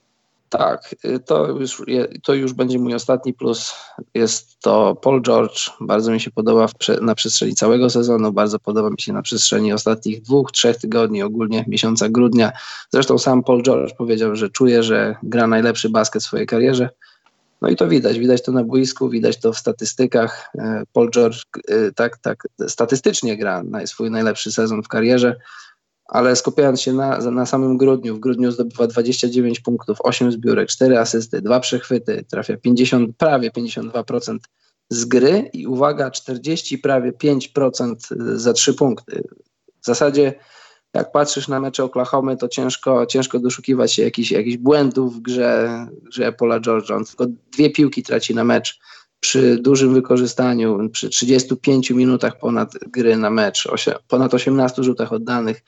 [0.50, 0.96] Tak,
[1.26, 1.84] to już,
[2.24, 3.76] to już będzie mój ostatni plus.
[4.14, 5.70] Jest to Paul George.
[5.82, 6.68] Bardzo mi się podoba
[7.02, 11.66] na przestrzeni całego sezonu, bardzo podoba mi się na przestrzeni ostatnich dwóch, trzech tygodni, ogólnie
[11.68, 12.52] miesiąca grudnia.
[12.90, 16.90] Zresztą sam Paul George powiedział, że czuje, że gra najlepszy basket w swojej karierze.
[17.62, 20.50] No i to widać, widać to na boisku, widać to w statystykach.
[20.58, 21.38] E, Paul George
[21.68, 25.36] e, tak, tak statystycznie gra swój najlepszy sezon w karierze,
[26.06, 31.00] ale skupiając się na, na samym grudniu, w grudniu zdobywa 29 punktów, 8 zbiórek, 4
[31.00, 34.38] asysty, 2 przechwyty, trafia 50, prawie 52%
[34.90, 37.96] z gry i uwaga, 40 prawie 5%
[38.36, 39.24] za 3 punkty.
[39.82, 40.34] W zasadzie
[40.94, 45.88] jak patrzysz na mecze Oklahomy, to ciężko, ciężko doszukiwać się jakichś, jakichś błędów w grze,
[46.04, 46.96] grze Paula George'a.
[46.96, 48.80] On tylko dwie piłki traci na mecz
[49.20, 53.68] przy dużym wykorzystaniu, przy 35 minutach ponad gry na mecz,
[54.08, 55.64] ponad 18 rzutach oddanych.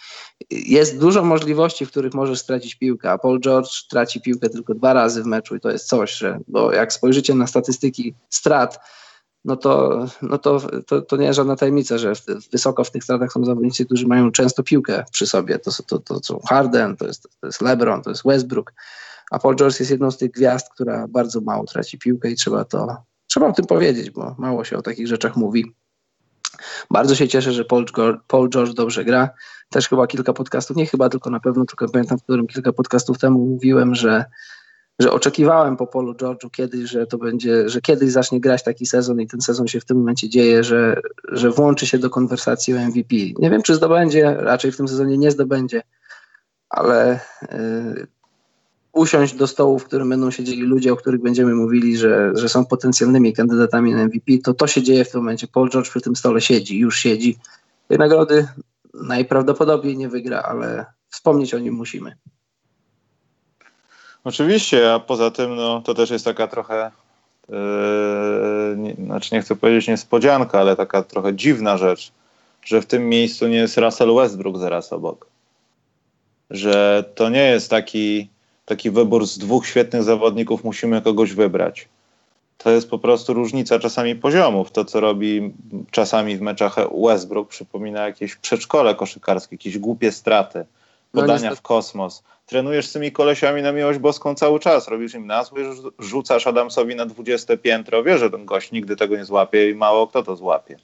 [0.49, 4.93] Jest dużo możliwości, w których możesz stracić piłkę, a Paul George traci piłkę tylko dwa
[4.93, 8.79] razy w meczu i to jest coś, że, bo jak spojrzycie na statystyki strat,
[9.45, 13.31] no to, no to, to, to nie żadna tajemnica, że w, wysoko w tych stratach
[13.31, 15.59] są zawodnicy, którzy mają często piłkę przy sobie.
[15.59, 18.73] To, to, to, są Harden, to jest, to jest LeBron, to jest Westbrook,
[19.31, 22.65] a Paul George jest jedną z tych gwiazd, która bardzo mało traci piłkę i trzeba
[22.65, 25.75] to, trzeba o tym powiedzieć, bo mało się o takich rzeczach mówi.
[26.89, 27.85] Bardzo się cieszę, że Paul,
[28.27, 29.29] Paul George dobrze gra.
[29.69, 33.17] Też chyba kilka podcastów, nie chyba, tylko na pewno, tylko pamiętam, w którym kilka podcastów
[33.17, 34.25] temu mówiłem, że
[35.01, 39.21] że oczekiwałem po Polu George'u kiedyś, że to będzie, że kiedyś zacznie grać taki sezon
[39.21, 42.77] i ten sezon się w tym momencie dzieje, że, że włączy się do konwersacji o
[42.77, 43.15] MVP.
[43.39, 45.81] Nie wiem, czy zdobędzie, raczej w tym sezonie nie zdobędzie,
[46.69, 48.07] ale yy,
[48.93, 52.65] usiąść do stołu, w którym będą siedzieli ludzie, o których będziemy mówili, że, że są
[52.65, 55.47] potencjalnymi kandydatami na MVP, to to się dzieje w tym momencie.
[55.47, 57.37] Paul George przy tym stole siedzi, już siedzi.
[57.87, 58.47] Tej nagrody
[58.93, 62.15] najprawdopodobniej nie wygra, ale wspomnieć o nim musimy.
[64.23, 66.91] Oczywiście, a poza tym no, to też jest taka trochę,
[67.49, 67.55] yy,
[68.77, 72.11] nie, znaczy nie chcę powiedzieć niespodzianka, ale taka trochę dziwna rzecz,
[72.65, 75.27] że w tym miejscu nie jest Russell Westbrook zaraz obok.
[76.49, 78.29] Że to nie jest taki,
[78.65, 81.87] taki wybór z dwóch świetnych zawodników, musimy kogoś wybrać.
[82.57, 84.71] To jest po prostu różnica czasami poziomów.
[84.71, 85.53] To, co robi
[85.91, 90.65] czasami w meczach Westbrook, przypomina jakieś przedszkole koszykarskie, jakieś głupie straty,
[91.13, 92.23] no podania no w kosmos.
[92.51, 95.65] Trenujesz z tymi kolesiami na miłość boską cały czas, robisz im nazwy,
[95.99, 98.03] rzucasz Adamsowi na 20 piętro.
[98.03, 100.77] Wiesz, że ten gość nigdy tego nie złapie i mało kto to złapie.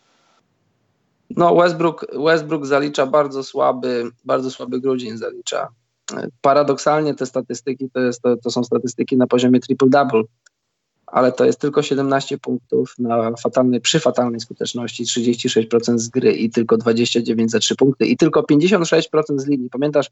[1.30, 5.68] No Westbrook, Westbrook zalicza bardzo słaby, bardzo słaby grudzień zalicza.
[6.42, 10.24] Paradoksalnie te statystyki to, jest, to, to są statystyki na poziomie triple-double,
[11.08, 16.50] ale to jest tylko 17 punktów na fatalnej, przy fatalnej skuteczności, 36% z gry i
[16.50, 19.70] tylko 29 za 3 punkty i tylko 56% z linii.
[19.70, 20.10] Pamiętasz,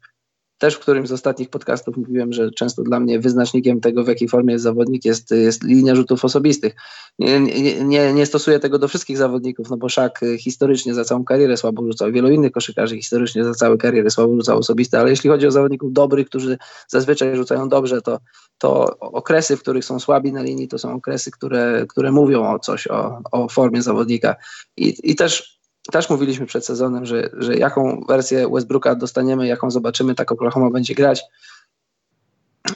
[0.58, 4.28] też w którymś z ostatnich podcastów mówiłem, że często dla mnie wyznacznikiem tego, w jakiej
[4.28, 6.74] formie jest zawodnik, jest, jest linia rzutów osobistych.
[7.18, 11.24] Nie, nie, nie, nie stosuję tego do wszystkich zawodników, no bo Szak historycznie za całą
[11.24, 15.30] karierę słabo rzucał, wielu innych koszykarzy historycznie za całą karierę słabo rzucał osobiste, ale jeśli
[15.30, 18.18] chodzi o zawodników dobrych, którzy zazwyczaj rzucają dobrze, to,
[18.58, 22.58] to okresy, w których są słabi na linii, to są okresy, które, które mówią o
[22.58, 24.36] coś, o, o formie zawodnika.
[24.76, 25.55] I, i też
[25.92, 30.94] też mówiliśmy przed sezonem, że, że jaką wersję Westbrooka dostaniemy, jaką zobaczymy, tak Oklahoma będzie
[30.94, 31.22] grać.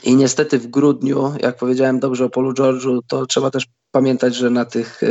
[0.03, 4.49] I niestety w grudniu, jak powiedziałem dobrze o Polu George'u, to trzeba też pamiętać, że
[4.49, 5.01] na tych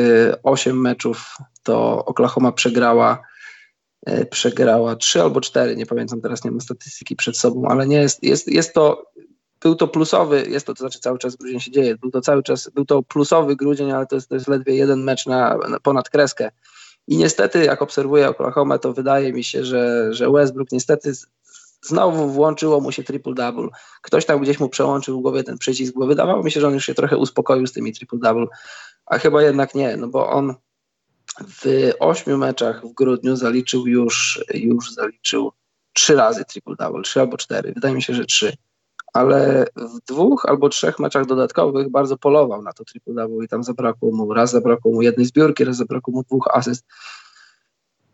[0.42, 3.22] 8 y, meczów to Oklahoma przegrała
[4.08, 7.96] y, przegrała 3 albo 4, nie pamiętam teraz, nie mam statystyki przed sobą, ale nie
[7.96, 9.10] jest, jest, jest to
[9.60, 12.42] był to plusowy, jest to, to znaczy cały czas grudzień się dzieje, był to cały
[12.42, 15.80] czas, był to plusowy grudzień, ale to jest, to jest ledwie jeden mecz na, na
[15.80, 16.50] ponad kreskę
[17.10, 21.12] i niestety, jak obserwuję Oklahoma, to wydaje mi się, że, że Westbrook niestety
[21.82, 23.68] znowu włączyło mu się triple-double.
[24.02, 26.74] Ktoś tam gdzieś mu przełączył w głowie ten przycisk, bo wydawało mi się, że on
[26.74, 28.46] już się trochę uspokoił z tymi triple-double,
[29.06, 30.54] a chyba jednak nie, no bo on
[31.48, 35.52] w ośmiu meczach w grudniu zaliczył już, już zaliczył
[35.92, 38.56] trzy razy triple-double, trzy albo cztery, wydaje mi się, że trzy
[39.12, 43.64] ale w dwóch albo trzech meczach dodatkowych bardzo polował na to triple double i tam
[43.64, 46.86] zabrakło mu, raz zabrakło mu jednej zbiórki, raz zabrakło mu dwóch asyst.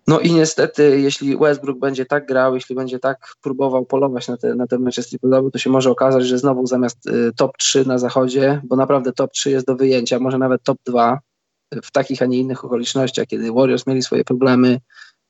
[0.07, 4.55] No i niestety, jeśli Westbrook będzie tak grał, jeśli będzie tak próbował polować na te,
[4.55, 7.89] na te mecze z triple to się może okazać, że znowu zamiast y, top 3
[7.89, 11.19] na zachodzie, bo naprawdę top 3 jest do wyjęcia, może nawet top 2
[11.83, 14.81] w takich, a nie innych okolicznościach, kiedy Warriors mieli swoje problemy,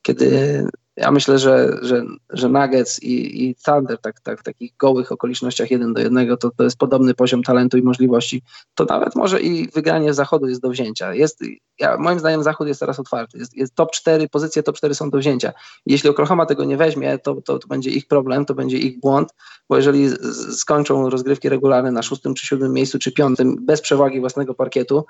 [0.02, 0.66] kiedy
[0.97, 5.70] ja myślę, że, że, że Nuggets i, i Thunder tak, tak, w takich gołych okolicznościach
[5.70, 8.42] jeden do jednego to, to jest podobny poziom talentu i możliwości.
[8.74, 11.14] To nawet może i wygranie zachodu jest do wzięcia.
[11.14, 11.40] Jest,
[11.78, 13.38] ja, moim zdaniem zachód jest teraz otwarty.
[13.38, 15.53] Jest, jest top 4, pozycje top 4 są do wzięcia.
[15.86, 19.28] Jeśli Oklahoma tego nie weźmie, to, to, to będzie ich problem, to będzie ich błąd,
[19.68, 20.09] bo jeżeli
[20.57, 25.05] skończą rozgrywki regularne na szóstym czy siódmym miejscu czy piątym bez przewagi własnego parkietu,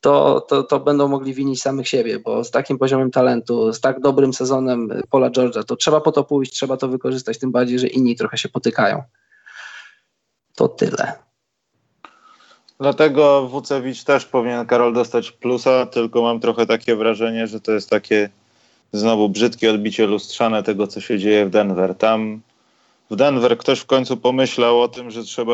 [0.00, 4.00] to, to, to będą mogli winić samych siebie, bo z takim poziomem talentu, z tak
[4.00, 7.86] dobrym sezonem Pola George'a, to trzeba po to pójść, trzeba to wykorzystać, tym bardziej, że
[7.86, 9.02] inni trochę się potykają.
[10.54, 11.12] To tyle.
[12.80, 17.90] Dlatego Wucewicz też powinien Karol dostać plusa, tylko mam trochę takie wrażenie, że to jest
[17.90, 18.30] takie
[18.92, 21.94] znowu brzydkie odbicie lustrzane tego, co się dzieje w Denver.
[21.94, 22.40] Tam
[23.10, 25.52] w Denver ktoś w końcu pomyślał o tym, że trzeba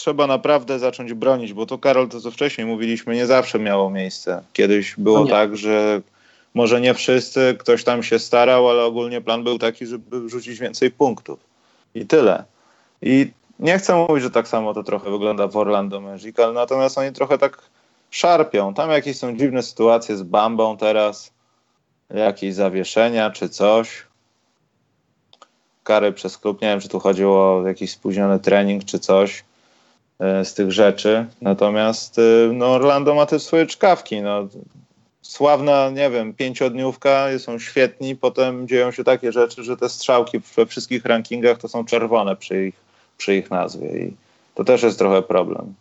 [0.00, 4.42] trzeba naprawdę zacząć bronić, bo to Karol, to co wcześniej mówiliśmy, nie zawsze miało miejsce.
[4.52, 6.00] Kiedyś było tak, że
[6.54, 10.90] może nie wszyscy, ktoś tam się starał, ale ogólnie plan był taki, żeby wrzucić więcej
[10.90, 11.38] punktów.
[11.94, 12.44] I tyle.
[13.02, 16.98] I nie chcę mówić, że tak samo to trochę wygląda w Orlando Magic, ale natomiast
[16.98, 17.62] oni trochę tak
[18.10, 18.74] szarpią.
[18.74, 21.32] Tam jakieś są dziwne sytuacje z Bambą teraz,
[22.10, 24.02] jakieś zawieszenia czy coś.
[25.84, 29.44] Kary przez klub, nie wiem, czy tu chodziło o jakiś spóźniony trening czy coś.
[30.20, 31.26] E, z tych rzeczy.
[31.42, 34.22] Natomiast e, no, Orlando ma też swoje czkawki.
[34.22, 34.48] No.
[35.22, 40.66] Sławna, nie wiem, pięciodniówka, są świetni, potem dzieją się takie rzeczy, że te strzałki we
[40.66, 42.74] wszystkich rankingach to są czerwone przy ich,
[43.16, 44.16] przy ich nazwie i
[44.54, 45.74] to też jest trochę problem.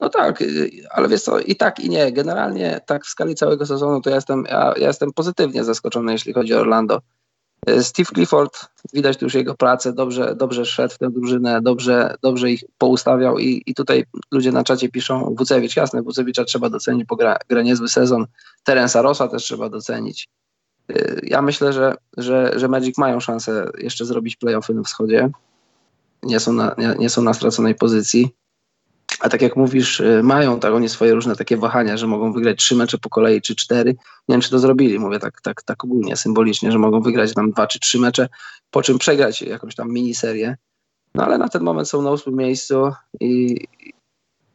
[0.00, 2.12] No tak, y, ale wiesz co, i tak i nie.
[2.12, 6.32] Generalnie tak w skali całego sezonu to ja jestem, ja, ja jestem pozytywnie zaskoczony, jeśli
[6.32, 7.00] chodzi o Orlando.
[7.80, 12.50] Steve Clifford, widać tu już jego pracę, dobrze, dobrze szedł w tę drużynę, dobrze, dobrze
[12.50, 17.16] ich poustawiał i, i tutaj ludzie na czacie piszą Wucewicz, jasne, Wucewicza trzeba docenić, bo
[17.16, 18.26] gra, gra niezły sezon,
[18.64, 20.28] Terensa Rosa też trzeba docenić.
[20.90, 25.30] E, ja myślę, że, że, że Magic mają szansę jeszcze zrobić playoffy na wschodzie.
[26.22, 28.34] nie są na, nie, nie są na straconej pozycji.
[29.20, 32.58] A tak jak mówisz, y, mają tak oni swoje różne takie wahania, że mogą wygrać
[32.58, 33.90] trzy mecze po kolei czy cztery.
[34.28, 37.50] Nie wiem, czy to zrobili, mówię tak, tak, tak ogólnie, symbolicznie, że mogą wygrać tam
[37.50, 38.28] dwa czy trzy mecze,
[38.70, 40.56] po czym przegrać jakąś tam miniserię.
[41.14, 43.64] No ale na ten moment są na ósmym miejscu i,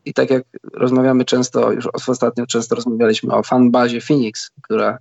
[0.06, 0.44] i tak jak
[0.74, 4.98] rozmawiamy często, już ostatnio często rozmawialiśmy o fanbazie Phoenix, która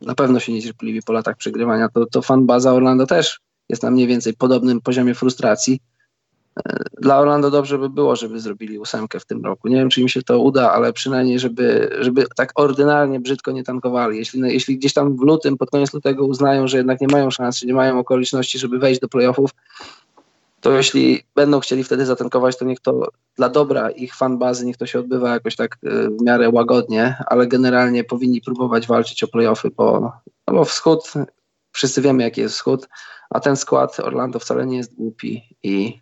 [0.00, 4.06] na pewno się niecierpliwi po latach przegrywania, to, to fanbaza Orlando też jest na mniej
[4.06, 5.80] więcej podobnym poziomie frustracji.
[7.00, 9.68] Dla Orlando dobrze by było, żeby zrobili ósemkę w tym roku.
[9.68, 13.64] Nie wiem, czy im się to uda, ale przynajmniej, żeby, żeby tak ordynarnie brzydko nie
[13.64, 14.18] tankowali.
[14.18, 17.58] Jeśli, jeśli gdzieś tam w lutym, pod koniec lutego uznają, że jednak nie mają szans,
[17.58, 19.50] czy nie mają okoliczności, żeby wejść do playoffów,
[20.62, 24.86] to jeśli będą chcieli wtedy zatankować, to niech to dla dobra ich fanbazy, niech to
[24.86, 29.70] się odbywa jakoś tak e, w miarę łagodnie, ale generalnie powinni próbować walczyć o playoffy,
[29.76, 30.12] bo,
[30.48, 31.12] no bo wschód,
[31.72, 32.88] wszyscy wiemy jaki jest wschód,
[33.30, 36.01] a ten skład Orlando wcale nie jest głupi i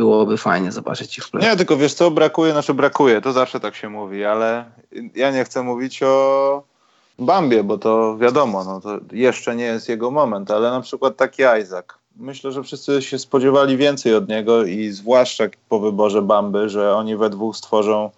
[0.00, 1.52] byłoby fajnie zobaczyć ich w playoffach.
[1.52, 4.64] Nie, tylko wiesz co, brakuje, znaczy brakuje, to zawsze tak się mówi, ale
[5.14, 6.62] ja nie chcę mówić o
[7.18, 11.42] Bambie, bo to wiadomo, no to jeszcze nie jest jego moment, ale na przykład taki
[11.62, 11.86] Isaac.
[12.16, 17.16] Myślę, że wszyscy się spodziewali więcej od niego i zwłaszcza po wyborze Bamby, że oni
[17.16, 18.10] we dwóch stworzą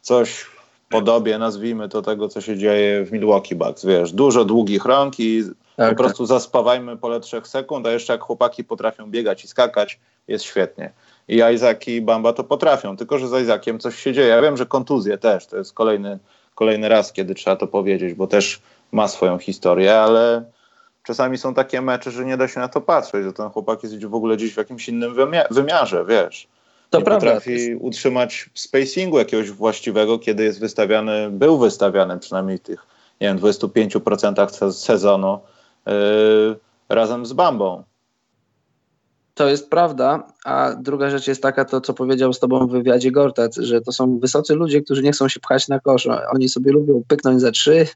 [0.00, 0.46] coś
[0.88, 3.84] podobie, nazwijmy to tego, co się dzieje w Milwaukee Bucks.
[3.84, 5.42] Wiesz, dużo długich rąk i
[5.76, 6.28] tak, po prostu tak.
[6.28, 10.92] zaspawajmy pole trzech sekund, a jeszcze jak chłopaki potrafią biegać i skakać, jest świetnie.
[11.30, 14.28] I Isaac i Bamba to potrafią, tylko że z Isaaciem coś się dzieje.
[14.28, 16.18] Ja wiem, że kontuzje też, to jest kolejny,
[16.54, 18.60] kolejny raz, kiedy trzeba to powiedzieć, bo też
[18.92, 20.44] ma swoją historię, ale
[21.04, 24.06] czasami są takie mecze, że nie da się na to patrzeć, że ten chłopak jest
[24.06, 25.14] w ogóle gdzieś w jakimś innym
[25.50, 26.48] wymiarze, wiesz.
[26.90, 27.26] To nie prawda.
[27.26, 32.86] potrafi utrzymać spacingu jakiegoś właściwego, kiedy jest wystawiany, był wystawiany przynajmniej w tych,
[33.20, 35.38] nie wiem, 25% sezonu
[35.86, 35.92] yy,
[36.88, 37.82] razem z Bambą.
[39.34, 43.10] To jest prawda, a druga rzecz jest taka, to co powiedział z tobą w wywiadzie
[43.10, 46.08] Gortat, że to są wysocy ludzie, którzy nie chcą się pchać na kosz.
[46.34, 47.86] Oni sobie lubią pyknąć za trzy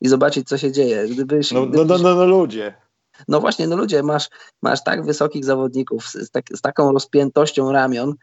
[0.00, 1.08] i zobaczyć, co się dzieje.
[1.08, 1.88] Gdybyś, no, gdybyś...
[1.88, 2.74] no, no, no, no ludzie.
[3.28, 4.28] No właśnie, no ludzie, masz,
[4.62, 8.14] masz tak wysokich zawodników z, tak, z taką rozpiętością ramion,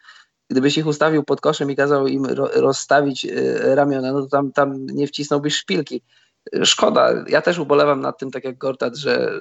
[0.49, 4.51] gdybyś ich ustawił pod koszem i kazał im ro, rozstawić y, ramiona, no to tam,
[4.51, 6.01] tam nie wcisnąłbyś szpilki.
[6.63, 9.39] Szkoda, ja też ubolewam nad tym, tak jak Gortat, że,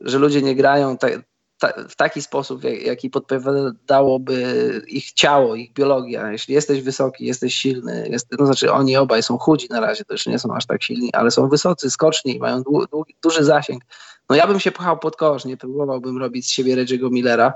[0.00, 1.20] że ludzie nie grają tak,
[1.60, 6.32] ta, w taki sposób, jak, jaki podpowiadałoby ich ciało, ich biologia.
[6.32, 10.14] Jeśli jesteś wysoki, jesteś silny, jest, no znaczy oni obaj są chudzi na razie, to
[10.14, 13.82] jeszcze nie są aż tak silni, ale są wysocy, skoczni, mają dłu, dłu, duży zasięg.
[14.30, 17.52] No ja bym się pchał pod kosz, nie próbowałbym robić z siebie Reggie'ego Millera,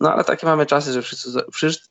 [0.00, 1.30] no ale takie mamy czasy, że wszyscy,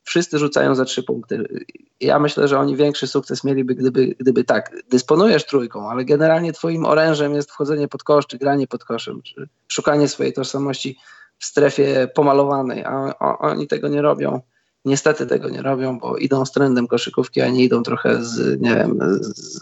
[0.03, 1.65] wszyscy rzucają za trzy punkty.
[1.99, 6.85] Ja myślę, że oni większy sukces mieliby, gdyby, gdyby tak, dysponujesz trójką, ale generalnie twoim
[6.85, 10.97] orężem jest wchodzenie pod kosz, czy granie pod koszem, czy szukanie swojej tożsamości
[11.37, 14.41] w strefie pomalowanej, a, oni tego nie robią.
[14.85, 18.75] Niestety tego nie robią, bo idą z trendem koszykówki, a nie idą trochę z, nie
[18.75, 18.99] wiem,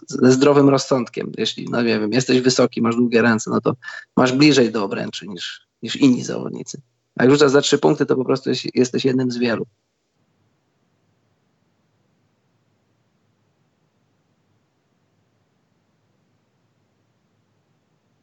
[0.07, 1.31] ze zdrowym rozsądkiem.
[1.37, 3.75] Jeśli, no nie wiem, jesteś wysoki, masz długie ręce, no to
[4.17, 6.81] masz bliżej do obręczy niż, niż inni zawodnicy.
[7.17, 9.65] A jak rzucasz za trzy punkty, to po prostu jesteś jednym z wielu.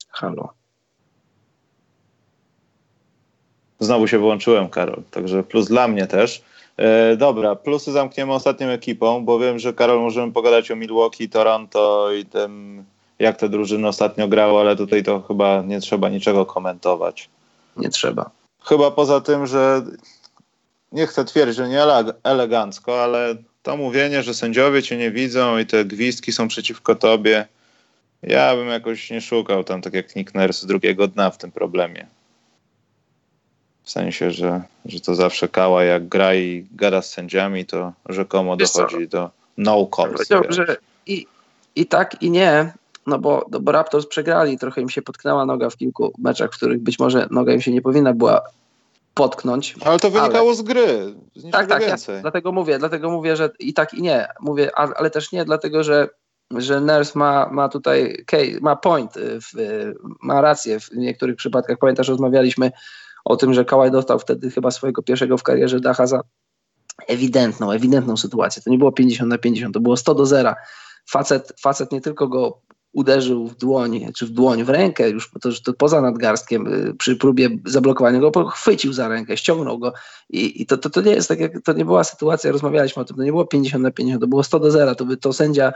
[0.09, 0.53] Halo.
[3.79, 6.43] Znowu się wyłączyłem, Karol, także plus dla mnie też.
[6.77, 12.13] E, dobra, plusy zamkniemy ostatnią ekipą, bo wiem, że Karol możemy pogadać o Milwaukee, Toronto
[12.13, 12.85] i tym,
[13.19, 17.29] jak te drużyny ostatnio grały, ale tutaj to chyba nie trzeba niczego komentować.
[17.77, 18.31] Nie trzeba.
[18.65, 19.83] Chyba poza tym, że
[20.93, 21.83] nie chcę twierdzić, że nie
[22.23, 27.47] elegancko, ale to mówienie, że sędziowie cię nie widzą i te gwizdki są przeciwko tobie,
[28.23, 32.07] ja bym jakoś nie szukał tam, tak jak Nick Nurse, drugiego dna w tym problemie.
[33.83, 38.57] W sensie, że, że to zawsze kała jak gra i gada z sędziami, to rzekomo
[38.57, 40.29] dochodzi do no calls.
[40.49, 41.27] Że i,
[41.77, 42.73] I tak, i nie,
[43.11, 46.57] no bo, no bo Raptors przegrali, trochę im się potknęła noga w kilku meczach, w
[46.57, 48.43] których być może noga im się nie powinna była
[49.15, 49.75] potknąć.
[49.85, 50.57] Ale to wynikało ale...
[50.57, 51.15] z gry.
[51.37, 52.15] Z tak, tak, więcej.
[52.15, 54.29] Ja, dlatego mówię, dlatego mówię, że i tak i nie.
[54.41, 56.09] Mówię, ale też nie, dlatego że
[56.57, 58.25] że Nurse ma, ma tutaj
[58.61, 59.93] ma point, w,
[60.23, 61.79] ma rację w niektórych przypadkach.
[61.79, 62.73] Pamiętasz, rozmawialiśmy
[63.25, 66.21] o tym, że Kałaj dostał wtedy chyba swojego pierwszego w karierze dacha za
[67.09, 68.63] ewidentną, ewidentną sytuację.
[68.63, 70.55] To nie było 50 na 50, to było 100 do 0.
[71.11, 72.61] Facet, facet nie tylko go
[72.93, 77.17] uderzył w dłoń, czy w dłoń, w rękę, już to, to poza nadgarstkiem, y, przy
[77.17, 79.93] próbie zablokowania go, chwycił za rękę, ściągnął go
[80.31, 83.05] i, i to, to, to nie jest tak, jak to nie była sytuacja, rozmawialiśmy o
[83.05, 85.33] tym, to nie było 50 na 50, to było 100 do 0, to by to
[85.33, 85.73] sędzia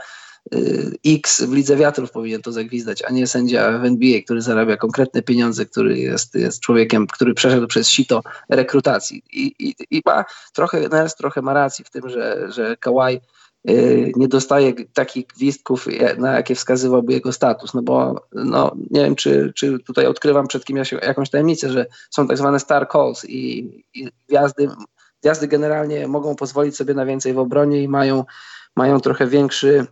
[0.55, 4.77] y, X w Lidze Wiatrów powinien to zagwizdać, a nie sędzia w NBA, który zarabia
[4.77, 9.23] konkretne pieniądze, który jest, jest człowiekiem, który przeszedł przez sito rekrutacji.
[9.33, 13.21] I, i, i ma trochę, Nels trochę ma racji w tym, że, że Kawhi Y,
[14.15, 15.87] nie dostaje takich gwizdków,
[16.17, 20.65] na jakie wskazywałby jego status, no bo no, nie wiem, czy, czy tutaj odkrywam przed
[20.65, 24.69] kim jakąś tajemnicę, że są tak zwane star calls i, i gwiazdy,
[25.21, 28.23] gwiazdy generalnie mogą pozwolić sobie na więcej w obronie i mają,
[28.75, 29.85] mają trochę większy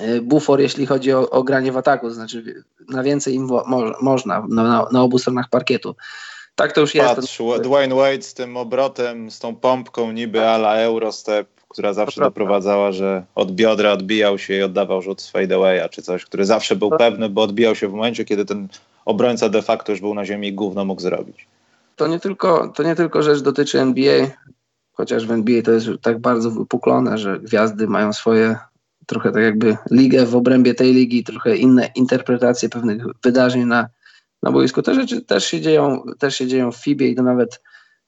[0.00, 4.46] y, bufor, jeśli chodzi o, o granie w ataku, znaczy na więcej im mo, można
[4.48, 5.96] na, na, obu stronach parkietu.
[6.54, 7.14] Tak to już jest.
[7.14, 12.92] Patrz, Dwayne Wade z tym obrotem, z tą pompką niby ala Eurostep, która zawsze doprowadzała,
[12.92, 16.90] że od biodra odbijał się i oddawał rzut z fadeawaya czy coś, który zawsze był
[16.90, 18.68] pewny, bo odbijał się w momencie, kiedy ten
[19.04, 21.46] obrońca de facto już był na ziemi i gówno mógł zrobić.
[21.96, 24.26] To nie tylko, to nie tylko rzecz dotyczy NBA,
[24.92, 28.56] chociaż w NBA to jest tak bardzo wypuklone, że gwiazdy mają swoje
[29.06, 33.88] trochę tak jakby ligę w obrębie tej ligi, trochę inne interpretacje pewnych wydarzeń na,
[34.42, 34.82] na boisku.
[34.82, 37.60] Te rzeczy też się dzieją, też się dzieją w FIBie i to nawet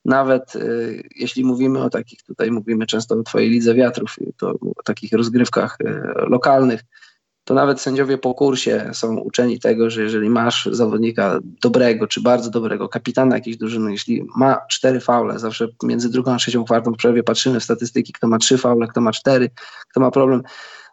[0.07, 4.83] nawet y, jeśli mówimy o takich, tutaj mówimy często o Twojej lidze wiatrów, to o
[4.85, 5.85] takich rozgrywkach y,
[6.29, 6.81] lokalnych,
[7.45, 12.51] to nawet sędziowie po kursie są uczeni tego, że jeżeli masz zawodnika dobrego czy bardzo
[12.51, 16.97] dobrego, kapitana jakiejś drużyny, jeśli ma cztery faule, zawsze między drugą a trzecią kwartą w
[16.97, 19.51] przerwie patrzymy w statystyki, kto ma trzy faule, kto ma cztery,
[19.91, 20.43] kto ma problem.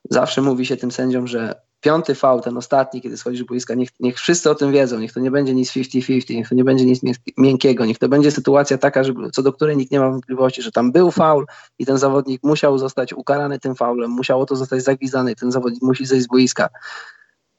[0.09, 3.89] Zawsze mówi się tym sędziom, że piąty fał, ten ostatni, kiedy schodzisz z boiska, niech,
[3.99, 6.85] niech wszyscy o tym wiedzą, niech to nie będzie nic 50-50, niech to nie będzie
[6.85, 7.01] nic
[7.37, 10.71] miękkiego, niech to będzie sytuacja taka, że, co do której nikt nie ma wątpliwości, że
[10.71, 11.45] tam był faul
[11.79, 15.81] i ten zawodnik musiał zostać ukarany tym faulem, musiało to zostać zagwizdane i ten zawodnik
[15.81, 16.69] musi zejść z boiska.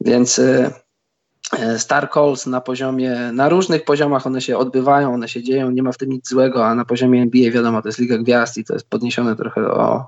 [0.00, 0.70] Więc y,
[1.58, 5.82] y, Star Calls na poziomie, na różnych poziomach one się odbywają, one się dzieją, nie
[5.82, 8.64] ma w tym nic złego, a na poziomie NBA wiadomo, to jest Liga Gwiazd i
[8.64, 10.06] to jest podniesione trochę o,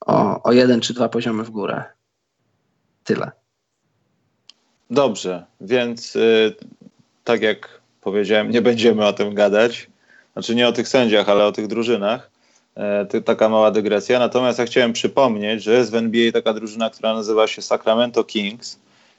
[0.00, 1.84] o, o jeden czy dwa poziomy w górę.
[3.04, 3.30] Tyle.
[4.90, 6.54] Dobrze, więc y,
[7.24, 9.86] tak jak powiedziałem, nie będziemy o tym gadać.
[10.32, 12.30] Znaczy nie o tych sędziach, ale o tych drużynach.
[13.08, 14.18] Ty, taka mała dygresja.
[14.18, 18.78] Natomiast ja chciałem przypomnieć, że jest w NBA taka drużyna, która nazywa się Sacramento Kings.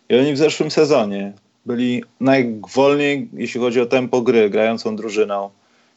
[0.09, 1.33] I oni w zeszłym sezonie
[1.65, 5.49] byli najwolniej, jeśli chodzi o tempo gry, grającą drużyną.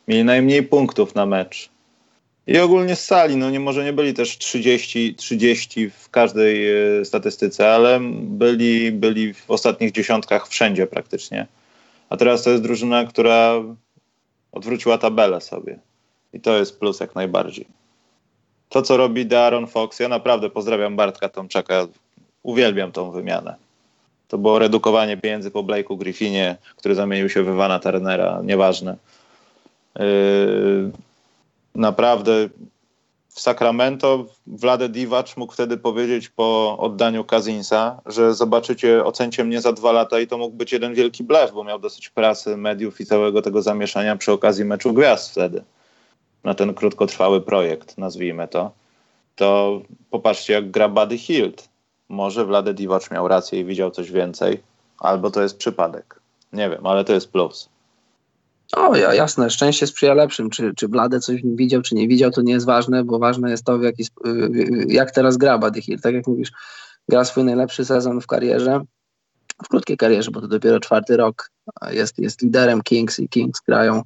[0.08, 1.70] Mieli najmniej punktów na mecz.
[2.48, 6.70] I ogólnie z sali, no nie, może nie byli też 30, 30 w każdej
[7.00, 11.46] e, statystyce, ale byli, byli w ostatnich dziesiątkach wszędzie praktycznie.
[12.10, 13.54] A teraz to jest drużyna, która
[14.52, 15.78] odwróciła tabelę sobie.
[16.32, 17.66] I to jest plus jak najbardziej.
[18.68, 21.86] To, co robi Darren Fox, ja naprawdę pozdrawiam Bartka Tomczaka.
[22.42, 23.54] Uwielbiam tą wymianę.
[24.28, 28.96] To było redukowanie pieniędzy po Blake'u Griffinie, który zamienił się w Ivana Turnera, nieważne.
[29.98, 30.90] Yy,
[31.74, 32.48] naprawdę
[33.38, 39.72] w Sacramento Vlade Divac mógł wtedy powiedzieć po oddaniu Kazinsa, że zobaczycie, ocencie mnie za
[39.72, 43.06] dwa lata i to mógł być jeden wielki blef, bo miał dosyć prasy, mediów i
[43.06, 45.64] całego tego zamieszania przy okazji meczu gwiazd wtedy.
[46.44, 48.70] Na ten krótkotrwały projekt, nazwijmy to.
[49.36, 51.68] To popatrzcie, jak gra Buddy Hilt.
[52.08, 54.62] Może Vlade Divac miał rację i widział coś więcej,
[54.98, 56.20] albo to jest przypadek.
[56.52, 57.68] Nie wiem, ale to jest plus.
[58.76, 60.50] O, ja, jasne, szczęście sprzyja lepszym.
[60.50, 63.64] Czy, czy Blade coś widział, czy nie widział, to nie jest ważne, bo ważne jest
[63.64, 64.04] to, w jaki,
[64.88, 66.00] jak teraz gra Buddy Hill.
[66.00, 66.52] Tak jak mówisz,
[67.08, 68.80] gra swój najlepszy sezon w karierze,
[69.64, 71.50] w krótkiej karierze, bo to dopiero czwarty rok.
[71.90, 74.02] Jest, jest liderem Kings i Kings grają.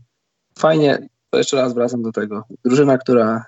[0.58, 2.44] Fajnie, to jeszcze raz wracam do tego.
[2.64, 3.44] Drużyna, która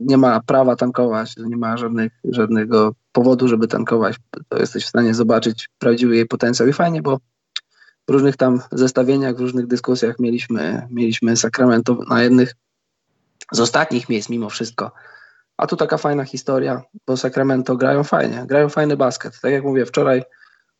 [0.00, 4.16] nie ma prawa tankować, nie ma żadnych, żadnego powodu, żeby tankować,
[4.48, 7.18] to jesteś w stanie zobaczyć prawdziwy jej potencjał i fajnie, bo
[8.08, 12.54] w różnych tam zestawieniach, w różnych dyskusjach mieliśmy, mieliśmy Sacramento na jednych
[13.52, 14.92] z ostatnich miejsc mimo wszystko.
[15.56, 19.40] A tu taka fajna historia, bo Sacramento grają fajnie, grają fajny basket.
[19.40, 20.22] Tak jak mówię, wczoraj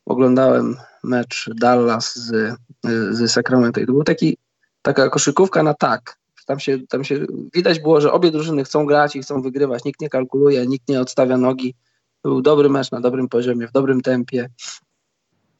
[0.05, 2.55] oglądałem mecz Dallas z,
[3.11, 4.37] z Sacramento i to był taki,
[4.81, 6.17] taka koszykówka na tak.
[6.45, 9.83] Tam się, tam się widać było, że obie drużyny chcą grać i chcą wygrywać.
[9.83, 11.75] Nikt nie kalkuluje, nikt nie odstawia nogi.
[12.23, 14.49] Był dobry mecz na dobrym poziomie, w dobrym tempie.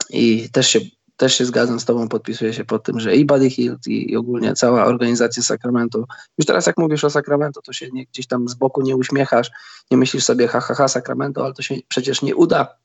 [0.09, 0.79] I też się
[1.17, 4.15] też się zgadzam z Tobą, podpisuję się pod tym, że i Buddy Hilt i, i
[4.15, 6.05] ogólnie cała organizacja Sacramento,
[6.37, 9.51] już teraz jak mówisz o Sacramento, to się nie, gdzieś tam z boku nie uśmiechasz,
[9.91, 12.75] nie myślisz sobie ha, ha, ha Sacramento, ale to się przecież nie uda.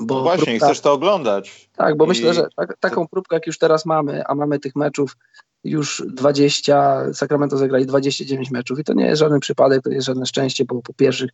[0.00, 1.70] Bo no właśnie, próbka, chcesz to oglądać.
[1.76, 2.08] Tak, bo I...
[2.08, 5.16] myślę, że tak, taką próbkę jak już teraz mamy, a mamy tych meczów
[5.64, 10.26] już 20, Sacramento zagrali 29 meczów i to nie jest żaden przypadek, to jest żadne
[10.26, 11.30] szczęście, bo po pierwszych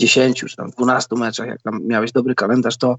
[0.00, 2.96] 10 czy tam 12 meczach, jak tam miałeś dobry kalendarz, to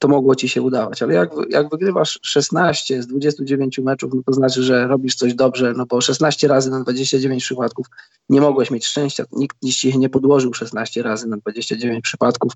[0.00, 1.02] to mogło ci się udawać.
[1.02, 5.74] Ale jak, jak wygrywasz 16 z 29 meczów, no to znaczy, że robisz coś dobrze,
[5.76, 7.86] no bo 16 razy na 29 przypadków
[8.28, 9.24] nie mogłeś mieć szczęścia.
[9.32, 12.52] Nikt ci nie podłożył 16 razy na 29 przypadków.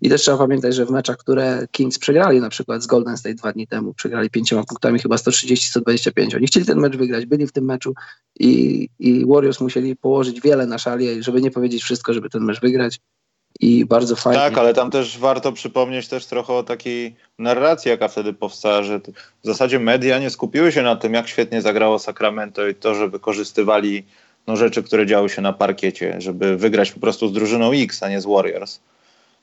[0.00, 3.34] I też trzeba pamiętać, że w meczach, które Kings przegrali, na przykład z Golden State
[3.34, 6.36] dwa dni temu, przegrali pięcioma punktami, chyba 130-125.
[6.36, 7.94] Oni chcieli ten mecz wygrać, byli w tym meczu
[8.40, 12.60] i, i Warriors musieli położyć wiele na szali, żeby nie powiedzieć wszystko, żeby ten mecz
[12.60, 13.00] wygrać
[13.60, 14.40] i bardzo fajnie.
[14.40, 18.98] Tak, ale tam też warto przypomnieć też trochę o takiej narracji, jaka wtedy powstała, że
[18.98, 23.08] w zasadzie media nie skupiły się na tym, jak świetnie zagrało Sacramento i to, że
[23.08, 24.04] wykorzystywali
[24.46, 28.08] no, rzeczy, które działy się na parkiecie, żeby wygrać po prostu z drużyną X, a
[28.08, 28.80] nie z Warriors.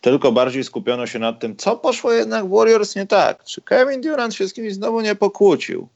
[0.02, 3.44] Tylko bardziej skupiono się nad tym, co poszło jednak w Warriors nie tak.
[3.44, 5.88] Czy Kevin Durant się z kimś znowu nie pokłócił?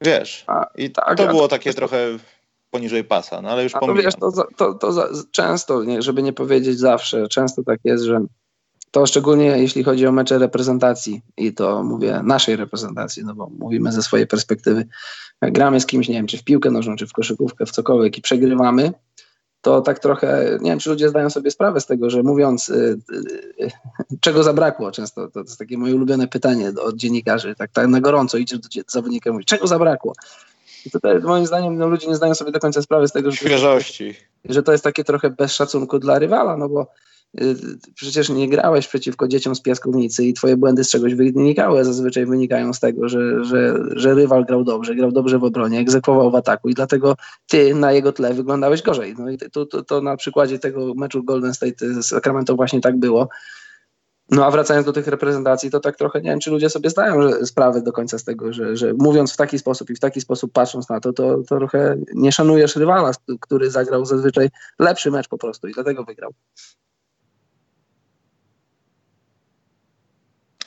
[0.00, 0.44] Wiesz,
[0.76, 1.98] i tak, to było takie trochę
[2.70, 3.96] poniżej pasa, no ale już pomijam.
[3.96, 8.20] Wiesz, to, to, to za, często, nie, żeby nie powiedzieć zawsze, często tak jest, że
[8.90, 13.92] to szczególnie jeśli chodzi o mecze reprezentacji i to mówię naszej reprezentacji, no bo mówimy
[13.92, 14.86] ze swojej perspektywy,
[15.42, 18.18] jak gramy z kimś, nie wiem, czy w piłkę nożną, czy w koszykówkę, w cokolwiek
[18.18, 18.92] i przegrywamy,
[19.60, 22.98] to tak trochę, nie wiem, czy ludzie zdają sobie sprawę z tego, że mówiąc, y,
[23.60, 23.70] y,
[24.20, 28.38] czego zabrakło często, to, jest takie moje ulubione pytanie od dziennikarzy, tak, tak na gorąco
[28.38, 30.12] idziesz do zawodnika i mówisz, czego zabrakło?
[30.86, 33.36] I tutaj moim zdaniem no, ludzie nie zdają sobie do końca sprawy z tego, że,
[33.36, 34.14] Świeżości.
[34.44, 36.86] że to jest takie trochę bez szacunku dla rywala, no bo
[37.40, 37.56] y,
[37.94, 42.72] przecież nie grałeś przeciwko dzieciom z piaskownicy i twoje błędy z czegoś wynikały, zazwyczaj wynikają
[42.72, 46.68] z tego, że, że, że rywal grał dobrze, grał dobrze w obronie, egzekwował w ataku
[46.68, 47.16] i dlatego
[47.46, 49.14] ty na jego tle wyglądałeś gorzej.
[49.18, 52.96] No i to, to, to na przykładzie tego meczu Golden State z Sacramento właśnie tak
[52.96, 53.28] było.
[54.30, 57.44] No a wracając do tych reprezentacji, to tak trochę nie wiem, czy ludzie sobie zdają
[57.44, 60.52] sprawę do końca z tego, że, że mówiąc w taki sposób i w taki sposób
[60.52, 63.10] patrząc na to, to, to trochę nie szanujesz rywala,
[63.40, 64.48] który zagrał zazwyczaj
[64.78, 66.32] lepszy mecz po prostu i dlatego wygrał.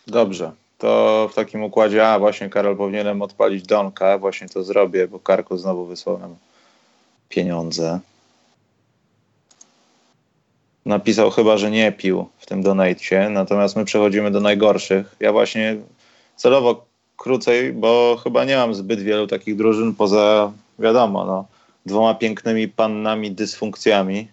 [0.08, 0.52] Dobrze.
[0.78, 5.58] To w takim układzie, a właśnie Karol powinienem odpalić Donka, właśnie to zrobię, bo Karku
[5.58, 6.36] znowu wysłał nam
[7.30, 8.00] pieniądze
[10.90, 15.16] napisał chyba, że nie pił w tym donacie, natomiast my przechodzimy do najgorszych.
[15.20, 15.78] Ja właśnie
[16.36, 16.86] celowo
[17.18, 21.46] krócej, bo chyba nie mam zbyt wielu takich drużyn poza, wiadomo, no,
[21.86, 24.28] dwoma pięknymi pannami dysfunkcjami,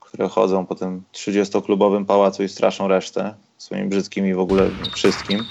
[0.00, 5.44] które chodzą po tym 30-klubowym pałacu i straszą resztę swoimi brzydkimi w ogóle wszystkim.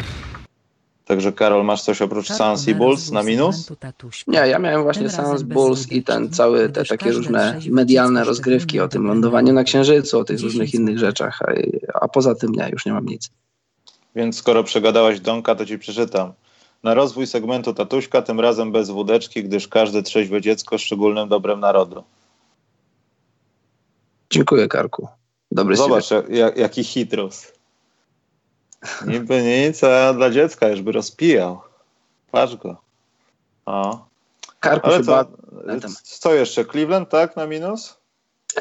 [1.07, 3.71] Także Karol, masz coś oprócz Sans i Bulls na minus?
[4.27, 8.87] Nie, ja miałem właśnie Sans, Bulls i ten cały, te takie różne medialne rozgrywki o
[8.87, 11.51] tym lądowaniu na Księżycu, o tych różnych innych rzeczach, a,
[11.93, 13.29] a poza tym nie, już nie mam nic.
[14.15, 16.33] Więc skoro przegadałeś Donka, to ci przeczytam.
[16.83, 22.03] Na rozwój segmentu Tatuśka, tym razem bez wódeczki, gdyż każde trzeźwe dziecko szczególnym dobrem narodu.
[24.29, 25.07] Dziękuję, Karku.
[25.51, 27.56] Dobry Zobacz, jak, jaki hitrus.
[29.07, 31.61] Niby nic, a dla dziecka już by rozpijał.
[32.31, 32.77] Patrz go.
[33.65, 34.07] O.
[34.59, 35.25] Karku Ale co,
[36.03, 36.65] co jeszcze?
[36.65, 37.35] Cleveland, tak?
[37.35, 37.97] Na minus?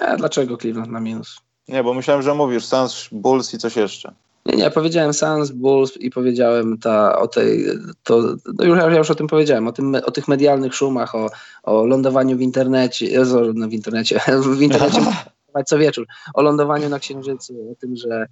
[0.00, 1.40] Nie, dlaczego Cleveland na minus?
[1.68, 4.12] Nie, bo myślałem, że mówisz Suns, Bulls i coś jeszcze.
[4.46, 7.66] Nie, nie, powiedziałem Suns, Bulls i powiedziałem ta, o tej,
[8.02, 8.22] to,
[8.58, 11.30] no już, ja już o tym powiedziałem, o, tym, o tych medialnych szumach, o,
[11.62, 13.20] o lądowaniu w internecie,
[13.54, 14.20] no w internecie,
[14.58, 15.00] w internecie
[15.66, 18.26] co wieczór, o lądowaniu na Księżycu, o tym, że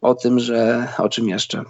[0.00, 1.64] o tym, że o czym jeszcze?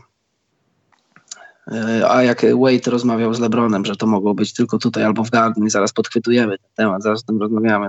[1.72, 5.30] E, a jak Wade rozmawiał z LeBronem, że to mogło być tylko tutaj albo w
[5.30, 7.86] Garden i zaraz podchwytujemy ten temat, zaraz o tym rozmawiamy.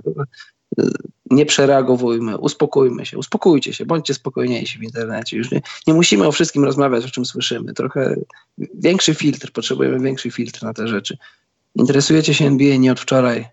[0.80, 0.84] E,
[1.32, 5.38] nie przereagowujmy, uspokójmy się, uspokójcie się, bądźcie spokojniejsi w internecie.
[5.38, 7.74] Już nie, nie musimy o wszystkim rozmawiać, o czym słyszymy.
[7.74, 8.16] Trochę
[8.58, 11.18] większy filtr, potrzebujemy większy filtr na te rzeczy.
[11.76, 13.46] Interesujecie się NBA nie od wczoraj,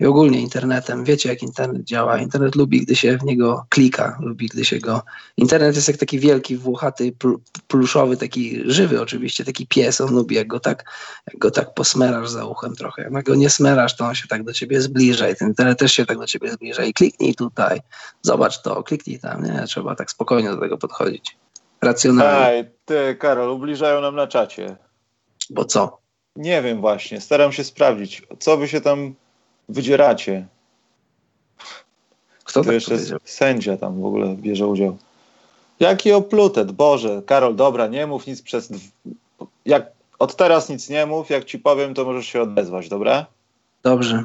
[0.00, 1.04] i ogólnie internetem.
[1.04, 2.18] Wiecie, jak internet działa.
[2.18, 5.02] Internet lubi, gdy się w niego klika, lubi, gdy się go.
[5.36, 7.12] Internet jest jak taki wielki, włochaty,
[7.68, 10.00] pluszowy, taki żywy oczywiście, taki pies.
[10.00, 10.84] On lubi, jak go tak,
[11.26, 13.10] jak go tak posmerasz za uchem trochę.
[13.12, 15.92] Jak go nie smerasz, to on się tak do ciebie zbliża i ten internet też
[15.92, 16.84] się tak do ciebie zbliża.
[16.84, 17.80] I kliknij tutaj,
[18.22, 19.44] zobacz to, kliknij tam.
[19.44, 21.36] Nie, trzeba tak spokojnie do tego podchodzić.
[21.82, 22.46] Racjonalnie.
[22.46, 24.76] Ej, ty, Karol, ubliżają nam na czacie.
[25.50, 25.98] Bo co?
[26.36, 29.14] Nie wiem właśnie, staram się sprawdzić, co wy się tam
[29.70, 30.46] wydzieracie.
[32.44, 33.18] Kto to tak jeszcze powiedział?
[33.24, 34.98] sędzia tam w ogóle bierze udział.
[35.80, 37.22] Jaki oplutet, Boże.
[37.26, 38.72] Karol, dobra, nie mów nic przez...
[39.64, 43.26] Jak od teraz nic nie mów, jak ci powiem, to możesz się odezwać, dobra?
[43.82, 44.24] Dobrze.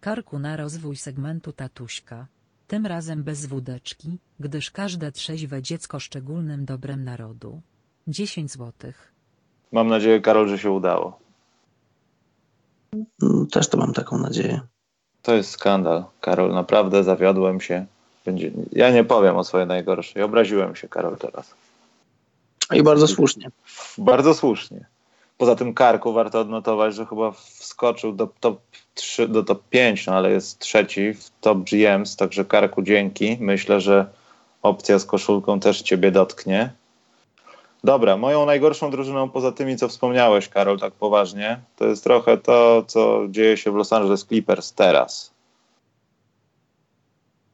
[0.00, 2.26] Karku na rozwój segmentu tatuśka.
[2.66, 7.60] Tym razem bez wódeczki, gdyż każde trzeźwe dziecko szczególnym dobrem narodu.
[8.08, 9.15] 10 złotych.
[9.72, 11.18] Mam nadzieję, Karol, że się udało.
[13.22, 14.60] Mm, też to mam taką nadzieję.
[15.22, 16.54] To jest skandal, Karol.
[16.54, 17.86] Naprawdę zawiodłem się.
[18.24, 20.22] będzie, ja nie powiem o swojej najgorszej.
[20.22, 21.54] Obraziłem się, Karol, teraz.
[22.72, 23.50] I bardzo słusznie.
[23.98, 24.86] Bardzo słusznie.
[25.38, 28.60] Poza tym Karku warto odnotować, że chyba wskoczył do top
[28.94, 33.36] 3, do top 5, no ale jest trzeci w top GMs, także Karku dzięki.
[33.40, 34.06] Myślę, że
[34.62, 36.72] opcja z koszulką też ciebie dotknie.
[37.86, 42.84] Dobra, moją najgorszą drużyną poza tymi, co wspomniałeś, Karol, tak poważnie, to jest trochę to,
[42.86, 45.30] co dzieje się w Los Angeles Clippers teraz.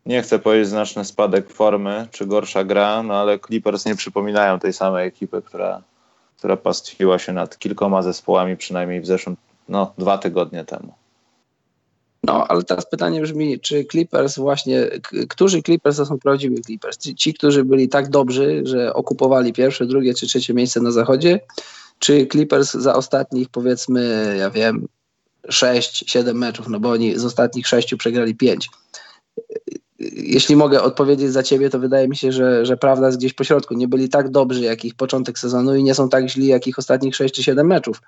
[0.06, 4.72] Nie chcę powiedzieć znaczny spadek formy czy gorsza gra, no ale Clippers nie przypominają tej
[4.72, 5.82] samej ekipy, która,
[6.38, 9.36] która pastwiła się nad kilkoma zespołami przynajmniej w zeszłym,
[9.68, 10.94] no dwa tygodnie temu.
[12.22, 14.88] No, ale teraz pytanie brzmi, czy Clippers właśnie,
[15.28, 16.98] którzy Clippers to są prawdziwi Clippers?
[16.98, 21.40] Ci, ci, którzy byli tak dobrzy, że okupowali pierwsze, drugie czy trzecie miejsce na zachodzie,
[21.98, 24.88] czy Clippers za ostatnich powiedzmy, ja wiem,
[25.48, 28.68] 6-7 meczów, no bo oni z ostatnich sześciu przegrali 5.
[30.12, 33.44] Jeśli mogę odpowiedzieć za ciebie, to wydaje mi się, że, że prawda jest gdzieś po
[33.44, 33.74] środku.
[33.74, 36.78] Nie byli tak dobrzy jak ich początek sezonu i nie są tak źli jak ich
[36.78, 38.02] ostatnich 6 czy 7 meczów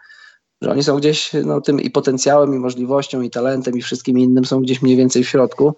[0.62, 4.44] że oni są gdzieś no, tym i potencjałem, i możliwością, i talentem, i wszystkim innym
[4.44, 5.74] są gdzieś mniej więcej w środku.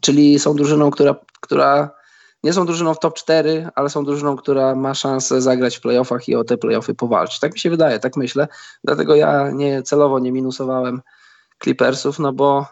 [0.00, 1.90] Czyli są drużyną, która, która
[2.44, 6.28] nie są drużyną w top 4, ale są drużyną, która ma szansę zagrać w playoffach
[6.28, 7.40] i o te playoffy powalczyć.
[7.40, 8.48] Tak mi się wydaje, tak myślę.
[8.84, 11.00] Dlatego ja nie celowo nie minusowałem
[11.62, 12.66] Clippersów, no bo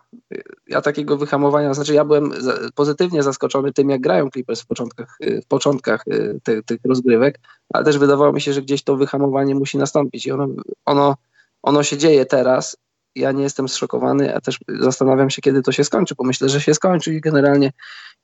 [0.68, 2.32] ja takiego wyhamowania, znaczy ja byłem
[2.74, 7.40] pozytywnie zaskoczony tym, jak grają Clippers w początkach, w początkach y, tych, tych rozgrywek,
[7.72, 10.48] ale też wydawało mi się, że gdzieś to wyhamowanie musi nastąpić i ono,
[10.84, 11.16] ono,
[11.62, 12.76] ono się dzieje teraz.
[13.14, 16.60] Ja nie jestem zszokowany, a też zastanawiam się, kiedy to się skończy, bo myślę, że
[16.60, 17.72] się skończy i generalnie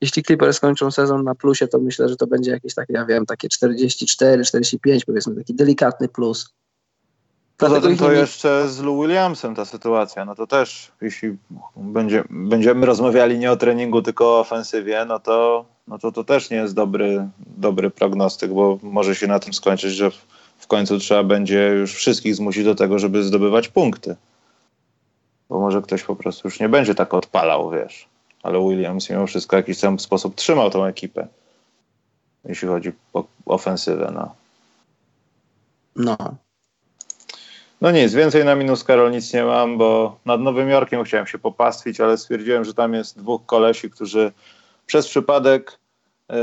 [0.00, 3.26] jeśli Clippers skończą sezon na plusie, to myślę, że to będzie jakieś takie, ja wiem,
[3.26, 6.54] takie 44, 45 powiedzmy, taki delikatny plus
[7.68, 11.36] Poza tym to jeszcze z Lou Williamsem ta sytuacja, no to też jeśli
[11.76, 16.50] będzie, będziemy rozmawiali nie o treningu, tylko o ofensywie, no to, no to to też
[16.50, 20.26] nie jest dobry, dobry prognostyk, bo może się na tym skończyć, że w,
[20.58, 24.16] w końcu trzeba będzie już wszystkich zmusić do tego, żeby zdobywać punkty.
[25.48, 28.08] Bo może ktoś po prostu już nie będzie tak odpalał, wiesz.
[28.42, 31.26] Ale Williams mimo wszystko w jakiś tam sposób trzymał tą ekipę,
[32.44, 34.12] jeśli chodzi o ofensywę.
[34.14, 34.34] No.
[35.96, 36.43] no.
[37.84, 41.38] No nic, więcej na minus Karol nic nie mam, bo nad Nowym Jorkiem chciałem się
[41.38, 44.32] popastwić, ale stwierdziłem, że tam jest dwóch kolesi, którzy
[44.86, 45.78] przez przypadek
[46.28, 46.36] yy,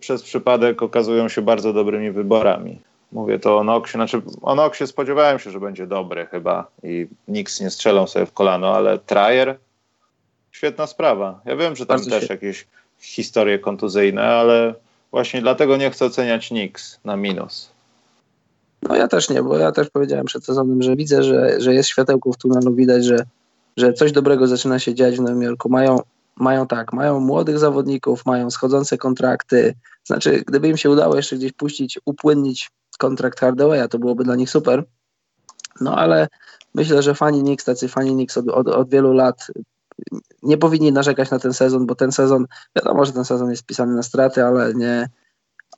[0.00, 2.80] przez przypadek okazują się bardzo dobrymi wyborami.
[3.12, 7.60] Mówię to o Noxie, znaczy o Noxie spodziewałem się, że będzie dobry chyba i nikt
[7.60, 9.58] nie strzelał sobie w kolano, ale Trajer
[10.52, 11.40] świetna sprawa.
[11.44, 12.48] Ja wiem, że tam bardzo też świetnie.
[12.48, 12.66] jakieś
[13.00, 14.74] historie kontuzyjne, ale
[15.10, 17.73] właśnie dlatego nie chcę oceniać Nix na minus.
[18.88, 21.88] No ja też nie, bo ja też powiedziałem przed sezonem, że widzę, że, że jest
[21.88, 23.16] światełko w tunelu, widać, że,
[23.76, 25.68] że coś dobrego zaczyna się dziać w Nowym Jorku.
[25.68, 25.98] Mają,
[26.36, 29.74] mają tak, mają młodych zawodników, mają schodzące kontrakty.
[30.04, 34.50] Znaczy, gdyby im się udało jeszcze gdzieś puścić, upłynnić kontrakt Hardawaya, to byłoby dla nich
[34.50, 34.84] super.
[35.80, 36.28] No ale
[36.74, 39.46] myślę, że fani Knicks, tacy fani Knicks od, od, od wielu lat
[40.42, 43.94] nie powinni narzekać na ten sezon, bo ten sezon, wiadomo, że ten sezon jest pisany
[43.94, 45.08] na straty, ale nie,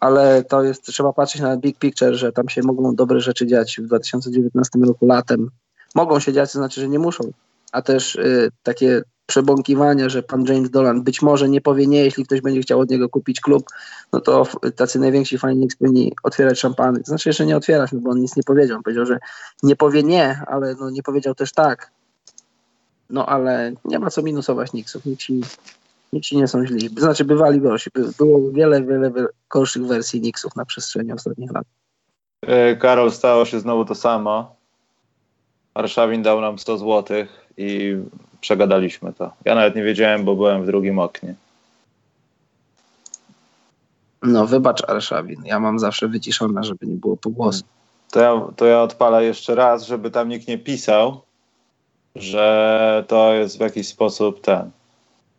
[0.01, 3.77] ale to jest, trzeba patrzeć na big picture, że tam się mogą dobre rzeczy dziać
[3.81, 5.51] w 2019 roku latem.
[5.95, 7.31] Mogą się dziać, to znaczy, że nie muszą,
[7.73, 12.25] a też y, takie przebąkiwania, że pan James Dolan być może nie powie nie, jeśli
[12.25, 13.67] ktoś będzie chciał od niego kupić klub,
[14.13, 16.99] no to tacy najwięksi fani powinni otwierać szampany.
[16.99, 18.77] To znaczy jeszcze nie otwierać, no bo on nic nie powiedział.
[18.77, 19.19] On powiedział, że
[19.63, 21.91] nie powie nie, ale no nie powiedział też tak.
[23.11, 25.05] No ale nie ma co minusować Knicksów.
[25.05, 25.41] Nikt ci
[26.13, 26.89] Nixi nie są źli.
[26.89, 27.91] Znaczy bywali gorsi.
[28.19, 29.13] Było wiele, wiele
[29.51, 31.65] gorszych wersji Nixów na przestrzeni ostatnich lat.
[32.43, 34.57] E, Karol, stało się znowu to samo.
[35.75, 37.17] Warszawin dał nam 100 zł
[37.57, 37.97] i
[38.41, 39.33] przegadaliśmy to.
[39.45, 41.35] Ja nawet nie wiedziałem, bo byłem w drugim oknie.
[44.23, 47.65] No wybacz Arszawin, ja mam zawsze wyciszone, żeby nie było pogłosu.
[48.11, 51.21] To ja, to ja odpalę jeszcze raz, żeby tam nikt nie pisał,
[52.15, 54.71] że to jest w jakiś sposób ten,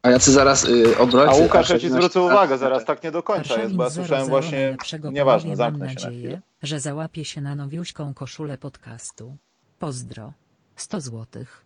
[0.01, 1.39] a jacy zaraz y, obrońcy...
[1.39, 4.27] A Łukasz, ja ci zwrócę uwagę, zaraz tak nie do końca jest, bo ja słyszałem
[4.27, 4.77] właśnie...
[5.11, 6.41] Nieważne, zamknę się na chwilę.
[6.63, 9.37] że załapie się na nowiuśką koszulę podcastu.
[9.79, 10.33] Pozdro.
[10.75, 11.65] 100 złotych.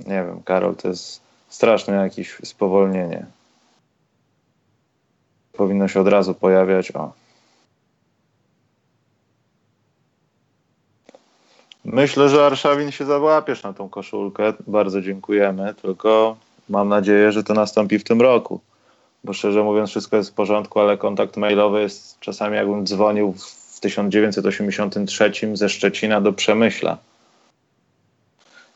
[0.00, 3.26] Nie wiem, Karol, to jest straszne jakieś spowolnienie.
[5.52, 7.12] Powinno się od razu pojawiać, o...
[11.84, 14.52] Myślę, że Arszawin się załapiesz na tą koszulkę.
[14.66, 16.36] Bardzo dziękujemy, tylko
[16.68, 18.60] mam nadzieję, że to nastąpi w tym roku.
[19.24, 23.32] Bo szczerze mówiąc, wszystko jest w porządku, ale kontakt mailowy jest czasami jakbym dzwonił
[23.76, 26.98] w 1983 ze Szczecina do Przemyśla.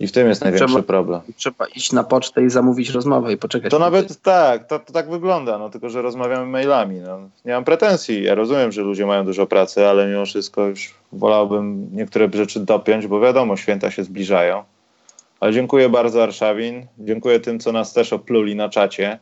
[0.00, 1.20] I w tym jest największy Trzeba- problem.
[1.36, 3.70] Trzeba iść na pocztę i zamówić rozmowę i poczekać.
[3.70, 7.00] To nawet tak, to, to tak wygląda, no tylko że rozmawiamy mailami.
[7.00, 7.18] No.
[7.44, 8.22] Nie mam pretensji.
[8.22, 13.06] Ja rozumiem, że ludzie mają dużo pracy, ale mimo wszystko już wolałbym niektóre rzeczy dopiąć,
[13.06, 14.64] bo wiadomo, święta się zbliżają.
[15.40, 16.86] Ale dziękuję bardzo Arszawin.
[16.98, 19.18] Dziękuję tym, co nas też opluli na czacie.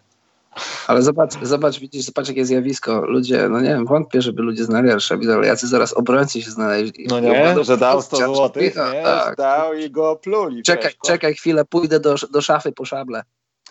[0.86, 3.00] Ale zobacz, zobacz, widzisz, zobacz jakie zjawisko.
[3.00, 7.06] Ludzie, no nie wiem, wątpię, żeby ludzie znali Arszawin, ale jacy zaraz obrońcy się znaleźli.
[7.10, 9.36] No nie, obozu- że dał 100 złotych, tak.
[9.36, 10.62] Dał i go opluli.
[10.62, 11.06] Czekaj, Przeszko.
[11.06, 13.22] czekaj chwilę, pójdę do, do szafy po szable.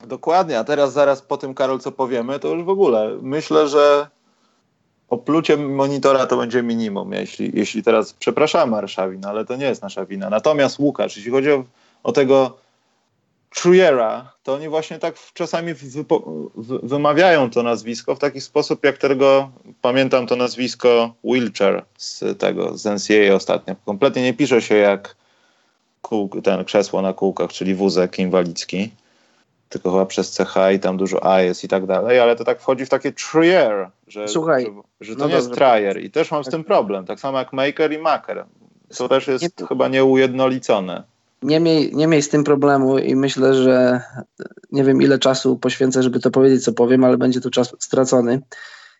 [0.07, 4.07] Dokładnie, a teraz zaraz po tym, Karol, co powiemy, to już w ogóle myślę, że
[5.09, 10.05] oplucie monitora to będzie minimum, jeśli, jeśli teraz przepraszamy Arszawin, ale to nie jest nasza
[10.05, 10.29] wina.
[10.29, 11.63] Natomiast Łukasz, jeśli chodzi o,
[12.03, 12.57] o tego
[13.55, 15.73] Trujera, to oni właśnie tak czasami
[16.83, 19.51] wymawiają to nazwisko w taki sposób, jak tego,
[19.81, 23.75] pamiętam to nazwisko Wilcher z tego, z NCAA ostatnio.
[23.85, 25.15] Kompletnie nie pisze się jak
[26.01, 28.91] kół, ten krzesło na kółkach, czyli wózek inwalidzki
[29.69, 32.61] tylko chyba przez CH i tam dużo A jest i tak dalej, ale to tak
[32.61, 34.71] wchodzi w takie trier, że, Słuchaj, że,
[35.01, 37.53] że to no nie jest trier i też mam z tym problem, tak samo jak
[37.53, 38.45] maker i maker.
[38.97, 41.03] To też jest Nie- chyba nieujednolicone.
[41.45, 44.01] Nie miej, nie miej z tym problemu i myślę, że
[44.71, 48.41] nie wiem ile czasu poświęcę, żeby to powiedzieć, co powiem, ale będzie tu czas stracony.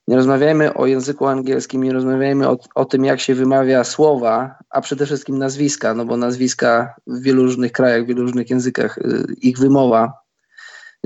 [0.08, 4.82] Nie rozmawiajmy o języku angielskim, nie rozmawiajmy o, o tym, jak się wymawia słowa, a
[4.82, 9.26] przede wszystkim nazwiska, no bo nazwiska w wielu różnych krajach, w wielu różnych językach, y,
[9.42, 10.26] ich wymowa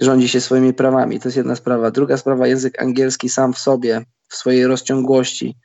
[0.02, 1.20] rządzi się swoimi prawami.
[1.20, 1.92] To jest jedna sprawa.
[1.92, 5.58] Druga sprawa, język angielski sam w sobie, w swojej rozciągłości,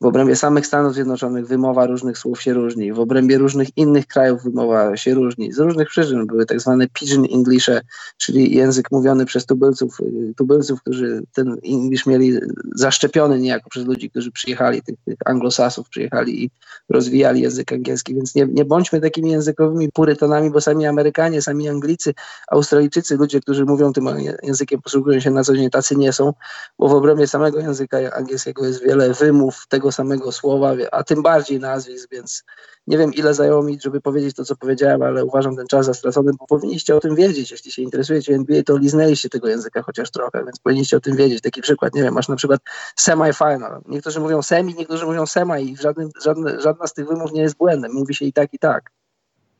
[0.00, 4.42] w obrębie samych Stanów Zjednoczonych wymowa różnych słów się różni, w obrębie różnych innych krajów
[4.42, 5.52] wymowa się różni.
[5.52, 6.26] Z różnych przyczyn.
[6.26, 7.80] Były tak zwane pidgin Englishe,
[8.16, 12.38] czyli język mówiony przez tubylców, y, tubylców, którzy ten English mieli
[12.74, 16.50] zaszczepiony niejako przez ludzi, którzy przyjechali, tych, tych anglosasów przyjechali i
[16.88, 22.14] rozwijali język angielski, więc nie, nie bądźmy takimi językowymi purytanami, bo sami Amerykanie, sami Anglicy,
[22.48, 24.08] Australijczycy, ludzie, którzy mówią tym
[24.42, 26.32] językiem, posługują się na co dzień, tacy nie są,
[26.78, 31.60] bo w obrębie samego języka angielskiego jest wiele wymów tego samego słowa, a tym bardziej
[31.60, 32.44] nazwisk, więc
[32.86, 35.94] nie wiem ile zajęło mi, żeby powiedzieć to, co powiedziałem, ale uważam ten czas za
[35.94, 37.50] stracony, bo powinniście o tym wiedzieć.
[37.50, 41.40] Jeśli się interesujecie NBA, to liznęliście tego języka chociaż trochę, więc powinniście o tym wiedzieć.
[41.40, 42.60] Taki przykład, nie wiem, masz na przykład
[42.96, 43.82] semi-final.
[43.88, 47.56] Niektórzy mówią semi, niektórzy mówią semi i żadnym, żadne, żadna z tych wymów nie jest
[47.56, 47.92] błędem.
[47.92, 48.90] Mówi się i tak, i tak.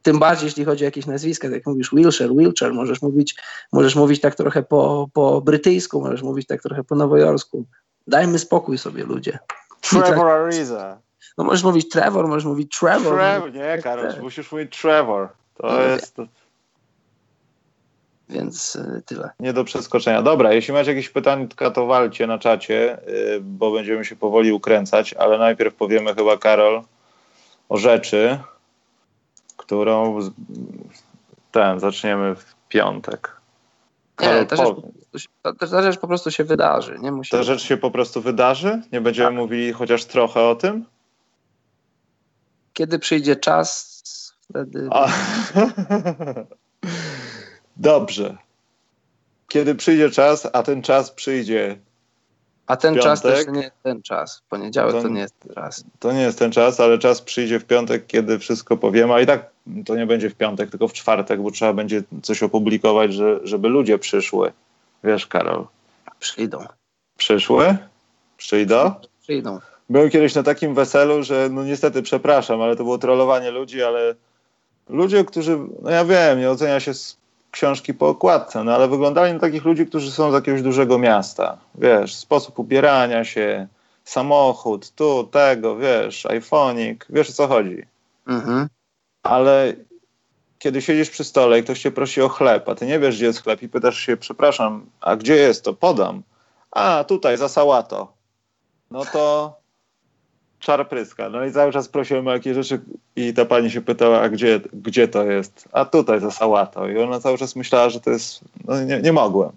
[0.02, 3.36] Tym bardziej, jeśli chodzi o jakieś nazwiska, tak jak mówisz Wilshire, Wilcher, możesz mówić,
[3.72, 7.64] możesz mówić tak trochę po, po brytyjsku, możesz mówić tak trochę po nowojorsku.
[8.06, 9.38] Dajmy spokój sobie, ludzie.
[9.80, 10.98] Trevor Ariza.
[11.38, 13.18] No możesz mówić Trevor, możesz mówić Trevor.
[13.18, 15.28] Trevor, nie Karol, musisz mówić Trevor.
[15.54, 16.16] To No, jest
[18.28, 19.30] Więc y, tyle.
[19.40, 20.22] nie do przeskoczenia.
[20.22, 25.14] Dobra, jeśli macie jakieś pytanka, to walcie na czacie, y, bo będziemy się powoli ukręcać,
[25.14, 26.82] ale najpierw powiemy chyba, Karol,
[27.68, 28.38] o rzeczy,
[29.56, 30.18] którą
[31.52, 33.36] ten, zaczniemy w piątek.
[34.16, 34.76] Karol, Nie, ta rzecz,
[35.10, 36.96] prostu ta, ta rzecz po prostu się wydarzy.
[37.00, 38.82] Nie musi ta rzecz się po prostu wydarzy?
[38.92, 39.36] Nie będziemy Tak.
[39.36, 40.84] mówili chociaż trochę o tym?
[42.72, 44.00] Kiedy przyjdzie czas,
[44.50, 44.88] wtedy.
[44.90, 45.08] A...
[47.76, 48.36] Dobrze.
[49.48, 51.78] Kiedy przyjdzie czas, a ten czas przyjdzie,
[52.66, 53.44] A ten czas piątek?
[53.44, 54.42] też nie jest ten czas.
[54.48, 55.84] Poniedziałek To- to nie jest ten czas.
[55.98, 59.26] to nie jest ten czas, ale czas przyjdzie w piątek, kiedy wszystko powiemy, a i
[59.26, 59.50] tak
[59.86, 63.68] to nie będzie w piątek, tylko w czwartek, bo trzeba będzie coś opublikować, że, żeby
[63.68, 64.52] ludzie przyszły.
[65.04, 65.66] Wiesz, Karol,
[66.18, 66.64] Przyjdą.
[67.16, 67.76] przyszły?
[68.36, 68.94] Przyjdą?
[69.22, 69.58] Przyjdą.
[69.90, 74.14] Byłem kiedyś na takim weselu, że no niestety, przepraszam, ale to było trollowanie ludzi, ale
[74.88, 77.16] ludzie, którzy, no ja wiem, nie ocenia się z
[77.50, 81.58] książki po okładce, no ale wyglądali na takich ludzi, którzy są z jakiegoś dużego miasta.
[81.74, 83.66] Wiesz, sposób ubierania się,
[84.04, 87.82] samochód, tu, tego, wiesz, iPhonik, wiesz o co chodzi.
[88.26, 88.68] Mhm.
[89.22, 89.74] Ale
[90.60, 93.26] kiedy siedzisz przy stole i ktoś cię prosi o chleb, a ty nie wiesz, gdzie
[93.26, 95.74] jest chleb i pytasz się, przepraszam, a gdzie jest to?
[95.74, 96.22] Podam.
[96.70, 98.12] A, tutaj, za sałato.
[98.90, 99.54] No to
[100.58, 101.28] czar pryska.
[101.28, 102.80] No i cały czas prosiłem o jakieś rzeczy
[103.16, 105.68] i ta pani się pytała, a gdzie, gdzie to jest?
[105.72, 106.88] A tutaj, za sałato.
[106.88, 108.40] I ona cały czas myślała, że to jest...
[108.64, 109.50] No nie, nie mogłem.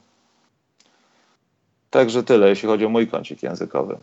[1.89, 3.97] Także tyle, jeśli chodzi o mój kącik językowy.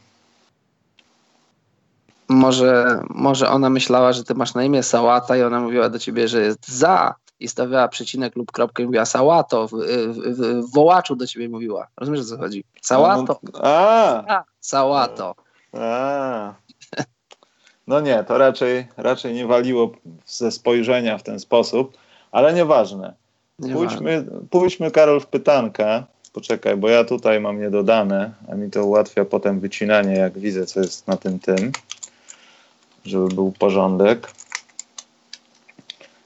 [2.30, 6.28] Może, może ona myślała, że ty masz na imię Sałata i ona mówiła do ciebie,
[6.28, 9.68] że jest za i stawiała przecinek lub kropkę i mówiła Sałato.
[9.68, 11.86] W, w, w, wołaczu do ciebie mówiła.
[11.96, 12.64] Rozumiesz, o co chodzi?
[12.82, 13.40] Sałato.
[13.62, 15.34] A, Sałato.
[15.72, 16.54] A.
[17.86, 19.90] No nie, to raczej, raczej nie waliło
[20.26, 21.96] ze spojrzenia w ten sposób,
[22.32, 23.14] ale nieważne.
[23.72, 26.04] Pójdźmy, pójdźmy, Karol, w pytanka.
[26.32, 30.80] Poczekaj, bo ja tutaj mam niedodane, a mi to ułatwia potem wycinanie, jak widzę, co
[30.80, 31.72] jest na tym tym,
[33.04, 34.32] żeby był porządek.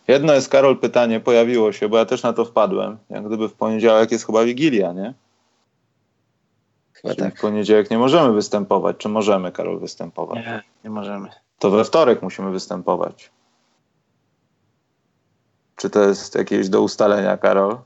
[0.08, 2.98] Jedno jest, Karol, pytanie, pojawiło się, bo ja też na to wpadłem.
[3.10, 5.14] Jak gdyby w poniedziałek jest chyba Wigilia, nie?
[6.92, 7.38] Chyba Czyli tak.
[7.38, 8.96] w poniedziałek nie możemy występować.
[8.96, 10.36] Czy możemy, Karol, występować?
[10.36, 11.28] Nie, nie możemy.
[11.58, 13.30] To we wtorek musimy występować.
[15.76, 17.78] Czy to jest jakieś do ustalenia, Karol?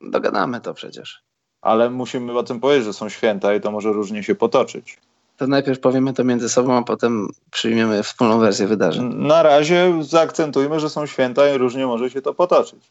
[0.00, 1.22] Dogadamy to przecież.
[1.62, 4.98] Ale musimy o tym powiedzieć, że są święta i to może różnie się potoczyć.
[5.40, 9.14] To najpierw powiemy to między sobą, a potem przyjmiemy wspólną wersję wydarzeń.
[9.14, 12.90] Na razie zaakcentujmy, że są święta i różnie może się to potoczyć.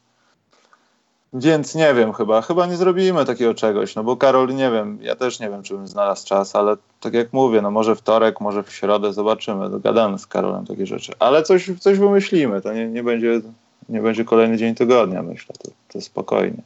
[1.34, 5.16] Więc nie wiem chyba, chyba nie zrobimy takiego czegoś, no bo Karol, nie wiem, ja
[5.16, 8.64] też nie wiem, czy bym znalazł czas, ale tak jak mówię, no może wtorek, może
[8.64, 13.04] w środę, zobaczymy, dogadamy z Karolem takie rzeczy, ale coś, coś wymyślimy, to nie, nie,
[13.04, 13.42] będzie,
[13.90, 16.62] nie będzie kolejny dzień tygodnia, myślę, to, to spokojnie.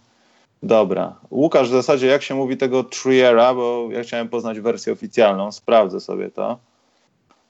[0.63, 5.51] Dobra, Łukasz, w zasadzie jak się mówi tego Triera, bo ja chciałem poznać wersję oficjalną,
[5.51, 6.59] sprawdzę sobie to.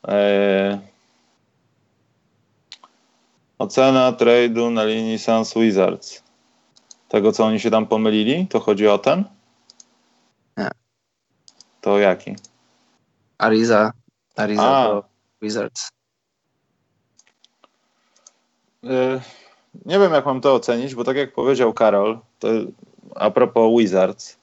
[0.03, 0.77] Eee...
[3.59, 6.23] Ocena trade'u na linii Suns Wizards.
[7.09, 8.47] Tego, co oni się tam pomylili?
[8.47, 9.23] To chodzi o ten?
[10.57, 10.69] Nie.
[11.81, 12.35] To jaki?
[13.37, 13.91] Ariza,
[14.35, 15.01] Ariza A.
[15.41, 15.89] Wizards.
[18.83, 19.21] Y,
[19.85, 22.47] nie wiem, jak mam to ocenić, bo tak jak powiedział Karol, to
[23.15, 24.37] a propos Wizards,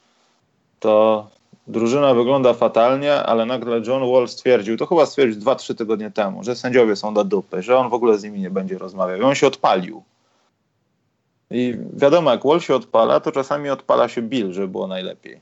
[0.80, 1.26] to
[1.66, 6.56] drużyna wygląda fatalnie, ale nagle John Wall stwierdził, to chyba stwierdził 2-3 tygodnie temu, że
[6.56, 9.18] sędziowie są do dupy, że on w ogóle z nimi nie będzie rozmawiał.
[9.18, 10.02] I on się odpalił.
[11.50, 15.40] I wiadomo, jak Wall się odpala, to czasami odpala się Bill, żeby było najlepiej.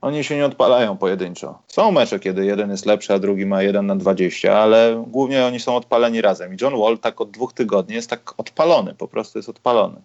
[0.00, 1.58] Oni się nie odpalają pojedynczo.
[1.66, 5.60] Są mecze, kiedy jeden jest lepszy, a drugi ma 1 na 20, ale głównie oni
[5.60, 6.54] są odpaleni razem.
[6.54, 10.00] I John Wall tak od dwóch tygodni jest tak odpalony, po prostu jest odpalony.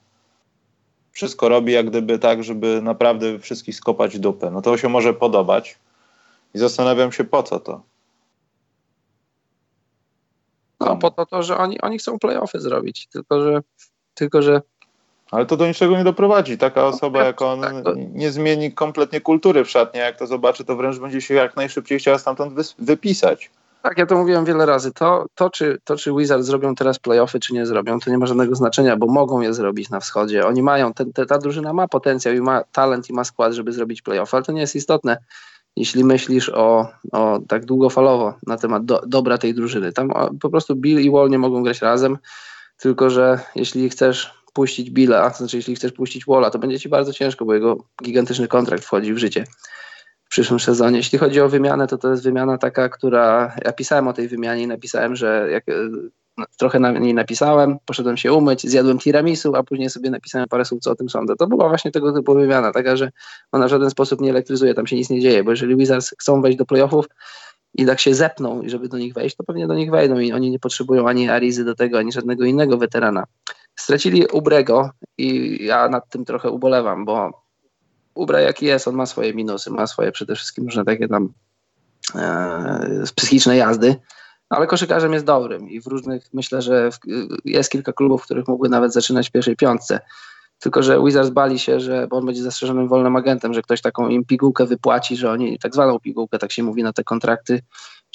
[1.16, 4.52] Wszystko robi jak gdyby tak, żeby naprawdę wszystkich skopać dupę.
[4.52, 5.80] No to się może podobać.
[6.54, 7.82] I zastanawiam się, po co to.
[10.80, 13.62] No po to, to że oni, oni chcą playoffy zrobić, tylko że,
[14.14, 14.62] tylko że
[15.32, 16.58] Ale to do niczego nie doprowadzi.
[16.58, 17.74] Taka osoba jak on tak,
[18.14, 20.00] nie zmieni kompletnie kultury w szatni.
[20.00, 23.52] Jak to zobaczy, to wręcz będzie się jak najszybciej chciała stamtąd wypisać.
[23.86, 24.92] Tak, ja to mówiłem wiele razy.
[24.92, 28.26] To, to, czy, to, czy Wizards zrobią teraz playoffy, czy nie zrobią, to nie ma
[28.26, 30.48] żadnego znaczenia, bo mogą je zrobić na wschodzie.
[30.48, 33.74] Oni mają, ten, te, ta drużyna ma potencjał i ma talent i ma skład, żeby
[33.74, 35.18] zrobić playoffy, ale to nie jest istotne,
[35.76, 39.94] jeśli myślisz o, o tak długofalowo na temat do, dobra tej drużyny.
[39.94, 42.18] Tam po prostu Bill i Wall nie mogą grać razem,
[42.78, 46.90] tylko że jeśli chcesz puścić Billa, to znaczy jeśli chcesz puścić Walla, to będzie ci
[46.90, 49.46] bardzo ciężko, bo jego gigantyczny kontrakt wchodzi w życie
[50.26, 50.98] w przyszłym sezonie.
[50.98, 53.56] Jeśli chodzi o wymianę, to to jest wymiana taka, która.
[53.66, 55.74] Ja pisałem o tej wymianie i napisałem, że jak, e,
[56.38, 60.66] no, trochę na niej napisałem, poszedłem się umyć, zjadłem tiramisu, a później sobie napisałem parę
[60.66, 61.36] słów, co o tym sądzę.
[61.36, 63.12] To była właśnie tego typu wymiana, taka, że
[63.52, 66.42] ona w żaden sposób nie elektryzuje, tam się nic nie dzieje, bo jeżeli Wizards chcą
[66.42, 67.06] wejść do playoffów
[67.74, 70.34] i tak się zepną, i żeby do nich wejść, to pewnie do nich wejdą i
[70.34, 73.24] oni nie potrzebują ani Arizy do tego, ani żadnego innego weterana.
[73.76, 77.45] Stracili Ubrego i ja nad tym trochę ubolewam, bo
[78.16, 81.34] Ubra jaki jest, on ma swoje minusy, ma swoje przede wszystkim różne takie tam
[82.16, 83.96] e, psychiczne jazdy,
[84.50, 87.00] ale koszykarzem jest dobrym i w różnych, myślę, że w,
[87.46, 90.00] jest kilka klubów, w których mógłby nawet zaczynać w pierwszej piątce.
[90.60, 94.08] Tylko, że Wizards bali się, że bo on będzie zastrzeżonym wolnym agentem, że ktoś taką
[94.08, 97.62] im pigułkę wypłaci, że oni, tak zwaną pigułkę, tak się mówi na te kontrakty,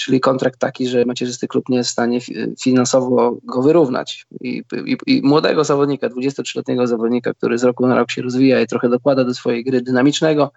[0.01, 4.27] czyli kontrakt taki, że macierzysty klub nie jest w stanie fi- finansowo go wyrównać.
[4.41, 8.67] I, i, I młodego zawodnika, 23-letniego zawodnika, który z roku na rok się rozwija i
[8.67, 10.53] trochę dokłada do swojej gry dynamicznego,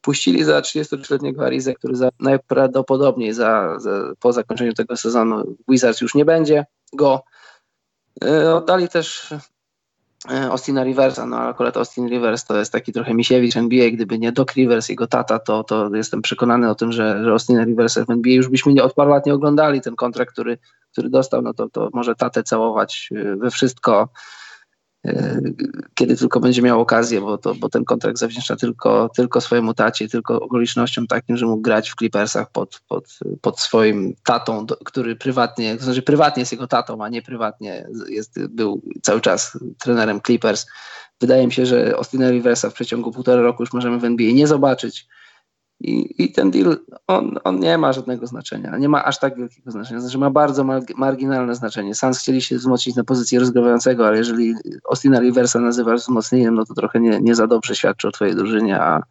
[0.00, 3.90] puścili za 33-letniego Arizę, który za, najprawdopodobniej za, za,
[4.20, 7.22] po zakończeniu tego sezonu Wizards już nie będzie go.
[8.24, 9.34] E, Oddali też
[10.28, 14.32] Austina Riversa, no ale akurat Austin Rivers to jest taki trochę misiewicz NBA, gdyby nie
[14.32, 18.10] Doc Rivers, jego tata, to, to jestem przekonany o tym, że, że Austina Riversa w
[18.10, 19.80] NBA już byśmy nie, od paru lat nie oglądali.
[19.80, 20.58] Ten kontrakt, który,
[20.92, 24.45] który dostał, no to, to może tatę całować e, we wszystko, e,
[25.94, 30.08] kiedy tylko będzie miał okazję, bo, to, bo ten kontrakt zawdzięcza tylko, tylko swojemu tacie,
[30.08, 35.76] tylko okolicznościom takim, że mógł grać w Clippersach pod, pod, pod swoim tatą, który prywatnie,
[35.76, 40.66] to znaczy prywatnie jest jego tatą, a nie prywatnie jest, był cały czas trenerem Clippers.
[41.20, 44.46] Wydaje mi się, że Austina Riversa w przeciągu półtora roku już możemy w NBA nie
[44.46, 45.06] zobaczyć.
[45.80, 46.76] I, i ten deal,
[47.06, 50.64] on, on nie ma żadnego znaczenia, nie ma aż tak wielkiego znaczenia, znaczy ma bardzo
[50.64, 51.94] marg- marginalne znaczenie.
[51.94, 54.54] Suns chcieli się wzmocnić na pozycji rozgrywającego, ale jeżeli
[54.90, 58.80] Austina Riversa nazywasz wzmocnieniem, no to trochę nie, nie za dobrze świadczy o twojej drużynie,
[58.80, 59.02] a,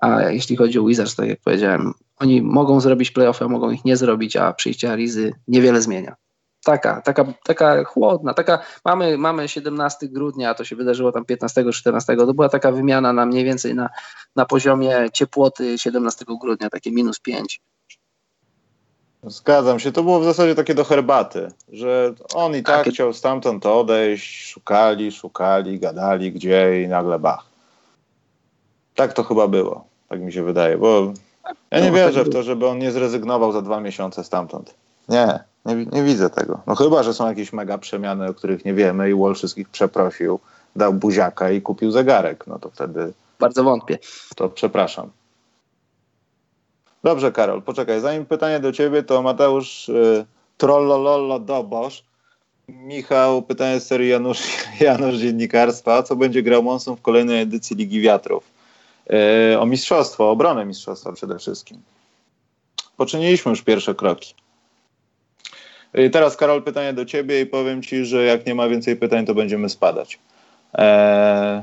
[0.00, 3.84] a jeśli chodzi o Wizards, tak jak powiedziałem, oni mogą zrobić playoffy, a mogą ich
[3.84, 6.16] nie zrobić, a przyjście Arizy niewiele zmienia.
[6.64, 12.16] Taka, taka, taka chłodna, taka, mamy, mamy 17 grudnia, a to się wydarzyło tam 15-14,
[12.16, 13.90] to była taka wymiana na mniej więcej na,
[14.36, 17.60] na poziomie ciepłoty 17 grudnia, takie minus 5.
[19.24, 23.12] Zgadzam się, to było w zasadzie takie do herbaty, że on i tak Takie- chciał
[23.12, 27.44] stamtąd odejść, szukali, szukali, gadali gdzie i nagle bach.
[28.94, 31.12] Tak to chyba było, tak mi się wydaje, bo
[31.70, 34.74] ja nie No, wierzę tak w to, żeby on nie zrezygnował za dwa miesiące stamtąd.
[35.08, 35.38] Nie,
[35.74, 36.60] nie, nie widzę tego.
[36.66, 40.40] No chyba, że są jakieś mega przemiany, o których nie wiemy i Wall wszystkich przeprosił,
[40.76, 43.98] dał buziaka i kupił zegarek, no to wtedy Bardzo wątpię.
[44.36, 45.10] to przepraszam.
[47.04, 48.00] Dobrze, Karol, poczekaj.
[48.00, 50.26] Zanim pytanie do ciebie, to Mateusz y,
[50.58, 52.04] Trollololo Dobosz.
[52.68, 54.42] Michał, pytanie z serii Janusz,
[54.80, 56.02] Janusz Dziennikarstwa.
[56.02, 58.44] Co będzie grał Monson w kolejnej edycji Ligi Wiatrów?
[59.52, 61.82] Y, o mistrzostwo, o obronę mistrzostwa przede wszystkim.
[62.96, 64.34] Poczyniliśmy już pierwsze kroki.
[65.98, 69.26] Y, teraz, Karol, pytanie do ciebie i powiem ci, że jak nie ma więcej pytań,
[69.26, 70.18] to będziemy spadać.
[70.74, 71.62] Eee,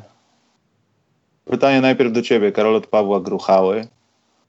[1.45, 3.87] Pytanie najpierw do ciebie, Karol, od Pawła Gruchały.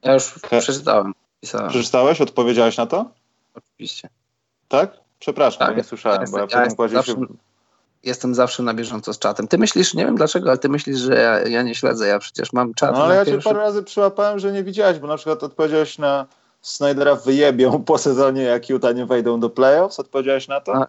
[0.03, 1.13] Ja już przeczytałem.
[1.41, 2.21] Pisałem, Przeczytałeś?
[2.21, 3.11] Odpowiedziałeś na to?
[3.55, 4.09] oczywiście.
[4.69, 4.91] Tak?
[5.19, 6.99] Przepraszam, Tak, nie słyszałem, ja bo ja jestem- ja potem kładzie się...
[6.99, 7.37] jestem
[8.05, 9.49] Jestem zawsze na bieżąco z czatem.
[9.49, 12.07] Ty myślisz, nie wiem dlaczego, ale ty myślisz, że ja, ja nie śledzę.
[12.09, 12.93] Ja przecież mam czat.
[12.95, 15.99] No ale ja cię pierwszy- parę razy przyłapałem, że nie widziałeś, bo na przykład odpowiedziałeś
[15.99, 16.27] na
[16.61, 20.01] Snydera wyjebią po sezonie, jak Utah nie wejdą do playoffs.
[20.01, 20.75] Odpowiedziałeś na to?
[20.77, 20.87] A,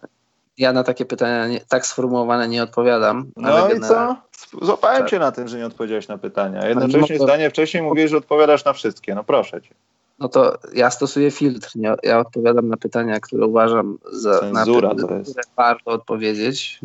[0.58, 3.30] Ja na takie pytania nie, tak sformułowane nie odpowiadam.
[3.36, 4.16] No i co?
[4.62, 5.10] Złapałem Tak.
[5.10, 6.68] cię na tym, że nie odpowiedziałeś na pytania.
[6.68, 9.14] Jednocześnie mogę- zdanie wcześniej mówiłeś, że odpowiadasz na wszystkie.
[9.14, 9.74] No proszę cię.
[10.18, 11.70] No to ja stosuję filtr.
[11.74, 15.30] Nie, ja odpowiadam na pytania, które uważam za Cenzura na jest.
[15.30, 16.80] które warto odpowiedzieć.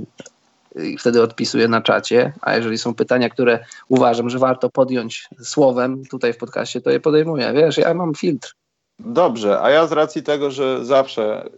[0.75, 2.33] I wtedy odpisuję na czacie.
[2.41, 6.99] A jeżeli są pytania, które uważam, że warto podjąć słowem tutaj w podcaście, to je
[6.99, 7.53] podejmuję.
[7.53, 8.55] Wiesz, ja mam filtr.
[8.99, 11.49] Dobrze, a ja z racji tego, że zawsze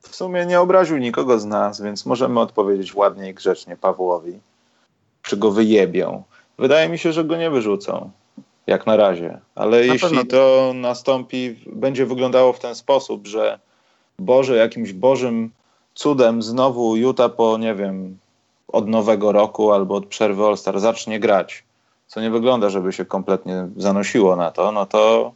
[0.00, 4.38] w sumie nie obraził nikogo z nas, więc możemy odpowiedzieć ładnie i grzecznie Pawłowi.
[5.22, 6.22] Czy go wyjebią?
[6.58, 8.10] Wydaje mi się, że go nie wyrzucą.
[8.66, 9.38] Jak na razie.
[9.54, 10.24] Ale Na jeśli pewno.
[10.24, 13.58] to nastąpi, będzie wyglądało w ten sposób, że
[14.18, 15.50] Boże, jakimś Bożym
[15.94, 18.18] cudem znowu Utah po, nie wiem,
[18.68, 21.64] od nowego roku albo od przerwy All-Star zacznie grać,
[22.06, 25.32] co nie wygląda, żeby się kompletnie zanosiło na to, no to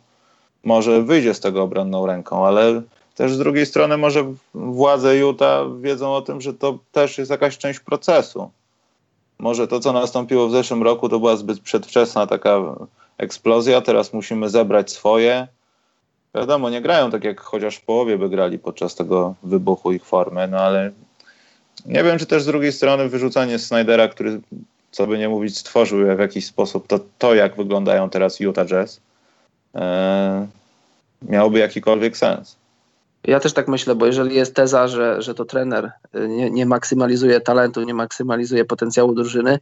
[0.65, 2.83] może wyjdzie z tego obronną ręką, ale
[3.15, 4.25] też z drugiej strony może
[4.55, 8.51] władze Utah wiedzą o tym, że to też jest jakaś część procesu.
[9.39, 12.61] Może to, co nastąpiło w zeszłym roku, to była zbyt przedwczesna taka
[13.19, 15.49] eksplozja, teraz musimy zebrać swoje.
[16.35, 20.49] Wiadomo, nie grają tak, jak chociaż w połowie by grali podczas tego wybuchu ich formy,
[20.49, 20.91] no ale
[21.87, 24.41] nie wiem, czy też z drugiej strony wyrzucanie Snydera, który,
[24.91, 29.01] co by nie mówić, stworzył w jakiś sposób to, to jak wyglądają teraz Utah Jazz,
[31.23, 32.61] miałoby jakikolwiek sens.
[33.25, 36.67] Ja też tak myślę, bo jeżeli jest teza, że, że to trener y, nie, nie
[36.67, 39.59] maksymalizuje talentu, nie maksymalizuje potencjału drużyny,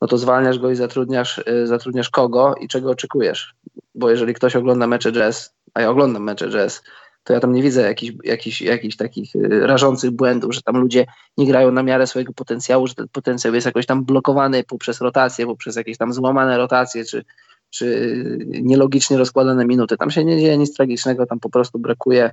[0.00, 3.54] no to zwalniasz go i zatrudniasz, y, zatrudniasz kogo i czego oczekujesz.
[3.94, 6.82] Bo jeżeli ktoś ogląda mecze jazz, a ja oglądam mecze jazz,
[7.24, 11.06] to ja tam nie widzę jakichś, jakichś, jakichś takich rażących błędów, że tam ludzie
[11.36, 15.46] nie grają na miarę swojego potencjału, że ten potencjał jest jakoś tam blokowany poprzez rotację,
[15.46, 17.24] poprzez jakieś tam złamane rotacje, czy,
[17.70, 18.16] czy
[18.48, 19.96] nielogicznie rozkładane minuty.
[19.96, 22.30] Tam się nie dzieje nic tragicznego, tam po prostu brakuje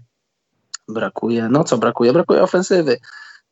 [0.87, 2.13] brakuje, no co brakuje?
[2.13, 2.97] Brakuje ofensywy.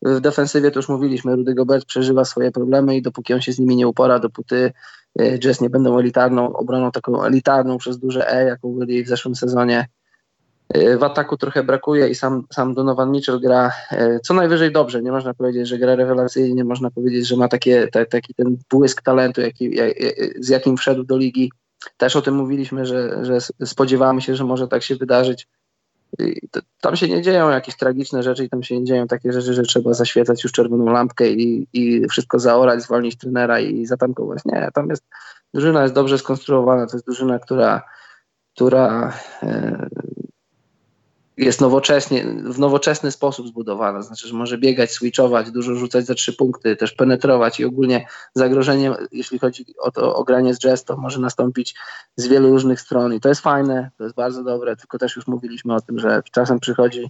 [0.02, 3.60] W defensywie to już mówiliśmy, Rudy Gobert przeżywa swoje problemy i dopóki on się z
[3.60, 4.72] nimi nie upora, dopóty
[5.20, 9.36] e, Jazz nie będą elitarną obroną, taką elitarną przez duże E, jaką byli w zeszłym
[9.36, 9.88] sezonie.
[10.70, 15.02] E, W ataku trochę brakuje i sam, sam Donovan Mitchell gra e, co najwyżej dobrze.
[15.02, 18.57] Nie można powiedzieć, że gra rewelacyjnie, nie można powiedzieć, że ma takie, ta, taki ten
[18.70, 19.94] błysk talentu, jaki, jak,
[20.40, 21.52] z jakim wszedł do ligi.
[21.97, 25.47] Też o tym mówiliśmy, że, że spodziewamy się, że może tak się wydarzyć.
[26.52, 29.53] To, tam się nie dzieją jakieś tragiczne rzeczy i tam się nie dzieją takie rzeczy,
[29.53, 34.39] że trzeba zaświecać już czerwoną lampkę i, i wszystko zaorać, zwolnić trenera i zatankować.
[34.45, 35.03] Nie, tam jest,
[35.53, 37.81] drużyna jest dobrze skonstruowana, to jest drużyna, która,
[38.56, 39.89] która e,
[41.38, 46.34] jest nowocześnie, w nowoczesny sposób zbudowana, znaczy, że może biegać, switchować, dużo rzucać za trzy
[46.34, 50.98] punkty, też penetrować i ogólnie zagrożenie, jeśli chodzi o to o granie z jazz, to
[50.98, 51.76] może nastąpić
[52.16, 55.28] z wielu różnych stron i to jest fajne, to jest bardzo dobre, tylko też już
[55.28, 57.10] mówiliśmy o tym, że czasem przychodzi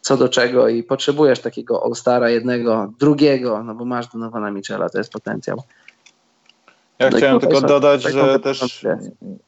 [0.00, 4.98] co do czego i potrzebujesz takiego All-Stara jednego, drugiego, no bo masz Donowana Michela, to
[4.98, 5.62] jest potencjał.
[6.98, 8.86] Ja No chciałem tylko dodać, że też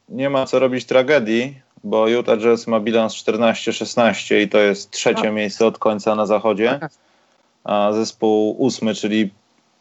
[0.09, 5.21] nie ma co robić tragedii, bo Utah Jazz ma bilans 14-16 i to jest trzecie
[5.21, 5.33] Tak.
[5.33, 6.79] miejsce od końca na zachodzie,
[7.63, 9.29] a zespół ósmy, czyli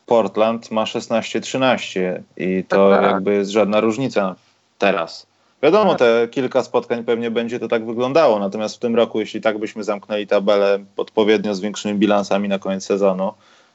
[0.06, 3.12] Portland ma 16-13 i to Tak, tak.
[3.12, 4.34] jakby jest żadna różnica
[4.78, 5.26] teraz.
[5.62, 5.98] Wiadomo, Tak.
[5.98, 9.84] te kilka spotkań pewnie będzie to tak wyglądało, natomiast w tym roku, jeśli tak byśmy
[9.84, 13.32] zamknęli tabelę odpowiednio z większymi bilansami na koniec sezonu,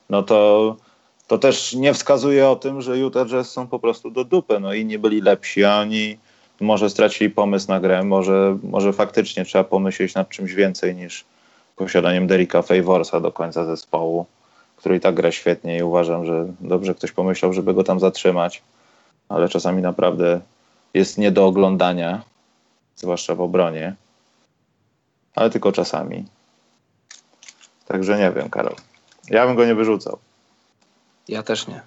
[0.09, 0.75] no to,
[1.27, 4.73] to też nie wskazuje o tym, że Utah Jazz są po prostu do dupy, no
[4.73, 6.17] i nie byli lepsi, a oni
[6.61, 11.25] może stracili pomysł na grę, może, może faktycznie trzeba pomyśleć nad czymś więcej niż
[11.75, 14.25] posiadaniem Derricka Favorsa do końca zespołu,
[14.75, 18.61] który i tak gra świetnie i uważam, że dobrze ktoś pomyślał, żeby go tam zatrzymać,
[19.29, 20.39] ale czasami naprawdę
[20.93, 22.21] jest nie do oglądania,
[22.95, 23.95] zwłaszcza w obronie,
[25.35, 26.25] ale tylko czasami.
[27.87, 28.75] Także nie wiem, Karol.
[29.29, 30.17] Ja bym go nie wyrzucał.
[31.27, 31.81] Ja też nie.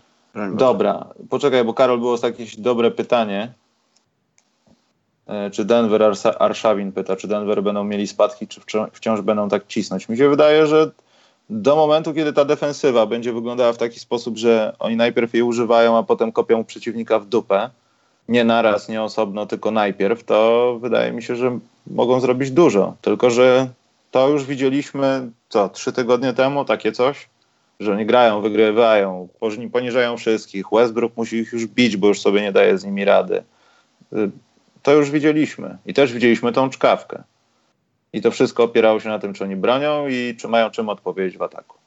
[0.53, 3.53] Dobra, poczekaj, bo Karol było jakieś dobre pytanie.
[5.31, 8.61] E, czy Denver, Arszawin pyta, czy Denver będą mieli spadki, czy
[8.93, 10.09] wciąż będą tak cisnąć.
[10.09, 10.91] Mi się wydaje, że
[11.51, 15.99] do momentu, kiedy ta defensywa będzie wyglądała w taki sposób, że oni najpierw jej używają,
[15.99, 17.71] a potem kopią przeciwnika w dupę,
[18.29, 22.95] nie naraz, nie osobno, tylko najpierw, to wydaje mi się, że mogą zrobić dużo.
[23.01, 23.69] Tylko, że
[24.11, 27.29] to już widzieliśmy, co, trzy tygodnie temu, takie coś?
[27.81, 29.29] Że oni grają, wygrywają,
[29.73, 30.65] poniżają wszystkich.
[30.73, 33.43] Westbrook musi ich już bić, bo już sobie nie daje z nimi rady.
[34.83, 35.79] To już widzieliśmy.
[35.87, 37.23] I też widzieliśmy tą czkawkę.
[38.13, 41.39] I to wszystko opierało się na tym, czy oni bronią i czy mają czym odpowiedzieć
[41.39, 41.79] w ataku.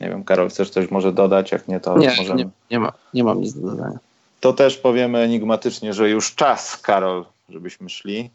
[0.00, 1.52] Nie wiem, Karol, chcesz coś może dodać?
[1.52, 2.44] Jak nie, to nie, możemy...
[2.44, 3.98] Nie, nie, ma, nie mam nic do dodania.
[4.40, 8.30] To też powiemy enigmatycznie, że już czas, Karol, żebyśmy szli.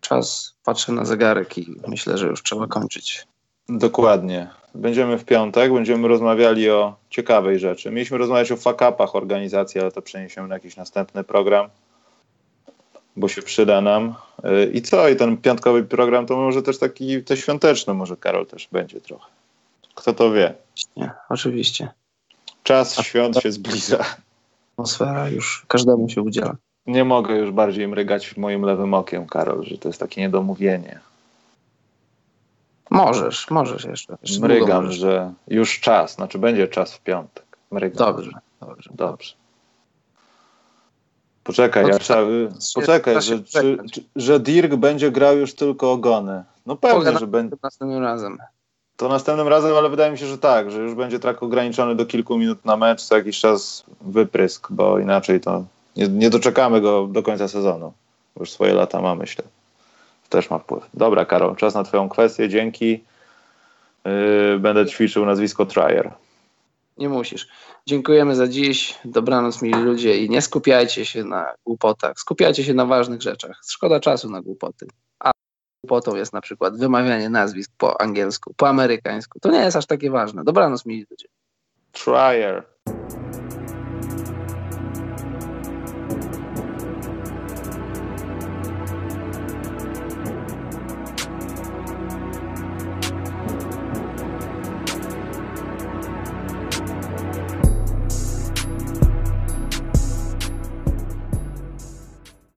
[0.00, 3.26] Czas, patrzę na zegarek i myślę, że już trzeba kończyć.
[3.68, 4.50] Dokładnie.
[4.74, 7.90] Będziemy w piątek, będziemy rozmawiali o ciekawej rzeczy.
[7.90, 11.68] Mieliśmy rozmawiać o fakapach organizacji, ale to przeniesiemy na jakiś następny program,
[13.16, 14.14] bo się przyda nam.
[14.72, 15.08] I co?
[15.08, 19.26] I ten piątkowy program to może też taki te świąteczny, może Karol też będzie trochę.
[19.94, 20.54] Kto to wie?
[20.96, 21.88] Nie, oczywiście.
[22.62, 24.04] Czas świąt się zbliża.
[24.72, 26.56] Atmosfera już każdemu się udziela.
[26.86, 31.00] Nie mogę już bardziej mrygać moim lewym okiem, Karol, że to jest takie niedomówienie.
[32.92, 34.16] Możesz, możesz jeszcze.
[34.22, 34.98] jeszcze Mrygam, możesz.
[34.98, 37.44] że już czas, znaczy będzie czas w piątek.
[37.70, 38.06] Mrygam.
[38.06, 38.90] Dobrze, dobrze.
[38.94, 39.34] Dobrze.
[41.44, 42.22] Poczekaj, ja trzeba,
[42.74, 43.78] poczekaj, że, czy,
[44.16, 46.44] że Dirk będzie grał już tylko ogony.
[46.66, 47.56] No pewnie, że będzie.
[47.62, 48.38] Następnym razem.
[48.96, 52.06] To następnym razem, ale wydaje mi się, że tak, że już będzie tak ograniczony do
[52.06, 55.64] kilku minut na mecz, co jakiś czas wyprysk, bo inaczej to
[55.96, 57.92] nie, nie doczekamy go do końca sezonu.
[58.40, 59.44] Już swoje lata ma, myślę.
[60.32, 60.86] Też ma wpływ.
[60.94, 62.48] Dobra, Karol, czas na Twoją kwestię.
[62.48, 63.04] Dzięki.
[64.04, 66.12] Yy, będę ćwiczył nazwisko Trier.
[66.98, 67.48] Nie musisz.
[67.86, 68.98] Dziękujemy za dziś.
[69.04, 72.12] Dobranoc, mili ludzie, i nie skupiajcie się na głupotach.
[72.16, 73.60] Skupiajcie się na ważnych rzeczach.
[73.68, 74.86] Szkoda czasu na głupoty.
[75.18, 75.30] A
[75.84, 79.40] głupotą jest na przykład wymawianie nazwisk po angielsku, po amerykańsku.
[79.40, 80.44] To nie jest aż takie ważne.
[80.44, 81.28] Dobranoc, mili ludzie.
[81.92, 82.71] Trier.